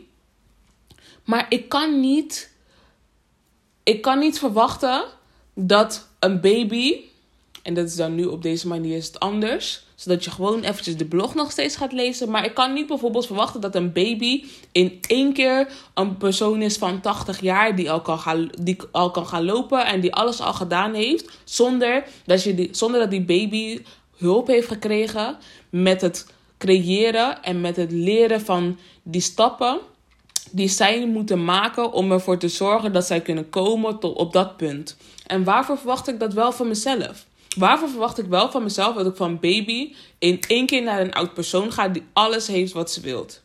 Maar 1.25 1.47
ik 1.49 1.69
kan 1.69 2.01
niet 2.01 2.54
ik 3.85 4.03
kan 4.03 4.19
niet 4.19 4.39
verwachten 4.39 5.05
dat 5.55 6.09
een 6.19 6.41
baby, 6.41 7.01
en 7.63 7.75
dat 7.75 7.87
is 7.87 7.97
dan 7.97 8.15
nu 8.15 8.25
op 8.25 8.43
deze 8.43 8.69
manier 8.69 8.97
is 8.97 9.07
het 9.07 9.21
anders, 9.21 9.85
zodat 9.95 10.25
je 10.25 10.31
gewoon 10.31 10.63
eventjes 10.63 10.97
de 10.97 11.05
blog 11.05 11.35
nog 11.35 11.51
steeds 11.51 11.77
gaat 11.77 11.93
lezen. 11.93 12.31
Maar 12.31 12.45
ik 12.45 12.55
kan 12.55 12.73
niet 12.73 12.87
bijvoorbeeld 12.87 13.27
verwachten 13.27 13.61
dat 13.61 13.75
een 13.75 13.93
baby 13.93 14.45
in 14.73 14.99
één 15.07 15.33
keer 15.33 15.69
een 15.95 16.17
persoon 16.17 16.63
is 16.63 16.77
van 16.77 17.01
80 17.01 17.41
jaar 17.41 17.77
die 17.77 17.91
al 17.91 18.01
kan 18.01 18.19
gaan, 18.19 18.51
die 18.61 18.77
al 18.91 19.11
kan 19.11 19.27
gaan 19.27 19.45
lopen 19.45 19.87
en 19.87 20.01
die 20.01 20.15
alles 20.15 20.41
al 20.41 20.53
gedaan 20.53 20.95
heeft, 20.95 21.39
zonder 21.45 22.05
dat, 22.25 22.43
je 22.43 22.55
die, 22.55 22.69
zonder 22.73 23.01
dat 23.01 23.11
die 23.11 23.25
baby 23.25 23.83
hulp 24.17 24.47
heeft 24.47 24.69
gekregen 24.69 25.37
met 25.71 26.01
het 26.01 26.27
creëren 26.59 27.43
en 27.43 27.61
met 27.61 27.77
het 27.77 27.93
leren 27.93 28.41
van 28.41 28.79
die 29.03 29.21
stappen 29.21 29.81
die 30.55 30.69
zij 30.69 31.07
moeten 31.07 31.45
maken 31.45 31.93
om 31.93 32.13
ervoor 32.13 32.39
te 32.39 32.49
zorgen 32.49 32.93
dat 32.93 33.07
zij 33.07 33.21
kunnen 33.21 33.51
komen 33.51 33.99
tot 33.99 34.17
op 34.17 34.33
dat 34.33 34.57
punt. 34.57 34.97
En 35.27 35.45
waarvoor 35.45 35.79
verwacht 35.79 36.09
ik 36.09 36.21
dat 36.21 36.33
wel 36.33 36.53
van 36.53 36.69
mezelf? 36.69 37.27
Waarvoor 37.57 37.89
verwacht 37.89 38.19
ik 38.19 38.27
wel 38.27 38.51
van 38.51 38.63
mezelf 38.63 38.95
dat 38.95 39.07
ik 39.07 39.17
van 39.17 39.41
baby 39.41 39.95
in 40.19 40.41
één 40.49 40.67
keer 40.67 40.83
naar 40.83 41.01
een 41.01 41.13
oud 41.13 41.35
persoon 41.35 41.73
ga 41.73 41.89
die 41.89 42.03
alles 42.13 42.47
heeft 42.47 42.73
wat 42.73 42.91
ze 42.91 43.01
wilt? 43.01 43.43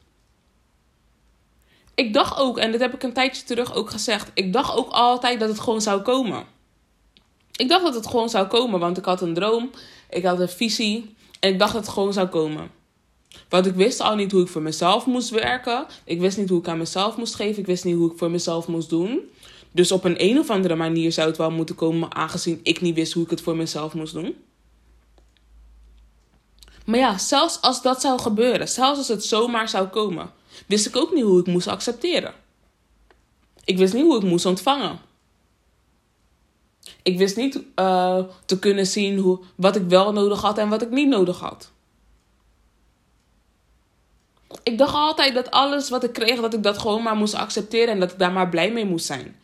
Ik 1.96 2.14
dacht 2.14 2.40
ook, 2.40 2.58
en 2.58 2.72
dat 2.72 2.82
heb 2.82 2.94
ik 2.94 3.04
een 3.04 3.14
tijdje 3.14 3.44
terug 3.44 3.74
ook 3.76 3.90
gezegd, 3.90 4.32
ik 4.34 4.54
dacht 4.54 4.76
ook 4.76 4.90
altijd 4.90 5.40
dat 5.40 5.50
het 5.50 5.60
gewoon 5.60 5.82
zou 5.82 6.02
komen. 6.02 6.44
Ik 7.56 7.70
dacht 7.70 7.84
dat 7.84 7.96
het 7.96 8.08
gewoon 8.08 8.30
zou 8.30 8.48
komen, 8.48 8.80
want 8.80 8.98
ik 8.98 9.06
had 9.06 9.22
een 9.22 9.34
droom, 9.34 9.70
ik 10.10 10.24
had 10.26 10.40
een 10.40 10.50
visie 10.50 11.16
en 11.40 11.52
ik 11.52 11.60
dacht 11.60 11.74
dat 11.74 11.86
het 11.86 11.94
gewoon 11.94 12.14
zou 12.14 12.28
komen. 12.28 12.79
Want 13.50 13.66
ik 13.66 13.76
wist 13.76 14.00
al 14.00 14.16
niet 14.16 14.32
hoe 14.32 14.42
ik 14.42 14.48
voor 14.48 14.62
mezelf 14.62 15.06
moest 15.06 15.30
werken. 15.30 15.86
Ik 16.04 16.20
wist 16.20 16.38
niet 16.38 16.50
hoe 16.50 16.60
ik 16.60 16.68
aan 16.68 16.78
mezelf 16.78 17.18
moest 17.18 17.36
geven. 17.36 17.60
Ik 17.60 17.66
wist 17.66 17.84
niet 17.84 17.96
hoe 17.96 18.12
ik 18.12 18.18
voor 18.18 18.32
mezelf 18.32 18.68
moest 18.68 18.90
doen. 18.90 19.22
Dus 19.72 19.92
op 19.92 20.04
een 20.04 20.24
een 20.24 20.40
of 20.40 20.50
andere 20.50 20.76
manier 20.76 21.12
zou 21.12 21.28
het 21.28 21.38
wel 21.38 21.52
moeten 21.52 21.76
komen, 21.76 22.16
aangezien 22.16 22.60
ik 22.64 22.82
niet 22.82 22.96
wist 22.96 23.14
hoe 23.14 23.24
ik 23.24 23.30
het 23.30 23.42
voor 23.42 23.56
mezelf 23.56 23.94
moest 23.94 24.14
doen. 24.14 24.36
Maar 26.86 27.00
ja, 27.00 27.18
zelfs 27.18 27.62
als 27.62 27.82
dat 27.82 28.02
zou 28.02 28.20
gebeuren, 28.20 28.68
zelfs 28.68 28.98
als 28.98 29.08
het 29.08 29.26
zomaar 29.26 29.70
zou 29.70 29.88
komen, 29.88 30.32
wist 30.68 30.86
ik 30.86 30.96
ook 30.96 31.14
niet 31.14 31.24
hoe 31.24 31.40
ik 31.40 31.48
moest 31.48 31.68
accepteren. 31.68 32.34
Ik 33.64 33.78
wist 33.78 33.94
niet 33.94 34.04
hoe 34.04 34.18
ik 34.18 34.24
moest 34.24 34.46
ontvangen. 34.46 35.00
Ik 37.04 37.18
wist 37.18 37.36
niet 37.36 37.60
uh, 37.76 38.24
te 38.46 38.60
kunnen 38.60 38.88
zien 38.88 39.18
hoe, 39.18 39.40
wat 39.56 39.76
ik 39.76 39.84
wel 39.88 40.14
nodig 40.14 40.42
had 40.42 40.58
en 40.58 40.70
wat 40.70 40.82
ik 40.82 40.90
niet 40.90 41.08
nodig 41.08 41.40
had 41.40 41.72
ik 44.64 44.78
dacht 44.78 44.94
altijd 44.94 45.34
dat 45.34 45.52
alles 45.52 45.90
wat 45.90 46.04
ik 46.04 46.14
kreeg, 46.14 46.40
dat 46.40 46.54
ik 46.54 46.64
dat 46.64 46.78
gewoon 46.78 47.04
maar 47.04 47.16
moest 47.16 47.34
accepteren 47.34 47.94
en 47.94 48.00
dat 48.00 48.12
ik 48.12 48.20
daar 48.20 48.32
maar 48.32 48.50
blij 48.50 48.72
mee 48.72 48.86
moest 48.86 49.06
zijn. 49.06 49.36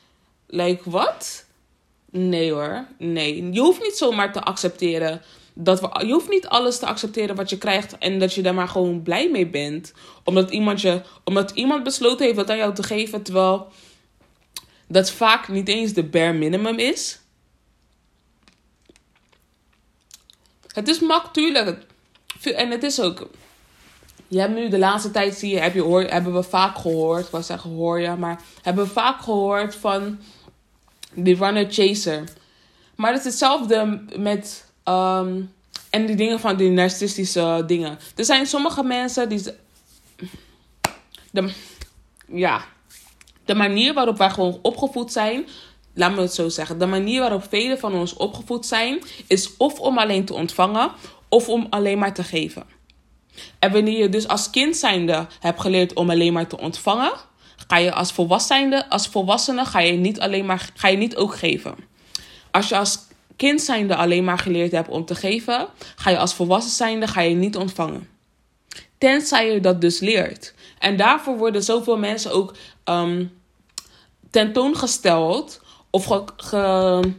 Like, 0.47 0.89
wat? 0.89 1.45
Nee 2.11 2.51
hoor, 2.51 2.85
nee. 2.97 3.51
Je 3.51 3.59
hoeft 3.59 3.81
niet 3.81 3.97
zomaar 3.97 4.33
te 4.33 4.41
accepteren. 4.41 5.21
Dat 5.53 5.81
we, 5.81 6.05
je 6.05 6.13
hoeft 6.13 6.29
niet 6.29 6.47
alles 6.47 6.79
te 6.79 6.85
accepteren 6.85 7.35
wat 7.35 7.49
je 7.49 7.57
krijgt 7.57 7.97
en 7.97 8.19
dat 8.19 8.33
je 8.33 8.41
daar 8.41 8.53
maar 8.53 8.67
gewoon 8.67 9.01
blij 9.01 9.29
mee 9.29 9.47
bent. 9.47 9.93
Omdat 10.23 10.51
iemand, 10.51 10.81
je, 10.81 11.01
omdat 11.23 11.51
iemand 11.51 11.83
besloten 11.83 12.25
heeft 12.25 12.37
dat 12.37 12.49
aan 12.49 12.57
jou 12.57 12.73
te 12.73 12.83
geven, 12.83 13.21
terwijl 13.21 13.67
dat 14.87 15.11
vaak 15.11 15.47
niet 15.47 15.67
eens 15.67 15.93
de 15.93 16.03
bare 16.03 16.33
minimum 16.33 16.79
is. 16.79 17.19
Het 20.73 20.87
is 20.87 20.99
makkelijk. 20.99 21.85
En 22.43 22.71
het 22.71 22.83
is 22.83 22.99
ook 22.99 23.29
je 24.27 24.39
hebt 24.39 24.55
nu 24.55 24.69
de 24.69 24.77
laatste 24.77 25.11
tijd 25.11 25.35
zie 25.35 25.49
je, 25.49 25.59
heb 25.59 25.73
je 25.73 25.81
hoor, 25.81 26.01
hebben 26.01 26.33
we 26.33 26.43
vaak 26.43 26.77
gehoord, 26.77 27.25
ik 27.25 27.31
wou 27.31 27.43
zeggen 27.43 27.69
hoor 27.69 27.99
je, 27.99 28.15
maar 28.15 28.41
hebben 28.61 28.83
we 28.83 28.89
vaak 28.89 29.21
gehoord 29.21 29.75
van 29.75 30.19
die 31.13 31.35
runner 31.35 31.65
chaser. 31.69 32.23
Maar 32.95 33.11
het 33.11 33.19
is 33.19 33.25
hetzelfde 33.25 34.01
met 34.17 34.71
um, 34.85 35.53
en 35.89 36.05
die 36.05 36.15
dingen 36.15 36.39
van 36.39 36.55
die 36.55 36.69
narcistische 36.69 37.63
dingen. 37.67 37.99
Er 38.15 38.25
zijn 38.25 38.45
sommige 38.45 38.83
mensen 38.83 39.29
die 39.29 39.41
de, 41.31 41.53
ja, 42.27 42.65
de 43.45 43.55
manier 43.55 43.93
waarop 43.93 44.17
wij 44.17 44.29
gewoon 44.29 44.59
opgevoed 44.61 45.11
zijn, 45.11 45.47
laat 45.93 46.15
me 46.15 46.21
het 46.21 46.33
zo 46.33 46.49
zeggen. 46.49 46.79
De 46.79 46.85
manier 46.85 47.19
waarop 47.19 47.45
velen 47.49 47.79
van 47.79 47.93
ons 47.93 48.13
opgevoed 48.13 48.65
zijn, 48.65 49.01
is 49.27 49.57
of 49.57 49.79
om 49.79 49.97
alleen 49.97 50.25
te 50.25 50.33
ontvangen 50.33 50.91
of 51.29 51.49
om 51.49 51.67
alleen 51.69 51.99
maar 51.99 52.13
te 52.13 52.23
geven. 52.23 52.74
En 53.59 53.71
wanneer 53.71 53.97
je 53.97 54.09
dus 54.09 54.27
als 54.27 54.49
kind 54.49 54.75
zijnde 54.77 55.27
hebt 55.39 55.61
geleerd 55.61 55.93
om 55.93 56.09
alleen 56.09 56.33
maar 56.33 56.47
te 56.47 56.59
ontvangen, 56.59 57.11
ga 57.67 57.77
je 57.77 57.93
als 57.93 58.11
volwassene, 58.11 58.89
als 58.89 59.07
volwassene 59.07 59.65
ga 59.65 59.79
je 59.79 59.91
niet 59.91 60.19
alleen 60.19 60.45
maar 60.45 60.69
ga 60.75 60.87
je 60.87 60.97
niet 60.97 61.15
ook 61.15 61.35
geven. 61.35 61.75
Als 62.51 62.69
je 62.69 62.77
als 62.77 62.99
kind 63.35 63.61
zijnde 63.61 63.95
alleen 63.95 64.23
maar 64.23 64.39
geleerd 64.39 64.71
hebt 64.71 64.89
om 64.89 65.05
te 65.05 65.15
geven, 65.15 65.67
ga 65.95 66.09
je 66.09 66.17
als 66.17 66.33
volwassen 66.33 66.71
zijnde 66.71 67.07
ga 67.07 67.21
je 67.21 67.35
niet 67.35 67.57
ontvangen. 67.57 68.09
Tenzij 68.97 69.53
je 69.53 69.59
dat 69.59 69.81
dus 69.81 69.99
leert. 69.99 70.53
En 70.79 70.97
daarvoor 70.97 71.37
worden 71.37 71.63
zoveel 71.63 71.97
mensen 71.97 72.31
ook 72.31 72.55
um, 72.85 73.31
tentoongesteld 74.31 75.61
of 75.89 76.23
ge, 76.37 77.13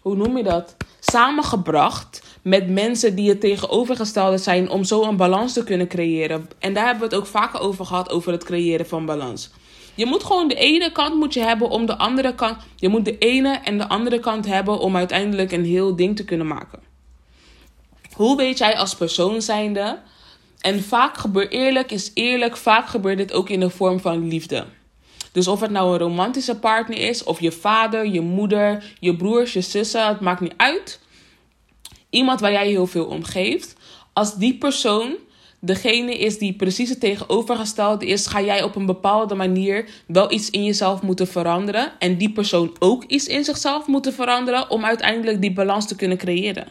hoe 0.00 0.16
noem 0.16 0.36
je 0.36 0.42
dat? 0.42 0.76
Samengebracht 1.00 2.22
met 2.42 2.68
mensen 2.68 3.14
die 3.14 3.28
het 3.28 3.40
tegenovergestelde 3.40 4.38
zijn 4.38 4.70
om 4.70 4.84
zo 4.84 5.02
een 5.02 5.16
balans 5.16 5.52
te 5.52 5.64
kunnen 5.64 5.88
creëren. 5.88 6.48
En 6.58 6.74
daar 6.74 6.84
hebben 6.86 7.08
we 7.08 7.14
het 7.14 7.24
ook 7.24 7.30
vaker 7.30 7.60
over 7.60 7.86
gehad, 7.86 8.10
over 8.10 8.32
het 8.32 8.44
creëren 8.44 8.86
van 8.86 9.06
balans. 9.06 9.50
Je 9.94 10.06
moet 10.06 10.24
gewoon 10.24 10.48
de 10.48 10.54
ene 10.54 10.92
kant 10.92 11.14
moet 11.14 11.34
je 11.34 11.40
hebben 11.40 11.68
om 11.68 11.86
de 11.86 11.98
andere 11.98 12.34
kant. 12.34 12.56
Je 12.76 12.88
moet 12.88 13.04
de 13.04 13.18
ene 13.18 13.60
en 13.64 13.78
de 13.78 13.88
andere 13.88 14.18
kant 14.18 14.46
hebben 14.46 14.78
om 14.78 14.96
uiteindelijk 14.96 15.52
een 15.52 15.64
heel 15.64 15.96
ding 15.96 16.16
te 16.16 16.24
kunnen 16.24 16.46
maken. 16.46 16.80
Hoe 18.12 18.36
weet 18.36 18.58
jij 18.58 18.76
als 18.76 18.94
persoon 18.94 19.42
zijnde? 19.42 19.98
En 20.60 20.82
vaak 20.82 21.16
gebeurt 21.16 21.52
eerlijk 21.52 21.90
is 21.90 22.10
eerlijk, 22.14 22.56
vaak 22.56 22.86
gebeurt 22.86 23.18
dit 23.18 23.32
ook 23.32 23.48
in 23.48 23.60
de 23.60 23.70
vorm 23.70 24.00
van 24.00 24.28
liefde. 24.28 24.64
Dus 25.32 25.48
of 25.48 25.60
het 25.60 25.70
nou 25.70 25.92
een 25.92 25.98
romantische 25.98 26.58
partner 26.58 26.98
is, 26.98 27.24
of 27.24 27.40
je 27.40 27.52
vader, 27.52 28.06
je 28.06 28.20
moeder, 28.20 28.94
je 29.00 29.16
broers, 29.16 29.52
je 29.52 29.60
zussen, 29.60 30.06
het 30.06 30.20
maakt 30.20 30.40
niet 30.40 30.54
uit. 30.56 31.00
Iemand 32.12 32.40
waar 32.40 32.52
jij 32.52 32.68
heel 32.68 32.86
veel 32.86 33.04
om 33.04 33.24
geeft. 33.24 33.74
Als 34.12 34.36
die 34.36 34.54
persoon 34.54 35.16
degene 35.60 36.18
is 36.18 36.38
die 36.38 36.52
precies 36.52 36.88
het 36.88 37.00
tegenovergestelde 37.00 38.06
is, 38.06 38.26
ga 38.26 38.40
jij 38.40 38.62
op 38.62 38.76
een 38.76 38.86
bepaalde 38.86 39.34
manier 39.34 39.88
wel 40.06 40.32
iets 40.32 40.50
in 40.50 40.64
jezelf 40.64 41.02
moeten 41.02 41.26
veranderen. 41.26 41.92
En 41.98 42.16
die 42.16 42.32
persoon 42.32 42.76
ook 42.78 43.04
iets 43.04 43.26
in 43.26 43.44
zichzelf 43.44 43.86
moeten 43.86 44.12
veranderen 44.12 44.70
om 44.70 44.84
uiteindelijk 44.84 45.40
die 45.40 45.52
balans 45.52 45.86
te 45.86 45.96
kunnen 45.96 46.18
creëren. 46.18 46.66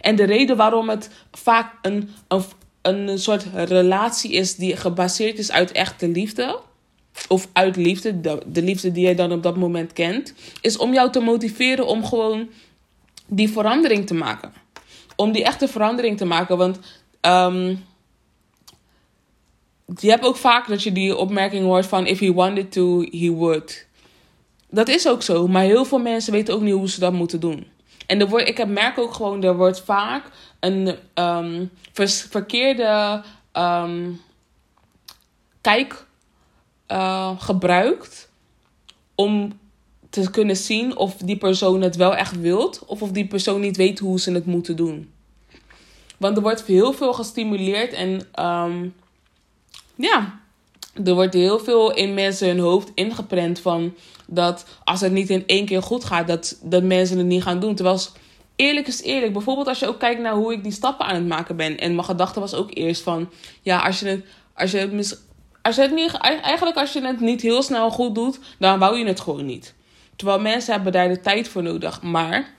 En 0.00 0.16
de 0.16 0.24
reden 0.24 0.56
waarom 0.56 0.88
het 0.88 1.10
vaak 1.32 1.72
een, 1.82 2.10
een, 2.28 2.42
een 2.82 3.18
soort 3.18 3.46
relatie 3.54 4.32
is 4.32 4.56
die 4.56 4.76
gebaseerd 4.76 5.38
is 5.38 5.50
uit 5.50 5.72
echte 5.72 6.08
liefde. 6.08 6.60
Of 7.28 7.48
uit 7.52 7.76
liefde, 7.76 8.20
de, 8.20 8.42
de 8.46 8.62
liefde 8.62 8.92
die 8.92 9.04
jij 9.04 9.14
dan 9.14 9.32
op 9.32 9.42
dat 9.42 9.56
moment 9.56 9.92
kent. 9.92 10.34
Is 10.60 10.76
om 10.76 10.92
jou 10.92 11.10
te 11.10 11.20
motiveren 11.20 11.86
om 11.86 12.04
gewoon 12.04 12.48
die 13.30 13.50
verandering 13.50 14.06
te 14.06 14.14
maken. 14.14 14.52
Om 15.16 15.32
die 15.32 15.44
echte 15.44 15.68
verandering 15.68 16.16
te 16.16 16.24
maken. 16.24 16.56
Want 16.56 16.78
um, 17.20 17.84
je 19.98 20.10
hebt 20.10 20.24
ook 20.24 20.36
vaak 20.36 20.68
dat 20.68 20.82
je 20.82 20.92
die 20.92 21.16
opmerking 21.16 21.64
hoort 21.64 21.86
van... 21.86 22.06
If 22.06 22.18
he 22.18 22.32
wanted 22.32 22.72
to, 22.72 23.00
he 23.00 23.30
would. 23.30 23.86
Dat 24.70 24.88
is 24.88 25.08
ook 25.08 25.22
zo. 25.22 25.46
Maar 25.46 25.62
heel 25.62 25.84
veel 25.84 25.98
mensen 25.98 26.32
weten 26.32 26.54
ook 26.54 26.60
niet 26.60 26.74
hoe 26.74 26.88
ze 26.88 27.00
dat 27.00 27.12
moeten 27.12 27.40
doen. 27.40 27.66
En 28.06 28.20
ik 28.20 28.66
merk 28.66 28.98
ook 28.98 29.14
gewoon, 29.14 29.42
er 29.42 29.56
wordt 29.56 29.80
vaak 29.80 30.30
een 30.60 30.96
um, 31.14 31.70
verkeerde 32.28 33.22
um, 33.52 34.20
kijk 35.60 36.06
uh, 36.88 37.40
gebruikt 37.40 38.30
om 39.14 39.58
te 40.10 40.30
kunnen 40.30 40.56
zien 40.56 40.96
of 40.96 41.16
die 41.16 41.36
persoon 41.36 41.82
het 41.82 41.96
wel 41.96 42.16
echt 42.16 42.40
wilt 42.40 42.82
of 42.86 43.02
of 43.02 43.10
die 43.10 43.26
persoon 43.26 43.60
niet 43.60 43.76
weet 43.76 43.98
hoe 43.98 44.20
ze 44.20 44.32
het 44.32 44.46
moeten 44.46 44.76
doen. 44.76 45.10
Want 46.16 46.36
er 46.36 46.42
wordt 46.42 46.64
heel 46.66 46.92
veel 46.92 47.12
gestimuleerd 47.12 47.92
en 47.92 48.10
um, 48.44 48.94
ja, 49.94 50.40
er 51.04 51.14
wordt 51.14 51.34
heel 51.34 51.58
veel 51.58 51.94
in 51.94 52.14
mensen 52.14 52.48
hun 52.48 52.58
hoofd 52.58 52.90
ingeprent 52.94 53.60
van 53.60 53.94
dat 54.26 54.66
als 54.84 55.00
het 55.00 55.12
niet 55.12 55.30
in 55.30 55.46
één 55.46 55.66
keer 55.66 55.82
goed 55.82 56.04
gaat, 56.04 56.26
dat, 56.26 56.58
dat 56.62 56.82
mensen 56.82 57.18
het 57.18 57.26
niet 57.26 57.42
gaan 57.42 57.60
doen. 57.60 57.74
Terwijl 57.74 57.98
eerlijk 58.56 58.86
is 58.86 59.02
eerlijk. 59.02 59.32
Bijvoorbeeld 59.32 59.68
als 59.68 59.78
je 59.78 59.86
ook 59.86 59.98
kijkt 59.98 60.20
naar 60.20 60.34
hoe 60.34 60.52
ik 60.52 60.62
die 60.62 60.72
stappen 60.72 61.06
aan 61.06 61.14
het 61.14 61.26
maken 61.26 61.56
ben. 61.56 61.78
En 61.78 61.94
mijn 61.94 62.06
gedachte 62.06 62.40
was 62.40 62.54
ook 62.54 62.70
eerst 62.74 63.02
van, 63.02 63.30
ja, 63.62 63.78
als 63.78 64.00
je 64.00 64.06
het, 64.06 64.24
als 64.54 64.70
je 64.70 64.78
het, 64.78 65.20
als 65.62 65.74
je 65.74 65.82
het 65.82 65.94
niet, 65.94 66.12
eigenlijk 66.42 66.76
als 66.76 66.92
je 66.92 67.06
het 67.06 67.20
niet 67.20 67.40
heel 67.40 67.62
snel 67.62 67.90
goed 67.90 68.14
doet, 68.14 68.38
dan 68.58 68.78
wou 68.78 68.98
je 68.98 69.06
het 69.06 69.20
gewoon 69.20 69.46
niet. 69.46 69.74
Terwijl 70.20 70.40
mensen 70.40 70.72
hebben 70.72 70.92
daar 70.92 71.08
de 71.08 71.20
tijd 71.20 71.48
voor 71.48 71.62
nodig. 71.62 72.02
Maar, 72.02 72.54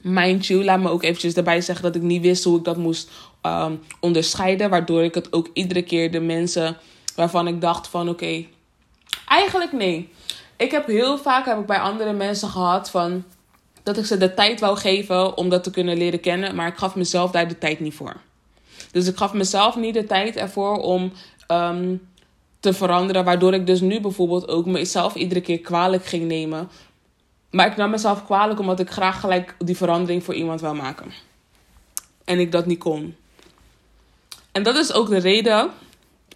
mind 0.00 0.46
you, 0.46 0.64
laat 0.64 0.80
me 0.80 0.88
ook 0.88 1.02
eventjes 1.02 1.34
daarbij 1.34 1.60
zeggen 1.60 1.84
dat 1.84 1.94
ik 1.94 2.02
niet 2.02 2.22
wist 2.22 2.44
hoe 2.44 2.58
ik 2.58 2.64
dat 2.64 2.76
moest 2.76 3.10
um, 3.42 3.80
onderscheiden. 4.00 4.70
Waardoor 4.70 5.02
ik 5.02 5.14
het 5.14 5.32
ook 5.32 5.48
iedere 5.52 5.82
keer 5.82 6.12
de 6.12 6.20
mensen 6.20 6.76
waarvan 7.16 7.48
ik 7.48 7.60
dacht 7.60 7.88
van 7.88 8.08
oké, 8.08 8.44
eigenlijk 9.28 9.72
nee. 9.72 10.08
Ik 10.56 10.70
heb 10.70 10.86
heel 10.86 11.18
vaak 11.18 11.46
heb 11.46 11.58
ik 11.58 11.66
bij 11.66 11.78
andere 11.78 12.12
mensen 12.12 12.48
gehad 12.48 12.90
van 12.90 13.24
dat 13.82 13.98
ik 13.98 14.04
ze 14.04 14.16
de 14.16 14.34
tijd 14.34 14.60
wou 14.60 14.76
geven 14.76 15.36
om 15.36 15.48
dat 15.48 15.64
te 15.64 15.70
kunnen 15.70 15.96
leren 15.96 16.20
kennen, 16.20 16.54
maar 16.54 16.68
ik 16.68 16.76
gaf 16.76 16.94
mezelf 16.94 17.30
daar 17.30 17.48
de 17.48 17.58
tijd 17.58 17.80
niet 17.80 17.94
voor. 17.94 18.16
Dus 18.92 19.06
ik 19.06 19.16
gaf 19.16 19.32
mezelf 19.32 19.76
niet 19.76 19.94
de 19.94 20.06
tijd 20.06 20.36
ervoor 20.36 20.76
om 20.76 21.12
um, 21.48 22.00
te 22.60 22.72
veranderen, 22.72 23.24
waardoor 23.24 23.54
ik 23.54 23.66
dus 23.66 23.80
nu 23.80 24.00
bijvoorbeeld 24.00 24.48
ook 24.48 24.66
mezelf 24.66 25.14
iedere 25.14 25.40
keer 25.40 25.58
kwalijk 25.58 26.06
ging 26.06 26.26
nemen. 26.26 26.68
Maar 27.54 27.66
ik 27.66 27.76
nam 27.76 27.90
mezelf 27.90 28.24
kwalijk 28.24 28.60
omdat 28.60 28.80
ik 28.80 28.90
graag 28.90 29.20
gelijk 29.20 29.54
die 29.58 29.76
verandering 29.76 30.24
voor 30.24 30.34
iemand 30.34 30.60
wou 30.60 30.76
maken. 30.76 31.12
En 32.24 32.38
ik 32.38 32.52
dat 32.52 32.66
niet 32.66 32.78
kon. 32.78 33.16
En 34.52 34.62
dat 34.62 34.76
is 34.76 34.92
ook 34.92 35.08
de 35.08 35.18
reden, 35.18 35.70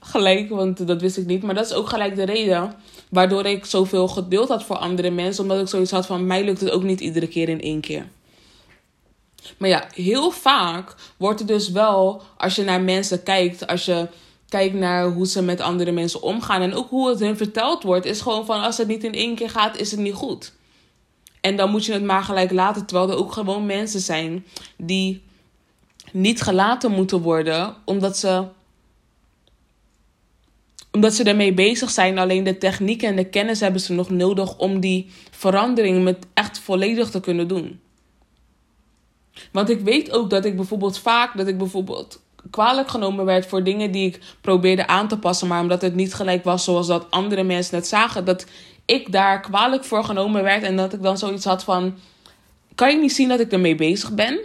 gelijk, 0.00 0.48
want 0.48 0.86
dat 0.86 1.00
wist 1.00 1.16
ik 1.16 1.26
niet, 1.26 1.42
maar 1.42 1.54
dat 1.54 1.66
is 1.66 1.72
ook 1.72 1.88
gelijk 1.88 2.16
de 2.16 2.24
reden 2.24 2.74
waardoor 3.10 3.44
ik 3.44 3.64
zoveel 3.64 4.08
geduld 4.08 4.48
had 4.48 4.64
voor 4.64 4.76
andere 4.76 5.10
mensen, 5.10 5.42
omdat 5.42 5.60
ik 5.60 5.68
zoiets 5.68 5.90
had 5.90 6.06
van 6.06 6.26
mij 6.26 6.44
lukt 6.44 6.60
het 6.60 6.70
ook 6.70 6.82
niet 6.82 7.00
iedere 7.00 7.28
keer 7.28 7.48
in 7.48 7.60
één 7.60 7.80
keer. 7.80 8.08
Maar 9.56 9.68
ja, 9.68 9.84
heel 9.94 10.30
vaak 10.30 10.94
wordt 11.16 11.38
het 11.38 11.48
dus 11.48 11.70
wel, 11.70 12.22
als 12.36 12.54
je 12.54 12.64
naar 12.64 12.80
mensen 12.80 13.22
kijkt, 13.22 13.66
als 13.66 13.84
je 13.84 14.08
kijkt 14.48 14.74
naar 14.74 15.06
hoe 15.06 15.26
ze 15.26 15.42
met 15.42 15.60
andere 15.60 15.92
mensen 15.92 16.22
omgaan 16.22 16.62
en 16.62 16.74
ook 16.74 16.88
hoe 16.90 17.08
het 17.08 17.20
hen 17.20 17.36
verteld 17.36 17.82
wordt, 17.82 18.06
is 18.06 18.20
gewoon 18.20 18.44
van 18.44 18.60
als 18.60 18.76
het 18.76 18.88
niet 18.88 19.04
in 19.04 19.14
één 19.14 19.34
keer 19.34 19.50
gaat, 19.50 19.76
is 19.76 19.90
het 19.90 20.00
niet 20.00 20.14
goed. 20.14 20.56
En 21.48 21.56
dan 21.56 21.70
moet 21.70 21.84
je 21.84 21.92
het 21.92 22.04
maar 22.04 22.22
gelijk 22.22 22.52
laten, 22.52 22.86
terwijl 22.86 23.10
er 23.10 23.16
ook 23.16 23.32
gewoon 23.32 23.66
mensen 23.66 24.00
zijn 24.00 24.44
die 24.76 25.22
niet 26.12 26.42
gelaten 26.42 26.90
moeten 26.90 27.20
worden, 27.20 27.74
omdat 27.84 28.16
ze, 28.16 28.44
omdat 30.92 31.14
ze 31.14 31.24
ermee 31.24 31.54
bezig 31.54 31.90
zijn. 31.90 32.18
Alleen 32.18 32.44
de 32.44 32.58
techniek 32.58 33.02
en 33.02 33.16
de 33.16 33.24
kennis 33.24 33.60
hebben 33.60 33.80
ze 33.80 33.92
nog 33.92 34.10
nodig 34.10 34.58
om 34.58 34.80
die 34.80 35.10
verandering 35.30 36.04
met 36.04 36.26
echt 36.34 36.58
volledig 36.58 37.10
te 37.10 37.20
kunnen 37.20 37.48
doen. 37.48 37.80
Want 39.52 39.70
ik 39.70 39.80
weet 39.80 40.12
ook 40.12 40.30
dat 40.30 40.44
ik 40.44 40.56
bijvoorbeeld 40.56 40.98
vaak, 40.98 41.36
dat 41.36 41.46
ik 41.46 41.58
bijvoorbeeld 41.58 42.20
kwalijk 42.50 42.88
genomen 42.88 43.24
werd 43.24 43.46
voor 43.46 43.64
dingen 43.64 43.90
die 43.90 44.06
ik 44.06 44.20
probeerde 44.40 44.86
aan 44.86 45.08
te 45.08 45.18
passen, 45.18 45.48
maar 45.48 45.60
omdat 45.60 45.82
het 45.82 45.94
niet 45.94 46.14
gelijk 46.14 46.44
was 46.44 46.64
zoals 46.64 46.86
dat 46.86 47.10
andere 47.10 47.42
mensen 47.42 47.76
het 47.76 47.86
zagen, 47.86 48.24
dat 48.24 48.46
ik 48.88 49.12
daar 49.12 49.40
kwalijk 49.40 49.84
voor 49.84 50.04
genomen 50.04 50.42
werd 50.42 50.62
en 50.62 50.76
dat 50.76 50.92
ik 50.92 51.02
dan 51.02 51.18
zoiets 51.18 51.44
had 51.44 51.64
van: 51.64 51.98
kan 52.74 52.90
je 52.90 52.96
niet 52.96 53.12
zien 53.12 53.28
dat 53.28 53.40
ik 53.40 53.52
ermee 53.52 53.74
bezig 53.74 54.12
ben? 54.12 54.40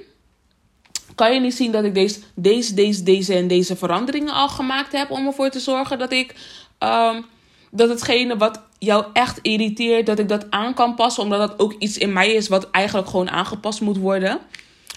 kan 1.15 1.33
je 1.33 1.39
niet 1.39 1.55
zien 1.55 1.71
dat 1.71 1.83
ik 1.83 1.93
deze, 1.93 2.19
deze, 2.35 2.73
deze, 2.73 3.03
deze 3.03 3.33
en 3.33 3.47
deze 3.47 3.75
veranderingen 3.75 4.33
al 4.33 4.49
gemaakt 4.49 4.91
heb 4.91 5.11
om 5.11 5.27
ervoor 5.27 5.49
te 5.49 5.59
zorgen 5.59 5.99
dat 5.99 6.11
ik 6.11 6.35
um, 6.79 7.25
dat 7.71 7.89
hetgene 7.89 8.37
wat 8.37 8.61
jou 8.79 9.05
echt 9.13 9.39
irriteert, 9.41 10.05
dat 10.05 10.19
ik 10.19 10.29
dat 10.29 10.51
aan 10.51 10.73
kan 10.73 10.95
passen, 10.95 11.23
omdat 11.23 11.49
dat 11.49 11.59
ook 11.59 11.73
iets 11.79 11.97
in 11.97 12.13
mij 12.13 12.33
is 12.33 12.47
wat 12.47 12.69
eigenlijk 12.71 13.09
gewoon 13.09 13.29
aangepast 13.29 13.81
moet 13.81 13.97
worden. 13.97 14.39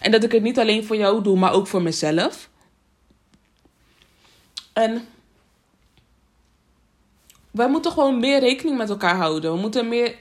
En 0.00 0.10
dat 0.10 0.24
ik 0.24 0.32
het 0.32 0.42
niet 0.42 0.58
alleen 0.58 0.84
voor 0.84 0.96
jou 0.96 1.22
doe, 1.22 1.38
maar 1.38 1.52
ook 1.52 1.66
voor 1.66 1.82
mezelf. 1.82 2.48
En 4.72 5.08
wij 7.56 7.68
moeten 7.68 7.92
gewoon 7.92 8.20
meer 8.20 8.40
rekening 8.40 8.76
met 8.76 8.90
elkaar 8.90 9.16
houden. 9.16 9.52
We 9.52 9.58
moeten 9.58 9.88
meer. 9.88 10.14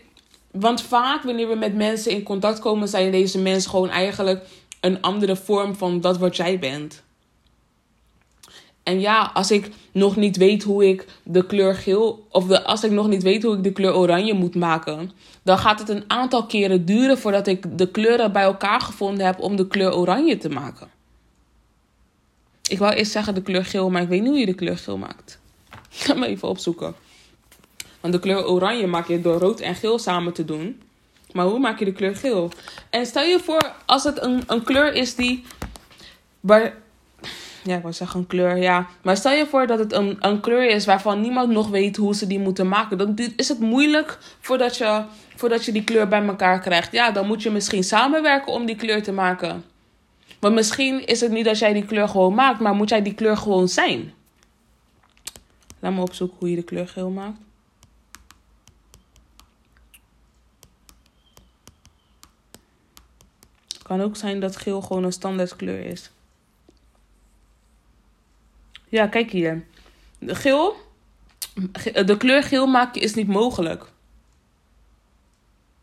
Want 0.52 0.82
vaak 0.82 1.24
wanneer 1.24 1.48
we 1.48 1.56
met 1.56 1.76
mensen 1.76 2.12
in 2.12 2.24
contact 2.24 2.60
komen, 2.60 2.88
zijn 2.88 3.12
deze 3.12 3.40
mensen 3.40 3.70
gewoon 3.70 3.90
eigenlijk 3.90 4.46
een 4.80 5.02
andere 5.02 5.36
vorm 5.36 5.76
van 5.76 6.02
dat 6.02 6.18
wat 6.18 6.36
jij 6.36 6.60
bent. 6.60 7.04
En 8.84 9.00
ja, 9.00 9.32
als 9.34 9.52
ik 9.52 9.70
nog 9.92 10.16
niet 10.16 10.38
weet 10.38 10.64
hoe 10.64 10.88
ik 10.88 11.06
de 11.24 11.46
kleur 11.46 11.76
geel, 11.76 12.28
of 12.32 12.46
de, 12.46 12.64
als 12.64 12.84
ik 12.84 12.92
nog 12.92 13.08
niet 13.08 13.24
weet 13.24 13.44
hoe 13.44 13.56
ik 13.56 13.64
de 13.64 13.72
kleur 13.72 13.96
oranje 13.96 14.34
moet 14.34 14.56
maken, 14.56 15.12
dan 15.44 15.58
gaat 15.58 15.80
het 15.80 15.90
een 15.90 16.04
aantal 16.08 16.46
keren 16.46 16.86
duren 16.86 17.18
voordat 17.18 17.48
ik 17.48 17.78
de 17.78 17.92
kleuren 17.92 18.32
bij 18.32 18.44
elkaar 18.44 18.82
gevonden 18.82 19.26
heb 19.26 19.40
om 19.40 19.56
de 19.56 19.68
kleur 19.68 19.96
oranje 19.96 20.38
te 20.38 20.50
maken. 20.50 20.88
Ik 22.70 22.78
wou 22.78 22.94
eerst 22.94 23.12
zeggen 23.12 23.34
de 23.34 23.42
kleur 23.42 23.66
geel, 23.66 23.90
maar 23.90 24.02
ik 24.02 24.08
weet 24.08 24.22
niet 24.22 24.30
hoe 24.30 24.40
je 24.40 24.46
de 24.46 24.54
kleur 24.54 24.78
geel 24.78 24.98
maakt. 24.98 25.40
ga 25.90 26.14
me 26.14 26.26
even 26.26 26.48
opzoeken. 26.48 26.96
Want 28.06 28.18
de 28.18 28.24
kleur 28.24 28.48
oranje 28.48 28.88
maak 28.88 29.08
je 29.08 29.22
door 29.22 29.40
rood 29.40 29.60
en 29.60 29.76
geel 29.76 30.00
samen 30.00 30.34
te 30.34 30.46
doen. 30.46 30.82
Maar 31.32 31.46
hoe 31.46 31.60
maak 31.60 31.80
je 31.80 31.86
de 31.86 31.92
kleur 31.92 32.16
geel? 32.16 32.52
En 32.90 33.06
stel 33.06 33.24
je 33.24 33.40
voor 33.40 33.72
als 33.86 34.04
het 34.04 34.22
een, 34.22 34.44
een 34.48 34.64
kleur 34.64 34.94
is 34.94 35.16
die. 35.16 35.44
Waar, 36.40 36.74
ja, 37.64 37.76
ik 37.76 37.82
wil 37.82 37.94
zeggen 37.94 38.20
een 38.20 38.28
kleur, 38.28 38.58
ja. 38.58 38.88
Maar 39.02 39.18
stel 39.18 39.32
je 39.32 39.46
voor 39.46 39.68
dat 39.68 39.80
het 39.80 39.94
een, 39.94 40.18
een 40.20 40.40
kleur 40.40 40.70
is 40.70 40.86
waarvan 40.86 41.22
niemand 41.22 41.50
nog 41.50 41.70
weet 41.70 41.96
hoe 41.96 42.16
ze 42.16 42.28
die 42.28 42.40
moeten 42.40 42.68
maken. 42.68 42.98
Dan 42.98 43.18
is 43.36 43.50
het 43.50 43.60
moeilijk 43.60 44.18
voordat 44.40 44.78
je, 44.78 45.04
voordat 45.36 45.66
je 45.66 45.72
die 45.72 45.84
kleur 45.84 46.08
bij 46.08 46.26
elkaar 46.26 46.60
krijgt. 46.60 46.92
Ja, 46.92 47.12
dan 47.12 47.28
moet 47.28 47.44
je 47.44 47.52
misschien 47.52 47.84
samenwerken 47.84 48.54
om 48.54 48.66
die 48.66 48.76
kleur 48.76 49.04
te 49.04 49.12
maken. 49.12 49.64
Want 50.40 50.56
misschien 50.56 51.06
is 51.06 51.22
het 51.22 51.32
niet 51.32 51.46
dat 51.46 51.60
jij 51.60 51.74
die 51.74 51.86
kleur 51.86 52.08
gewoon 52.10 52.34
maakt, 52.34 52.60
maar 52.60 52.74
moet 52.76 52.90
jij 52.90 53.02
die 53.02 53.14
kleur 53.14 53.38
gewoon 53.38 53.68
zijn. 53.68 54.14
Laat 55.80 55.94
me 55.94 56.02
opzoeken 56.02 56.38
hoe 56.40 56.50
je 56.50 56.56
de 56.56 56.64
kleur 56.64 56.88
geel 56.88 57.10
maakt. 57.10 57.45
Kan 63.86 64.02
ook 64.02 64.16
zijn 64.16 64.40
dat 64.40 64.56
geel 64.56 64.82
gewoon 64.82 65.04
een 65.04 65.12
standaard 65.12 65.56
kleur 65.56 65.86
is. 65.86 66.12
Ja, 68.90 69.08
kijk 69.08 69.32
hier. 69.32 69.66
De 70.20 70.36
geel 70.36 70.76
De 72.06 72.18
kleur 72.18 72.44
geel 72.44 72.68
maken 72.68 73.02
is 73.02 73.14
niet 73.14 73.28
mogelijk. 73.28 73.86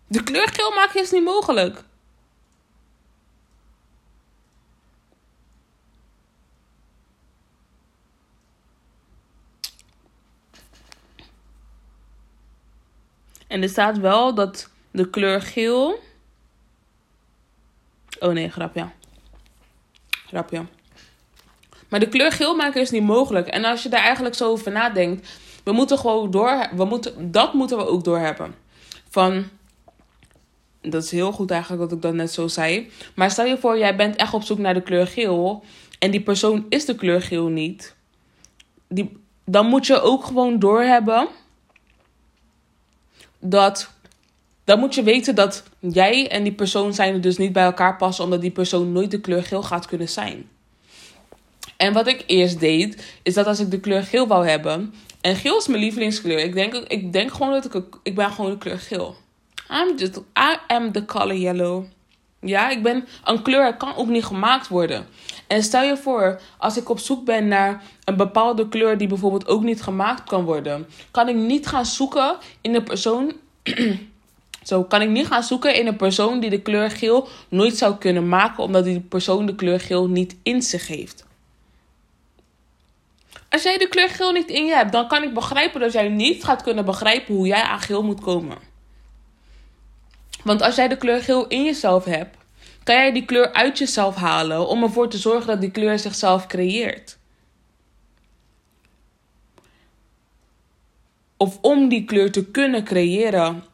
De 0.06 0.22
kleur 0.22 0.48
geel 0.48 0.70
maken 0.70 1.00
is 1.00 1.10
niet 1.10 1.24
mogelijk. 1.24 1.84
En 13.46 13.62
er 13.62 13.68
staat 13.68 13.98
wel 13.98 14.34
dat 14.34 14.70
de 14.90 15.10
kleur 15.10 15.42
geel. 15.42 16.10
Oh 18.22 18.32
nee, 18.32 18.48
grapje. 18.50 18.86
Grapje. 20.26 20.64
Maar 21.88 22.00
de 22.00 22.08
kleur 22.08 22.32
geel 22.32 22.56
maken 22.56 22.80
is 22.80 22.90
niet 22.90 23.02
mogelijk. 23.02 23.46
En 23.46 23.64
als 23.64 23.82
je 23.82 23.88
daar 23.88 24.02
eigenlijk 24.02 24.34
zo 24.34 24.50
over 24.50 24.72
nadenkt, 24.72 25.28
we 25.64 25.72
moeten 25.72 25.98
gewoon 25.98 26.30
door. 26.30 26.68
We 26.76 26.84
moeten, 26.84 27.30
dat 27.30 27.54
moeten 27.54 27.76
we 27.76 27.86
ook 27.86 28.04
doorhebben. 28.04 28.54
Van. 29.08 29.44
Dat 30.80 31.02
is 31.04 31.10
heel 31.10 31.32
goed 31.32 31.50
eigenlijk 31.50 31.82
dat 31.82 31.92
ik 31.92 32.02
dat 32.02 32.14
net 32.14 32.32
zo 32.32 32.48
zei. 32.48 32.90
Maar 33.14 33.30
stel 33.30 33.44
je 33.44 33.58
voor, 33.58 33.78
jij 33.78 33.96
bent 33.96 34.16
echt 34.16 34.34
op 34.34 34.42
zoek 34.42 34.58
naar 34.58 34.74
de 34.74 34.82
kleur 34.82 35.06
geel. 35.06 35.64
En 35.98 36.10
die 36.10 36.22
persoon 36.22 36.66
is 36.68 36.84
de 36.84 36.94
kleur 36.94 37.22
geel 37.22 37.48
niet. 37.48 37.94
Die, 38.88 39.16
dan 39.44 39.66
moet 39.66 39.86
je 39.86 40.00
ook 40.00 40.24
gewoon 40.24 40.58
doorhebben 40.58 41.28
dat. 43.38 43.90
Dan 44.64 44.78
moet 44.78 44.94
je 44.94 45.02
weten 45.02 45.34
dat 45.34 45.62
jij 45.78 46.30
en 46.30 46.42
die 46.42 46.52
persoon 46.52 46.94
zijn 46.94 47.14
er 47.14 47.20
dus 47.20 47.36
niet 47.36 47.52
bij 47.52 47.64
elkaar 47.64 47.96
passen, 47.96 48.24
omdat 48.24 48.40
die 48.40 48.50
persoon 48.50 48.92
nooit 48.92 49.10
de 49.10 49.20
kleur 49.20 49.42
geel 49.42 49.62
gaat 49.62 49.86
kunnen 49.86 50.08
zijn. 50.08 50.48
En 51.76 51.92
wat 51.92 52.06
ik 52.06 52.24
eerst 52.26 52.60
deed, 52.60 53.18
is 53.22 53.34
dat 53.34 53.46
als 53.46 53.60
ik 53.60 53.70
de 53.70 53.80
kleur 53.80 54.02
geel 54.02 54.26
wou 54.26 54.48
hebben. 54.48 54.94
En 55.20 55.36
geel 55.36 55.58
is 55.58 55.66
mijn 55.66 55.82
lievelingskleur. 55.82 56.38
Ik 56.38 56.54
denk, 56.54 56.74
ik 56.74 57.12
denk 57.12 57.32
gewoon 57.32 57.52
dat 57.52 57.74
ik. 57.74 57.84
Ik 58.02 58.14
ben 58.14 58.30
gewoon 58.30 58.50
de 58.50 58.58
kleur 58.58 58.78
geel. 58.78 59.16
I'm 59.70 59.96
just, 59.96 60.16
I 60.18 60.56
am 60.66 60.92
the 60.92 61.04
color 61.04 61.36
yellow. 61.36 61.84
Ja, 62.40 62.70
ik 62.70 62.82
ben 62.82 63.04
een 63.24 63.42
kleur, 63.42 63.76
kan 63.76 63.96
ook 63.96 64.08
niet 64.08 64.24
gemaakt 64.24 64.68
worden. 64.68 65.06
En 65.46 65.62
stel 65.62 65.82
je 65.82 65.96
voor, 65.96 66.40
als 66.58 66.76
ik 66.76 66.88
op 66.88 66.98
zoek 66.98 67.24
ben 67.24 67.48
naar 67.48 67.82
een 68.04 68.16
bepaalde 68.16 68.68
kleur 68.68 68.98
die 68.98 69.08
bijvoorbeeld 69.08 69.48
ook 69.48 69.62
niet 69.62 69.82
gemaakt 69.82 70.24
kan 70.24 70.44
worden, 70.44 70.86
kan 71.10 71.28
ik 71.28 71.36
niet 71.36 71.66
gaan 71.66 71.86
zoeken 71.86 72.36
in 72.60 72.74
een 72.74 72.84
persoon. 72.84 73.32
Zo 74.62 74.84
kan 74.84 75.02
ik 75.02 75.08
niet 75.08 75.26
gaan 75.26 75.42
zoeken 75.42 75.74
in 75.74 75.86
een 75.86 75.96
persoon 75.96 76.40
die 76.40 76.50
de 76.50 76.62
kleur 76.62 76.90
geel 76.90 77.28
nooit 77.48 77.76
zou 77.76 77.96
kunnen 77.96 78.28
maken, 78.28 78.62
omdat 78.62 78.84
die 78.84 79.00
persoon 79.00 79.46
de 79.46 79.54
kleur 79.54 79.80
geel 79.80 80.08
niet 80.08 80.36
in 80.42 80.62
zich 80.62 80.86
heeft. 80.86 81.24
Als 83.48 83.62
jij 83.62 83.78
de 83.78 83.88
kleur 83.88 84.08
geel 84.08 84.32
niet 84.32 84.48
in 84.48 84.64
je 84.64 84.74
hebt, 84.74 84.92
dan 84.92 85.08
kan 85.08 85.22
ik 85.22 85.34
begrijpen 85.34 85.80
dat 85.80 85.92
jij 85.92 86.08
niet 86.08 86.44
gaat 86.44 86.62
kunnen 86.62 86.84
begrijpen 86.84 87.34
hoe 87.34 87.46
jij 87.46 87.62
aan 87.62 87.80
geel 87.80 88.02
moet 88.02 88.20
komen. 88.20 88.56
Want 90.44 90.62
als 90.62 90.74
jij 90.74 90.88
de 90.88 90.96
kleur 90.96 91.22
geel 91.22 91.46
in 91.46 91.64
jezelf 91.64 92.04
hebt, 92.04 92.36
kan 92.82 92.94
jij 92.94 93.12
die 93.12 93.24
kleur 93.24 93.52
uit 93.52 93.78
jezelf 93.78 94.14
halen 94.14 94.68
om 94.68 94.82
ervoor 94.82 95.08
te 95.08 95.18
zorgen 95.18 95.46
dat 95.46 95.60
die 95.60 95.70
kleur 95.70 95.98
zichzelf 95.98 96.46
creëert. 96.46 97.18
Of 101.36 101.58
om 101.60 101.88
die 101.88 102.04
kleur 102.04 102.32
te 102.32 102.44
kunnen 102.44 102.84
creëren. 102.84 103.64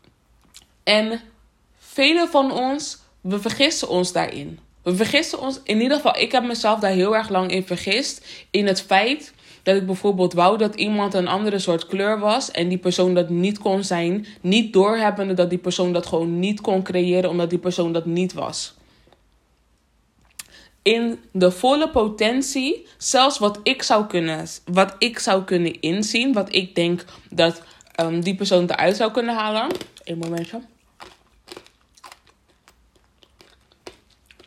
En 0.89 1.21
velen 1.79 2.29
van 2.29 2.53
ons, 2.53 2.99
we 3.21 3.41
vergissen 3.41 3.89
ons 3.89 4.13
daarin. 4.13 4.59
We 4.83 4.97
vergissen 4.97 5.41
ons, 5.41 5.61
in 5.65 5.81
ieder 5.81 5.97
geval, 5.97 6.19
ik 6.19 6.33
heb 6.33 6.45
mezelf 6.45 6.81
daar 6.81 6.91
heel 6.91 7.17
erg 7.17 7.29
lang 7.29 7.51
in 7.51 7.67
vergist. 7.67 8.27
In 8.51 8.67
het 8.67 8.83
feit 8.83 9.33
dat 9.63 9.77
ik 9.77 9.87
bijvoorbeeld 9.87 10.33
wou 10.33 10.59
dat 10.59 10.75
iemand 10.75 11.15
een 11.15 11.29
andere 11.29 11.59
soort 11.59 11.87
kleur 11.87 12.19
was 12.19 12.51
en 12.51 12.69
die 12.69 12.79
persoon 12.79 13.15
dat 13.15 13.29
niet 13.29 13.59
kon 13.59 13.85
zijn, 13.85 14.27
niet 14.41 14.73
doorhebbende 14.73 15.35
dat 15.35 15.51
die 15.51 15.59
persoon 15.59 15.93
dat 15.93 16.07
gewoon 16.07 16.39
niet 16.39 16.61
kon 16.61 16.83
creëren 16.83 17.31
omdat 17.31 17.51
die 17.51 17.59
persoon 17.59 17.93
dat 17.93 18.07
niet 18.07 18.33
was. 18.33 18.75
In 20.83 21.19
de 21.33 21.51
volle 21.51 21.91
potentie, 21.91 22.87
zelfs 22.99 23.39
wat 23.39 23.61
ik 23.63 23.83
zou 23.83 24.07
kunnen, 24.07 24.47
wat 24.65 24.95
ik 24.99 25.19
zou 25.19 25.45
kunnen 25.45 25.81
inzien, 25.81 26.33
wat 26.33 26.55
ik 26.55 26.75
denk 26.75 27.05
dat 27.31 27.63
um, 28.01 28.21
die 28.21 28.35
persoon 28.35 28.71
eruit 28.71 28.97
zou 28.97 29.13
kunnen 29.13 29.35
halen. 29.35 29.67
Een 30.05 30.19
momentje. 30.19 30.61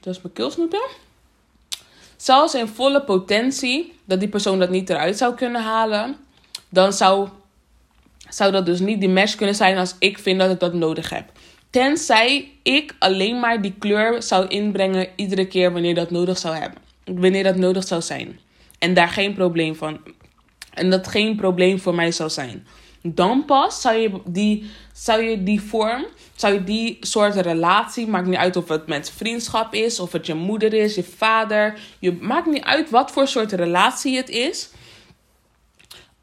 Dat 0.01 0.15
is 0.15 0.21
mijn 0.21 0.33
keelsnoepen 0.33 1.09
zelfs 2.21 2.55
in 2.55 2.67
volle 2.67 3.01
potentie, 3.01 3.93
dat 4.05 4.19
die 4.19 4.29
persoon 4.29 4.59
dat 4.59 4.69
niet 4.69 4.89
eruit 4.89 5.17
zou 5.17 5.35
kunnen 5.35 5.63
halen, 5.63 6.15
dan 6.69 6.93
zou, 6.93 7.29
zou 8.29 8.51
dat 8.51 8.65
dus 8.65 8.79
niet 8.79 8.99
die 8.99 9.09
match 9.09 9.35
kunnen 9.35 9.55
zijn 9.55 9.77
als 9.77 9.95
ik 9.99 10.19
vind 10.19 10.39
dat 10.39 10.51
ik 10.51 10.59
dat 10.59 10.73
nodig 10.73 11.09
heb. 11.09 11.31
Tenzij 11.69 12.51
ik 12.63 12.95
alleen 12.99 13.39
maar 13.39 13.61
die 13.61 13.73
kleur 13.79 14.23
zou 14.23 14.47
inbrengen 14.47 15.07
iedere 15.15 15.47
keer 15.47 15.73
wanneer 15.73 15.95
dat 15.95 16.11
nodig 16.11 16.37
zou 16.37 16.55
hebben. 16.55 16.79
Wanneer 17.05 17.43
dat 17.43 17.55
nodig 17.55 17.87
zou 17.87 18.01
zijn. 18.01 18.39
En 18.79 18.93
daar 18.93 19.09
geen 19.09 19.33
probleem 19.33 19.75
van. 19.75 19.99
En 20.73 20.89
dat 20.89 21.07
geen 21.07 21.35
probleem 21.35 21.79
voor 21.79 21.95
mij 21.95 22.11
zou 22.11 22.29
zijn. 22.29 22.67
Dan 23.01 23.45
pas 23.45 23.81
zou 23.81 23.95
je 23.95 24.21
die, 24.25 24.69
zou 24.93 25.23
je 25.23 25.43
die 25.43 25.61
vorm 25.61 26.05
zou 26.41 26.53
je 26.53 26.63
die 26.63 26.97
soort 26.99 27.35
relatie, 27.35 28.07
maakt 28.07 28.27
niet 28.27 28.37
uit 28.37 28.55
of 28.55 28.67
het 28.67 28.87
met 28.87 29.11
vriendschap 29.11 29.73
is, 29.73 29.99
of 29.99 30.11
het 30.11 30.25
je 30.25 30.33
moeder 30.33 30.73
is, 30.73 30.95
je 30.95 31.03
vader, 31.03 31.79
je, 31.99 32.17
maakt 32.21 32.45
niet 32.45 32.63
uit 32.63 32.89
wat 32.89 33.11
voor 33.11 33.27
soort 33.27 33.51
relatie 33.51 34.17
het 34.17 34.29
is. 34.29 34.69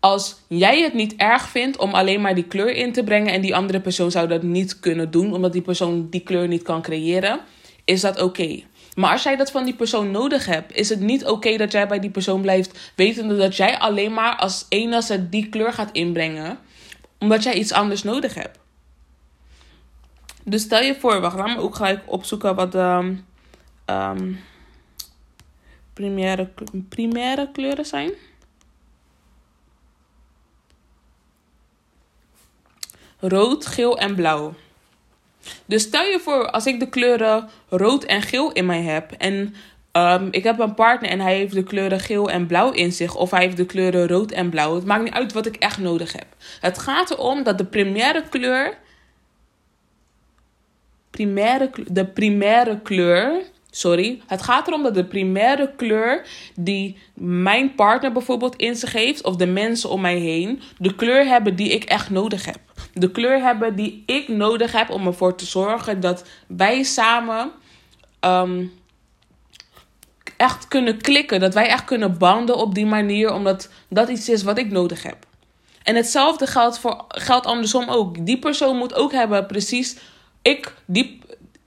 Als 0.00 0.36
jij 0.46 0.82
het 0.82 0.94
niet 0.94 1.14
erg 1.16 1.48
vindt 1.48 1.78
om 1.78 1.94
alleen 1.94 2.20
maar 2.20 2.34
die 2.34 2.44
kleur 2.44 2.70
in 2.70 2.92
te 2.92 3.04
brengen 3.04 3.32
en 3.32 3.40
die 3.40 3.56
andere 3.56 3.80
persoon 3.80 4.10
zou 4.10 4.28
dat 4.28 4.42
niet 4.42 4.80
kunnen 4.80 5.10
doen, 5.10 5.32
omdat 5.32 5.52
die 5.52 5.62
persoon 5.62 6.06
die 6.10 6.20
kleur 6.20 6.48
niet 6.48 6.62
kan 6.62 6.82
creëren, 6.82 7.40
is 7.84 8.00
dat 8.00 8.20
oké. 8.20 8.62
Maar 8.94 9.12
als 9.12 9.22
jij 9.22 9.36
dat 9.36 9.50
van 9.50 9.64
die 9.64 9.74
persoon 9.74 10.10
nodig 10.10 10.46
hebt, 10.46 10.76
is 10.76 10.88
het 10.88 11.00
niet 11.00 11.26
oké 11.26 11.56
dat 11.56 11.72
jij 11.72 11.88
bij 11.88 12.00
die 12.00 12.10
persoon 12.10 12.40
blijft, 12.40 12.92
wetende 12.94 13.36
dat 13.36 13.56
jij 13.56 13.78
alleen 13.78 14.12
maar 14.12 14.36
als 14.36 14.66
enige 14.68 15.28
die 15.28 15.48
kleur 15.48 15.72
gaat 15.72 15.92
inbrengen, 15.92 16.58
omdat 17.18 17.42
jij 17.42 17.54
iets 17.54 17.72
anders 17.72 18.02
nodig 18.02 18.34
hebt. 18.34 18.58
Dus 20.44 20.62
stel 20.62 20.80
je 20.80 20.94
voor, 20.94 21.20
wacht, 21.20 21.36
laat 21.36 21.56
me 21.56 21.58
ook 21.58 21.74
gelijk 21.74 22.02
opzoeken 22.06 22.54
wat 22.54 22.72
de 22.72 23.16
um, 23.86 24.40
primaire, 25.92 26.50
primaire 26.88 27.48
kleuren 27.52 27.86
zijn. 27.86 28.10
Rood, 33.20 33.66
geel 33.66 33.98
en 33.98 34.14
blauw. 34.14 34.54
Dus 35.66 35.82
stel 35.82 36.04
je 36.04 36.20
voor, 36.20 36.50
als 36.50 36.66
ik 36.66 36.80
de 36.80 36.88
kleuren 36.88 37.48
rood 37.68 38.04
en 38.04 38.22
geel 38.22 38.52
in 38.52 38.66
mij 38.66 38.82
heb 38.82 39.12
en 39.12 39.54
um, 39.92 40.28
ik 40.30 40.44
heb 40.44 40.58
een 40.58 40.74
partner 40.74 41.10
en 41.10 41.20
hij 41.20 41.36
heeft 41.36 41.54
de 41.54 41.62
kleuren 41.62 42.00
geel 42.00 42.30
en 42.30 42.46
blauw 42.46 42.70
in 42.70 42.92
zich, 42.92 43.14
of 43.14 43.30
hij 43.30 43.42
heeft 43.42 43.56
de 43.56 43.66
kleuren 43.66 44.08
rood 44.08 44.30
en 44.30 44.50
blauw. 44.50 44.74
Het 44.74 44.84
maakt 44.84 45.04
niet 45.04 45.12
uit 45.12 45.32
wat 45.32 45.46
ik 45.46 45.56
echt 45.56 45.78
nodig 45.78 46.12
heb. 46.12 46.26
Het 46.60 46.78
gaat 46.78 47.10
erom 47.10 47.42
dat 47.42 47.58
de 47.58 47.64
primaire 47.64 48.22
kleur 48.30 48.78
primaire, 51.18 51.70
de 51.90 52.06
primaire 52.06 52.80
kleur. 52.82 53.42
Sorry. 53.70 54.20
Het 54.26 54.42
gaat 54.42 54.66
erom 54.66 54.82
dat 54.82 54.94
de 54.94 55.04
primaire 55.04 55.72
kleur 55.76 56.26
die 56.54 56.96
mijn 57.14 57.74
partner 57.74 58.12
bijvoorbeeld 58.12 58.56
in 58.56 58.74
zich 58.74 58.92
heeft, 58.92 59.24
of 59.24 59.36
de 59.36 59.46
mensen 59.46 59.90
om 59.90 60.00
mij 60.00 60.16
heen, 60.16 60.60
de 60.78 60.94
kleur 60.94 61.26
hebben 61.26 61.56
die 61.56 61.70
ik 61.70 61.84
echt 61.84 62.10
nodig 62.10 62.44
heb. 62.44 62.58
De 62.94 63.10
kleur 63.10 63.42
hebben 63.42 63.76
die 63.76 64.02
ik 64.06 64.28
nodig 64.28 64.72
heb 64.72 64.90
om 64.90 65.06
ervoor 65.06 65.36
te 65.36 65.46
zorgen 65.46 66.00
dat 66.00 66.24
wij 66.46 66.82
samen 66.82 67.50
ehm, 68.20 68.64
echt 70.38 70.68
kunnen 70.68 70.98
klikken. 71.00 71.40
Dat 71.40 71.54
wij 71.54 71.68
echt 71.68 71.84
kunnen 71.84 72.18
banden 72.18 72.56
op 72.56 72.74
die 72.74 72.86
manier, 72.86 73.32
omdat 73.32 73.68
dat 73.88 74.08
iets 74.08 74.28
is 74.28 74.42
wat 74.42 74.58
ik 74.58 74.70
nodig 74.70 75.02
heb. 75.02 75.26
En 75.82 75.96
hetzelfde 75.96 76.46
geldt, 76.46 76.78
voor, 76.78 77.04
geldt 77.08 77.46
andersom 77.46 77.88
ook. 77.88 78.26
Die 78.26 78.38
persoon 78.38 78.76
moet 78.76 78.94
ook 78.94 79.12
hebben 79.12 79.46
precies 79.46 79.96
ik, 80.42 80.74
die, 80.86 81.20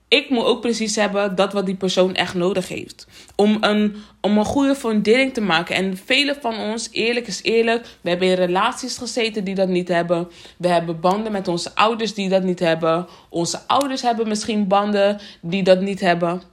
ik 0.08 0.30
moet 0.30 0.44
ook 0.44 0.60
precies 0.60 0.96
hebben 0.96 1.34
dat 1.34 1.52
wat 1.52 1.66
die 1.66 1.74
persoon 1.74 2.14
echt 2.14 2.34
nodig 2.34 2.68
heeft. 2.68 3.06
Om 3.36 3.56
een, 3.60 3.96
om 4.20 4.38
een 4.38 4.44
goede 4.44 4.74
fundering 4.74 5.34
te 5.34 5.40
maken. 5.40 5.74
En 5.76 5.96
velen 5.96 6.36
van 6.40 6.58
ons, 6.58 6.88
eerlijk 6.92 7.26
is 7.26 7.42
eerlijk, 7.42 7.86
we 8.00 8.08
hebben 8.08 8.28
in 8.28 8.34
relaties 8.34 8.96
gezeten 8.98 9.44
die 9.44 9.54
dat 9.54 9.68
niet 9.68 9.88
hebben. 9.88 10.28
We 10.56 10.68
hebben 10.68 11.00
banden 11.00 11.32
met 11.32 11.48
onze 11.48 11.74
ouders 11.74 12.14
die 12.14 12.28
dat 12.28 12.42
niet 12.42 12.60
hebben. 12.60 13.06
Onze 13.28 13.60
ouders 13.66 14.02
hebben 14.02 14.28
misschien 14.28 14.66
banden 14.68 15.20
die 15.40 15.62
dat 15.62 15.80
niet 15.80 16.00
hebben. 16.00 16.51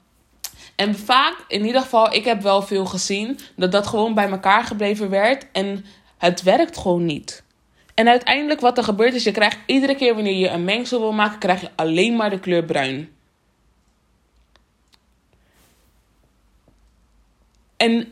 En 0.80 0.96
vaak, 0.96 1.36
in 1.48 1.66
ieder 1.66 1.82
geval, 1.82 2.14
ik 2.14 2.26
heb 2.26 2.42
wel 2.42 2.62
veel 2.62 2.86
gezien 2.86 3.40
dat 3.56 3.72
dat 3.72 3.88
gewoon 3.88 4.14
bij 4.14 4.30
elkaar 4.30 4.64
gebleven 4.64 5.10
werd. 5.10 5.46
En 5.52 5.86
het 6.18 6.42
werkt 6.42 6.78
gewoon 6.78 7.06
niet. 7.06 7.44
En 7.94 8.08
uiteindelijk 8.08 8.60
wat 8.60 8.78
er 8.78 8.84
gebeurt 8.84 9.14
is, 9.14 9.24
je 9.24 9.32
krijgt 9.32 9.58
iedere 9.66 9.96
keer 9.96 10.16
wanneer 10.16 10.38
je 10.38 10.50
een 10.50 10.64
mengsel 10.64 11.00
wil 11.00 11.12
maken, 11.12 11.40
krijg 11.40 11.62
je 11.62 11.70
alleen 11.76 12.16
maar 12.16 12.30
de 12.30 12.40
kleur 12.40 12.64
bruin. 12.64 13.10
En 17.78 18.08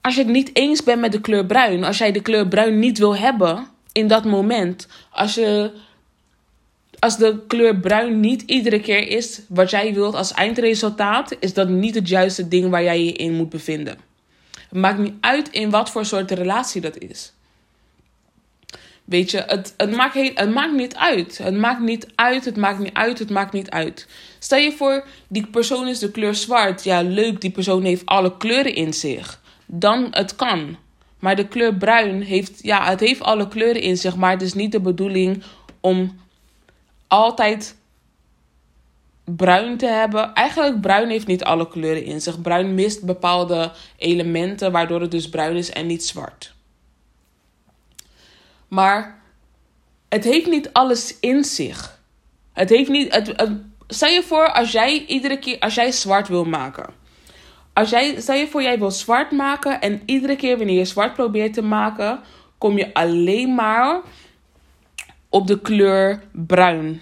als 0.00 0.14
je 0.14 0.22
het 0.22 0.30
niet 0.30 0.50
eens 0.52 0.82
bent 0.82 1.00
met 1.00 1.12
de 1.12 1.20
kleur 1.20 1.46
bruin, 1.46 1.84
als 1.84 1.98
jij 1.98 2.12
de 2.12 2.22
kleur 2.22 2.48
bruin 2.48 2.78
niet 2.78 2.98
wil 2.98 3.16
hebben, 3.16 3.68
in 3.92 4.08
dat 4.08 4.24
moment. 4.24 4.88
Als, 5.10 5.34
je, 5.34 5.72
als 6.98 7.16
de 7.16 7.38
kleur 7.46 7.76
bruin 7.76 8.20
niet 8.20 8.42
iedere 8.42 8.80
keer 8.80 9.08
is 9.08 9.40
wat 9.48 9.70
jij 9.70 9.94
wilt 9.94 10.14
als 10.14 10.32
eindresultaat, 10.32 11.36
is 11.40 11.54
dat 11.54 11.68
niet 11.68 11.94
het 11.94 12.08
juiste 12.08 12.48
ding 12.48 12.70
waar 12.70 12.82
jij 12.82 13.04
je 13.04 13.12
in 13.12 13.34
moet 13.34 13.48
bevinden. 13.48 13.98
Het 14.68 14.78
maakt 14.78 14.98
niet 14.98 15.14
uit 15.20 15.48
in 15.48 15.70
wat 15.70 15.90
voor 15.90 16.04
soort 16.04 16.30
relatie 16.30 16.80
dat 16.80 16.98
is. 16.98 17.32
Weet 19.04 19.30
je, 19.30 19.42
het, 19.46 19.74
het, 19.76 19.90
maakt 19.90 20.14
het 20.14 20.50
maakt 20.50 20.72
niet 20.72 20.96
uit. 20.96 21.38
Het 21.38 21.56
maakt 21.56 21.80
niet 21.80 22.06
uit, 22.14 22.44
het 22.44 22.56
maakt 22.56 22.78
niet 22.78 22.94
uit, 22.94 23.18
het 23.18 23.30
maakt 23.30 23.52
niet 23.52 23.70
uit. 23.70 24.08
Stel 24.38 24.58
je 24.58 24.72
voor, 24.72 25.04
die 25.28 25.46
persoon 25.46 25.88
is 25.88 25.98
de 25.98 26.10
kleur 26.10 26.34
zwart. 26.34 26.84
Ja, 26.84 27.02
leuk, 27.02 27.40
die 27.40 27.50
persoon 27.50 27.82
heeft 27.84 28.06
alle 28.06 28.36
kleuren 28.36 28.74
in 28.74 28.92
zich. 28.92 29.40
Dan 29.66 30.06
het 30.10 30.36
kan. 30.36 30.76
Maar 31.18 31.36
de 31.36 31.48
kleur 31.48 31.74
bruin 31.74 32.22
heeft, 32.22 32.58
ja, 32.62 32.88
het 32.88 33.00
heeft 33.00 33.20
alle 33.20 33.48
kleuren 33.48 33.82
in 33.82 33.96
zich. 33.96 34.16
Maar 34.16 34.30
het 34.30 34.42
is 34.42 34.54
niet 34.54 34.72
de 34.72 34.80
bedoeling 34.80 35.42
om 35.80 36.18
altijd 37.08 37.76
bruin 39.24 39.76
te 39.76 39.86
hebben. 39.86 40.34
Eigenlijk 40.34 40.80
bruin 40.80 41.08
heeft 41.08 41.26
niet 41.26 41.44
alle 41.44 41.68
kleuren 41.68 42.04
in 42.04 42.20
zich. 42.20 42.40
Bruin 42.40 42.74
mist 42.74 43.04
bepaalde 43.04 43.72
elementen 43.96 44.72
waardoor 44.72 45.00
het 45.00 45.10
dus 45.10 45.28
bruin 45.28 45.56
is 45.56 45.70
en 45.70 45.86
niet 45.86 46.04
zwart. 46.04 46.54
Maar 48.68 49.20
het 50.08 50.24
heeft 50.24 50.46
niet 50.46 50.72
alles 50.72 51.16
in 51.20 51.44
zich. 51.44 52.00
Het 52.52 52.68
heeft 52.68 52.90
niet. 52.90 53.14
Het, 53.14 53.34
stel 53.88 54.08
je 54.08 54.22
voor 54.22 54.52
als 54.52 54.72
jij 54.72 55.04
iedere 55.06 55.38
keer 55.38 55.58
als 55.58 55.74
jij 55.74 55.92
zwart 55.92 56.28
wil 56.28 56.44
maken. 56.44 56.86
Als 57.72 57.90
jij, 57.90 58.20
stel 58.20 58.34
je 58.34 58.48
voor 58.48 58.62
jij 58.62 58.78
wil 58.78 58.90
zwart 58.90 59.30
maken 59.30 59.80
en 59.80 60.02
iedere 60.04 60.36
keer 60.36 60.56
wanneer 60.56 60.78
je 60.78 60.84
zwart 60.84 61.14
probeert 61.14 61.52
te 61.52 61.62
maken, 61.62 62.20
kom 62.58 62.78
je 62.78 62.94
alleen 62.94 63.54
maar 63.54 64.00
op 65.38 65.46
de 65.46 65.60
kleur 65.60 66.22
bruin. 66.32 67.00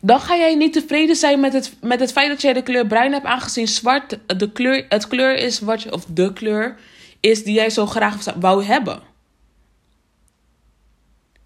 Dan 0.00 0.20
ga 0.20 0.36
jij 0.36 0.54
niet 0.54 0.72
tevreden 0.72 1.16
zijn 1.16 1.40
met 1.40 1.52
het, 1.52 1.76
met 1.80 2.00
het 2.00 2.12
feit 2.12 2.28
dat 2.28 2.42
jij 2.42 2.52
de 2.52 2.62
kleur 2.62 2.86
bruin 2.86 3.12
hebt, 3.12 3.24
aangezien 3.24 3.68
zwart 3.68 4.18
de 4.26 4.52
kleur, 4.52 4.86
het 4.88 5.08
kleur 5.08 5.36
is 5.36 5.60
wat 5.60 5.90
of 5.90 6.04
de 6.04 6.32
kleur 6.32 6.76
is 7.20 7.44
die 7.44 7.54
jij 7.54 7.70
zo 7.70 7.86
graag 7.86 8.24
wou 8.40 8.64
hebben. 8.64 9.02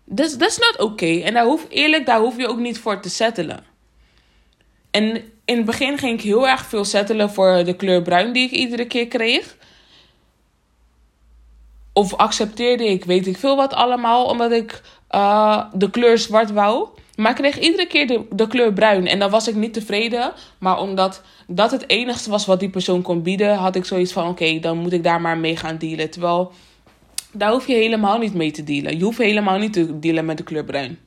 Dat 0.05 0.41
is 0.41 0.59
not 0.59 0.77
oké. 0.79 1.21
En 1.21 1.35
daar 1.35 1.45
hoef, 1.45 1.67
eerlijk, 1.69 2.07
daar 2.07 2.21
hoef 2.21 2.37
je 2.37 2.49
ook 2.49 2.59
niet 2.59 2.79
voor 2.79 3.01
te 3.01 3.09
settelen. 3.09 3.65
En 4.91 5.23
in 5.45 5.57
het 5.57 5.65
begin 5.65 5.99
ging 5.99 6.19
ik 6.19 6.25
heel 6.25 6.49
erg 6.49 6.67
veel 6.67 6.85
settelen 6.85 7.31
voor 7.31 7.65
de 7.65 7.77
kleur 7.77 8.03
bruin 8.03 8.33
die 8.33 8.45
ik 8.45 8.51
iedere 8.51 8.87
keer 8.87 9.09
kreeg. 9.09 9.57
Of 11.97 12.15
accepteerde 12.15 12.87
ik, 12.87 13.05
weet 13.05 13.27
ik 13.27 13.37
veel 13.37 13.57
wat 13.57 13.75
allemaal, 13.75 14.25
omdat 14.25 14.53
ik 14.53 14.83
uh, 15.11 15.65
de 15.73 15.91
kleur 15.91 16.19
zwart 16.19 16.53
wou. 16.53 16.89
Maar 17.17 17.31
ik 17.31 17.37
kreeg 17.37 17.59
iedere 17.59 17.87
keer 17.87 18.07
de, 18.07 18.27
de 18.31 18.47
kleur 18.47 18.73
bruin. 18.73 19.07
En 19.07 19.19
dan 19.19 19.31
was 19.31 19.49
ik 19.49 19.55
niet 19.55 19.73
tevreden. 19.73 20.33
Maar 20.59 20.81
omdat 20.81 21.23
dat 21.47 21.71
het 21.71 21.89
enigste 21.89 22.31
was 22.31 22.47
wat 22.47 22.61
die 22.61 22.71
persoon 22.71 23.03
kon 23.03 23.23
bieden, 23.23 23.57
had 23.57 23.77
ik 23.77 23.85
zoiets 23.85 24.13
van: 24.13 24.29
oké, 24.29 24.59
dan 24.59 24.79
moet 24.79 24.93
ik 24.93 25.03
daar 25.03 25.21
maar 25.21 25.39
mee 25.39 25.57
gaan 25.57 25.79
dealen. 25.79 26.11
Terwijl 26.11 26.53
daar 27.33 27.51
hoef 27.51 27.67
je 27.67 27.75
helemaal 27.75 28.19
niet 28.19 28.35
mee 28.35 28.51
te 28.51 28.65
dealen. 28.65 28.99
Je 28.99 29.05
hoeft 29.05 29.19
helemaal 29.19 29.59
niet 29.59 29.73
te 29.73 29.99
dealen 29.99 30.25
met 30.25 30.37
de 30.37 30.45
kleur 30.45 30.65
bruin. 30.65 30.99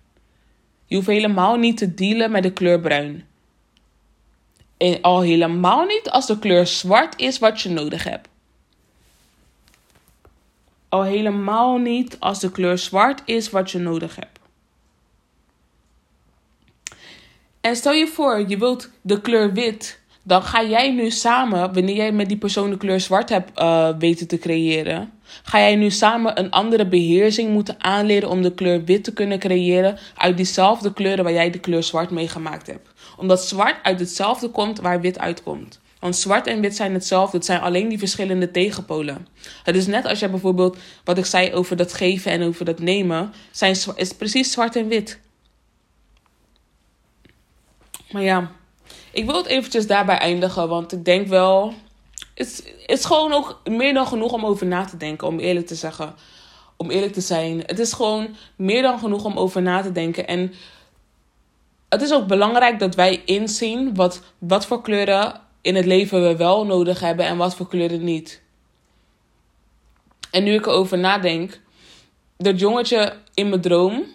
Je 0.86 0.96
hoeft 0.96 1.08
helemaal 1.08 1.56
niet 1.56 1.78
te 1.78 1.94
dealen 1.94 2.32
met 2.32 2.44
de 2.44 2.52
kleur 2.52 2.80
bruin. 2.80 3.26
En 4.78 5.02
al 5.02 5.22
helemaal 5.22 5.86
niet 5.86 6.10
als 6.10 6.28
de 6.28 6.40
kleur 6.40 6.68
zwart 6.68 7.20
is 7.20 7.40
wat 7.40 7.62
je 7.62 7.70
nodig 7.70 8.04
hebt. 8.04 8.28
Al 10.90 11.04
helemaal 11.04 11.78
niet 11.78 12.20
als 12.20 12.40
de 12.40 12.52
kleur 12.52 12.78
zwart 12.78 13.22
is 13.26 13.50
wat 13.50 13.72
je 13.72 13.80
nodig 13.80 14.16
hebt. 14.16 14.40
En 17.62 17.76
stel 17.76 17.94
je 17.94 18.08
voor, 18.08 18.50
je 18.50 18.58
wilt 18.58 18.90
de 19.02 19.22
kleur 19.22 19.54
wit. 19.54 20.00
Dan 20.24 20.44
ga 20.44 20.64
jij 20.64 20.92
nu 20.92 21.10
samen, 21.10 21.74
wanneer 21.74 21.96
jij 21.96 22.12
met 22.12 22.28
die 22.28 22.38
persoon 22.38 22.70
de 22.70 22.78
kleur 22.78 23.00
zwart 23.00 23.30
hebt 23.30 23.60
uh, 23.60 23.90
weten 24.00 24.28
te 24.28 24.38
creëren, 24.38 25.12
ga 25.44 25.60
jij 25.60 25.76
nu 25.76 25.90
samen 25.90 26.40
een 26.40 26.52
andere 26.52 26.88
beheersing 26.88 27.54
moeten 27.54 27.84
aanleren 27.84 28.30
om 28.30 28.42
de 28.42 28.54
kleur 28.54 28.84
wit 28.84 29.04
te 29.04 29.14
kunnen 29.14 29.40
creëren 29.40 29.98
uit 30.16 30.38
diezelfde 30.38 30.94
kleuren 30.94 31.24
waar 31.24 31.34
jij 31.34 31.50
de 31.52 31.60
kleur 31.60 31.84
zwart 31.84 32.10
mee 32.10 32.28
gemaakt 32.28 32.68
hebt. 32.68 32.90
Omdat 33.18 33.46
zwart 33.46 33.76
uit 33.84 34.00
hetzelfde 34.00 34.50
komt 34.50 34.80
waar 34.80 35.02
wit 35.02 35.20
uitkomt. 35.20 35.80
Want 36.08 36.20
zwart 36.20 36.48
en 36.48 36.62
wit 36.62 36.76
zijn 36.76 36.94
hetzelfde, 36.94 37.38
het 37.38 37.46
zijn 37.46 37.62
alleen 37.62 37.90
die 37.90 38.00
verschillende 38.00 38.52
tegenpolen. 38.52 39.28
Het 39.64 39.76
is 39.76 39.88
net 39.88 40.06
als 40.06 40.20
je 40.20 40.30
bijvoorbeeld, 40.30 40.78
wat 41.04 41.18
ik 41.18 41.26
zei 41.26 41.54
over 41.54 41.76
dat 41.76 41.94
geven 41.94 42.32
en 42.32 42.44
over 42.44 42.66
dat 42.66 42.80
nemen, 42.80 43.34
zijn, 43.52 43.78
is 43.96 44.14
precies 44.14 44.52
zwart 44.52 44.76
en 44.76 44.88
wit. 44.88 45.20
Maar 48.12 48.22
ja, 48.22 48.52
ik 49.12 49.26
wil 49.26 49.36
het 49.36 49.46
eventjes 49.46 49.88
daarbij 49.88 50.18
eindigen, 50.18 50.70
want 50.70 50.92
ik 50.92 51.06
denk 51.06 51.28
wel. 51.28 51.74
Het 52.34 52.74
is 52.86 53.06
gewoon 53.06 53.34
ook 53.34 53.62
meer 53.66 53.94
dan 53.94 54.08
genoeg 54.08 54.32
om 54.32 54.46
over 54.46 54.66
na 54.66 54.86
te 54.86 54.98
denken, 54.98 55.28
om 55.28 55.40
eerlijk 55.40 55.68
te 55.68 55.76
zeggen. 55.76 56.16
Om 56.78 56.90
eerlijk 56.90 57.14
te 57.14 57.22
zijn. 57.22 57.64
Het 57.66 57.80
is 57.80 57.94
gewoon 57.94 58.36
meer 58.56 58.82
dan 58.82 59.00
genoeg 59.00 59.26
om 59.26 59.38
over 59.38 59.62
na 59.62 59.82
te 59.82 59.92
denken. 59.92 60.28
En 60.28 60.54
het 61.90 62.02
is 62.02 62.14
ook 62.14 62.28
belangrijk 62.28 62.80
dat 62.80 62.96
wij 62.96 63.22
inzien 63.26 63.96
wat, 63.96 64.22
wat 64.38 64.66
voor 64.66 64.82
kleuren 64.82 65.46
in 65.68 65.76
het 65.76 65.86
leven 65.86 66.28
we 66.28 66.36
wel 66.36 66.66
nodig 66.66 67.00
hebben 67.00 67.26
en 67.26 67.38
wat 67.38 67.56
voor 67.56 67.68
kleuren 67.68 68.04
niet. 68.04 68.42
En 70.32 70.44
nu 70.44 70.54
ik 70.54 70.66
erover 70.66 70.98
nadenk, 70.98 71.60
dat 72.38 72.60
jongetje 72.60 73.18
in 73.34 73.50
mijn 73.50 73.62
droom 73.62 74.06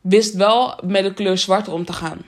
wist 0.00 0.34
wel 0.34 0.78
met 0.82 1.04
de 1.04 1.14
kleur 1.14 1.38
zwart 1.38 1.68
om 1.68 1.84
te 1.84 1.92
gaan. 1.92 2.24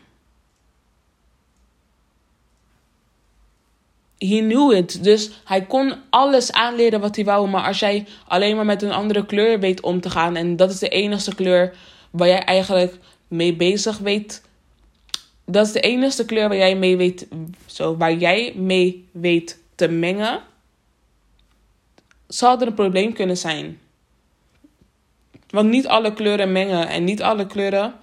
He 4.19 4.39
knew 4.39 4.73
it. 4.73 5.05
Dus 5.05 5.31
hij 5.45 5.67
kon 5.67 5.95
alles 6.11 6.53
aanleren 6.53 7.01
wat 7.01 7.17
hij 7.17 7.25
wou. 7.25 7.49
Maar 7.49 7.67
als 7.67 7.79
jij 7.79 8.07
alleen 8.27 8.57
maar 8.57 8.65
met 8.65 8.83
een 8.83 8.93
andere 8.93 9.27
kleur 9.27 9.61
weet 9.61 9.81
om 9.81 10.01
te 10.01 10.11
gaan. 10.11 10.37
En 10.37 10.57
dat 10.57 10.71
is 10.71 10.79
de 10.79 10.89
enige 10.89 11.35
kleur 11.35 11.77
waar 12.11 12.29
jij 12.29 12.45
eigenlijk 12.45 12.99
mee 13.29 13.57
bezig 13.57 13.99
weet. 13.99 14.43
Dat 15.47 15.67
is 15.67 15.73
de 15.73 15.81
enige 15.81 16.25
kleur 16.25 16.49
waar 16.49 16.57
jij 16.57 16.77
mee 16.77 16.97
weet. 16.97 17.29
Zo, 17.67 17.97
waar 17.97 18.15
jij 18.15 18.55
mee 18.57 19.09
weet 19.13 19.59
te 19.75 19.89
mengen. 19.89 20.43
Zal 22.27 22.61
er 22.61 22.67
een 22.67 22.75
probleem 22.75 23.13
kunnen 23.13 23.37
zijn. 23.37 23.81
Want 25.49 25.69
niet 25.69 25.87
alle 25.87 26.13
kleuren 26.13 26.53
mengen 26.53 26.89
en 26.89 27.05
niet 27.05 27.23
alle 27.23 27.47
kleuren. 27.47 27.95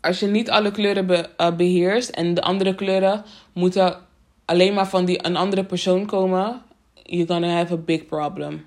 Als 0.00 0.20
je 0.20 0.26
niet 0.26 0.50
alle 0.50 0.70
kleuren 0.70 1.06
be, 1.06 1.30
uh, 1.38 1.56
beheerst 1.56 2.08
en 2.08 2.34
de 2.34 2.42
andere 2.42 2.74
kleuren 2.74 3.24
moeten 3.52 4.06
alleen 4.44 4.74
maar 4.74 4.88
van 4.88 5.04
die, 5.04 5.26
een 5.26 5.36
andere 5.36 5.64
persoon 5.64 6.06
komen, 6.06 6.62
you're 7.02 7.26
gonna 7.26 7.56
have 7.56 7.72
a 7.72 7.76
big 7.76 8.06
problem. 8.06 8.66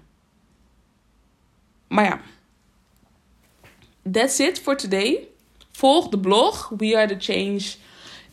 Maar 1.88 2.06
ja, 2.06 2.22
that's 4.12 4.40
it 4.40 4.60
for 4.60 4.78
today. 4.78 5.31
Volg 5.82 6.08
de 6.08 6.20
blog 6.20 6.72
We 6.78 6.98
Are 6.98 7.18
The 7.18 7.34
Change 7.34 7.62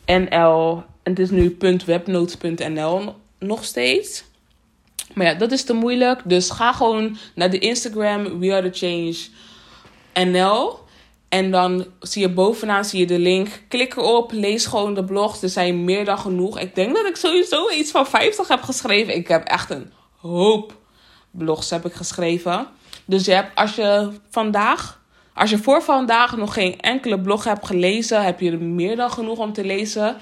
NL. 0.05 0.83
En 1.03 1.11
het 1.11 1.19
is 1.19 1.29
nu 1.29 1.57
.webnotes.nl 1.85 3.15
nog 3.39 3.63
steeds. 3.63 4.23
Maar 5.13 5.25
ja, 5.25 5.33
dat 5.33 5.51
is 5.51 5.63
te 5.63 5.73
moeilijk. 5.73 6.21
Dus 6.25 6.49
ga 6.49 6.73
gewoon 6.73 7.17
naar 7.35 7.49
de 7.49 7.59
Instagram 7.59 8.39
We 8.39 8.53
Are 8.53 8.69
The 8.69 8.77
Change 8.77 9.15
NL. 10.27 10.79
En 11.29 11.51
dan 11.51 11.85
zie 11.99 12.21
je 12.21 12.29
bovenaan 12.29 12.85
zie 12.85 12.99
je 12.99 13.05
de 13.05 13.19
link. 13.19 13.61
Klik 13.67 13.95
erop, 13.95 14.31
lees 14.31 14.65
gewoon 14.65 14.93
de 14.93 15.03
blogs. 15.03 15.41
Er 15.41 15.49
zijn 15.49 15.83
meer 15.83 16.05
dan 16.05 16.19
genoeg. 16.19 16.59
Ik 16.59 16.75
denk 16.75 16.95
dat 16.95 17.05
ik 17.05 17.15
sowieso 17.15 17.69
iets 17.69 17.91
van 17.91 18.07
50 18.07 18.47
heb 18.47 18.61
geschreven. 18.61 19.15
Ik 19.15 19.27
heb 19.27 19.47
echt 19.47 19.69
een 19.69 19.91
hoop 20.15 20.77
blogs 21.31 21.69
heb 21.69 21.85
ik 21.85 21.93
geschreven. 21.93 22.67
Dus 23.05 23.25
je 23.25 23.31
hebt, 23.31 23.55
als 23.55 23.75
je 23.75 24.09
vandaag, 24.29 24.98
als 25.39 25.49
je 25.49 25.57
voor 25.57 25.81
vandaag 25.81 26.37
nog 26.37 26.53
geen 26.53 26.79
enkele 26.79 27.19
blog 27.19 27.43
hebt 27.43 27.65
gelezen, 27.65 28.23
heb 28.23 28.39
je 28.39 28.51
er 28.51 28.61
meer 28.61 28.95
dan 28.95 29.11
genoeg 29.11 29.37
om 29.37 29.53
te 29.53 29.65
lezen. 29.65 30.17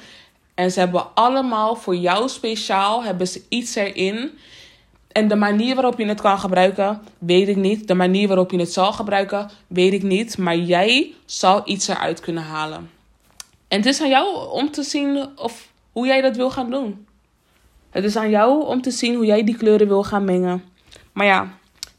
En 0.56 0.72
ze 0.72 0.80
hebben 0.80 1.16
allemaal 1.16 1.76
voor 1.76 1.96
jou 1.96 2.30
speciaal 2.30 3.04
hebben 3.04 3.28
ze 3.28 3.42
iets 3.50 3.76
erin 3.76 4.32
en 5.18 5.28
de 5.28 5.36
manier 5.36 5.76
waarop 5.76 5.98
je 5.98 6.06
het 6.06 6.22
kan 6.22 6.40
gebruiken, 6.40 7.02
weet 7.18 7.48
ik 7.48 7.56
niet. 7.56 7.88
De 7.88 7.94
manier 7.94 8.28
waarop 8.28 8.52
je 8.52 8.60
het 8.60 8.74
zal 8.74 8.94
gebruiken, 8.94 9.50
weet 9.68 9.94
ik 9.94 10.04
niet. 10.04 10.38
Maar 10.38 10.58
jij 10.58 11.14
zal 11.26 11.62
iets 11.66 11.88
eruit 11.88 12.20
kunnen 12.20 12.44
halen. 12.44 12.90
En 13.68 13.78
het 13.78 13.86
is 13.86 14.02
aan 14.02 14.10
jou 14.10 14.50
om 14.50 14.72
te 14.72 14.84
zien 14.84 15.28
of 15.36 15.72
hoe 15.92 16.08
jij 16.08 16.22
dat 16.22 16.36
wil 16.36 16.52
gaan 16.52 16.70
doen. 16.70 17.08
Het 17.90 18.04
is 18.04 18.16
aan 18.16 18.30
jou 18.30 18.66
om 18.66 18.82
te 18.82 18.92
zien 18.92 19.16
hoe 19.16 19.26
jij 19.26 19.44
die 19.44 19.58
kleuren 19.58 19.88
wil 19.88 20.04
gaan 20.04 20.26
mengen. 20.26 20.64
Maar 21.14 21.26
ja, 21.26 21.58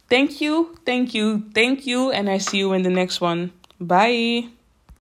thank 0.09 0.41
you, 0.41 0.77
thank 0.85 1.15
you, 1.15 1.45
thank 1.55 1.87
you. 1.87 2.11
And 2.11 2.29
I 2.29 2.39
see 2.39 2.59
you 2.59 2.73
in 2.73 2.83
the 2.83 2.91
next 2.91 3.21
one. 3.21 3.53
Bye. 3.81 4.58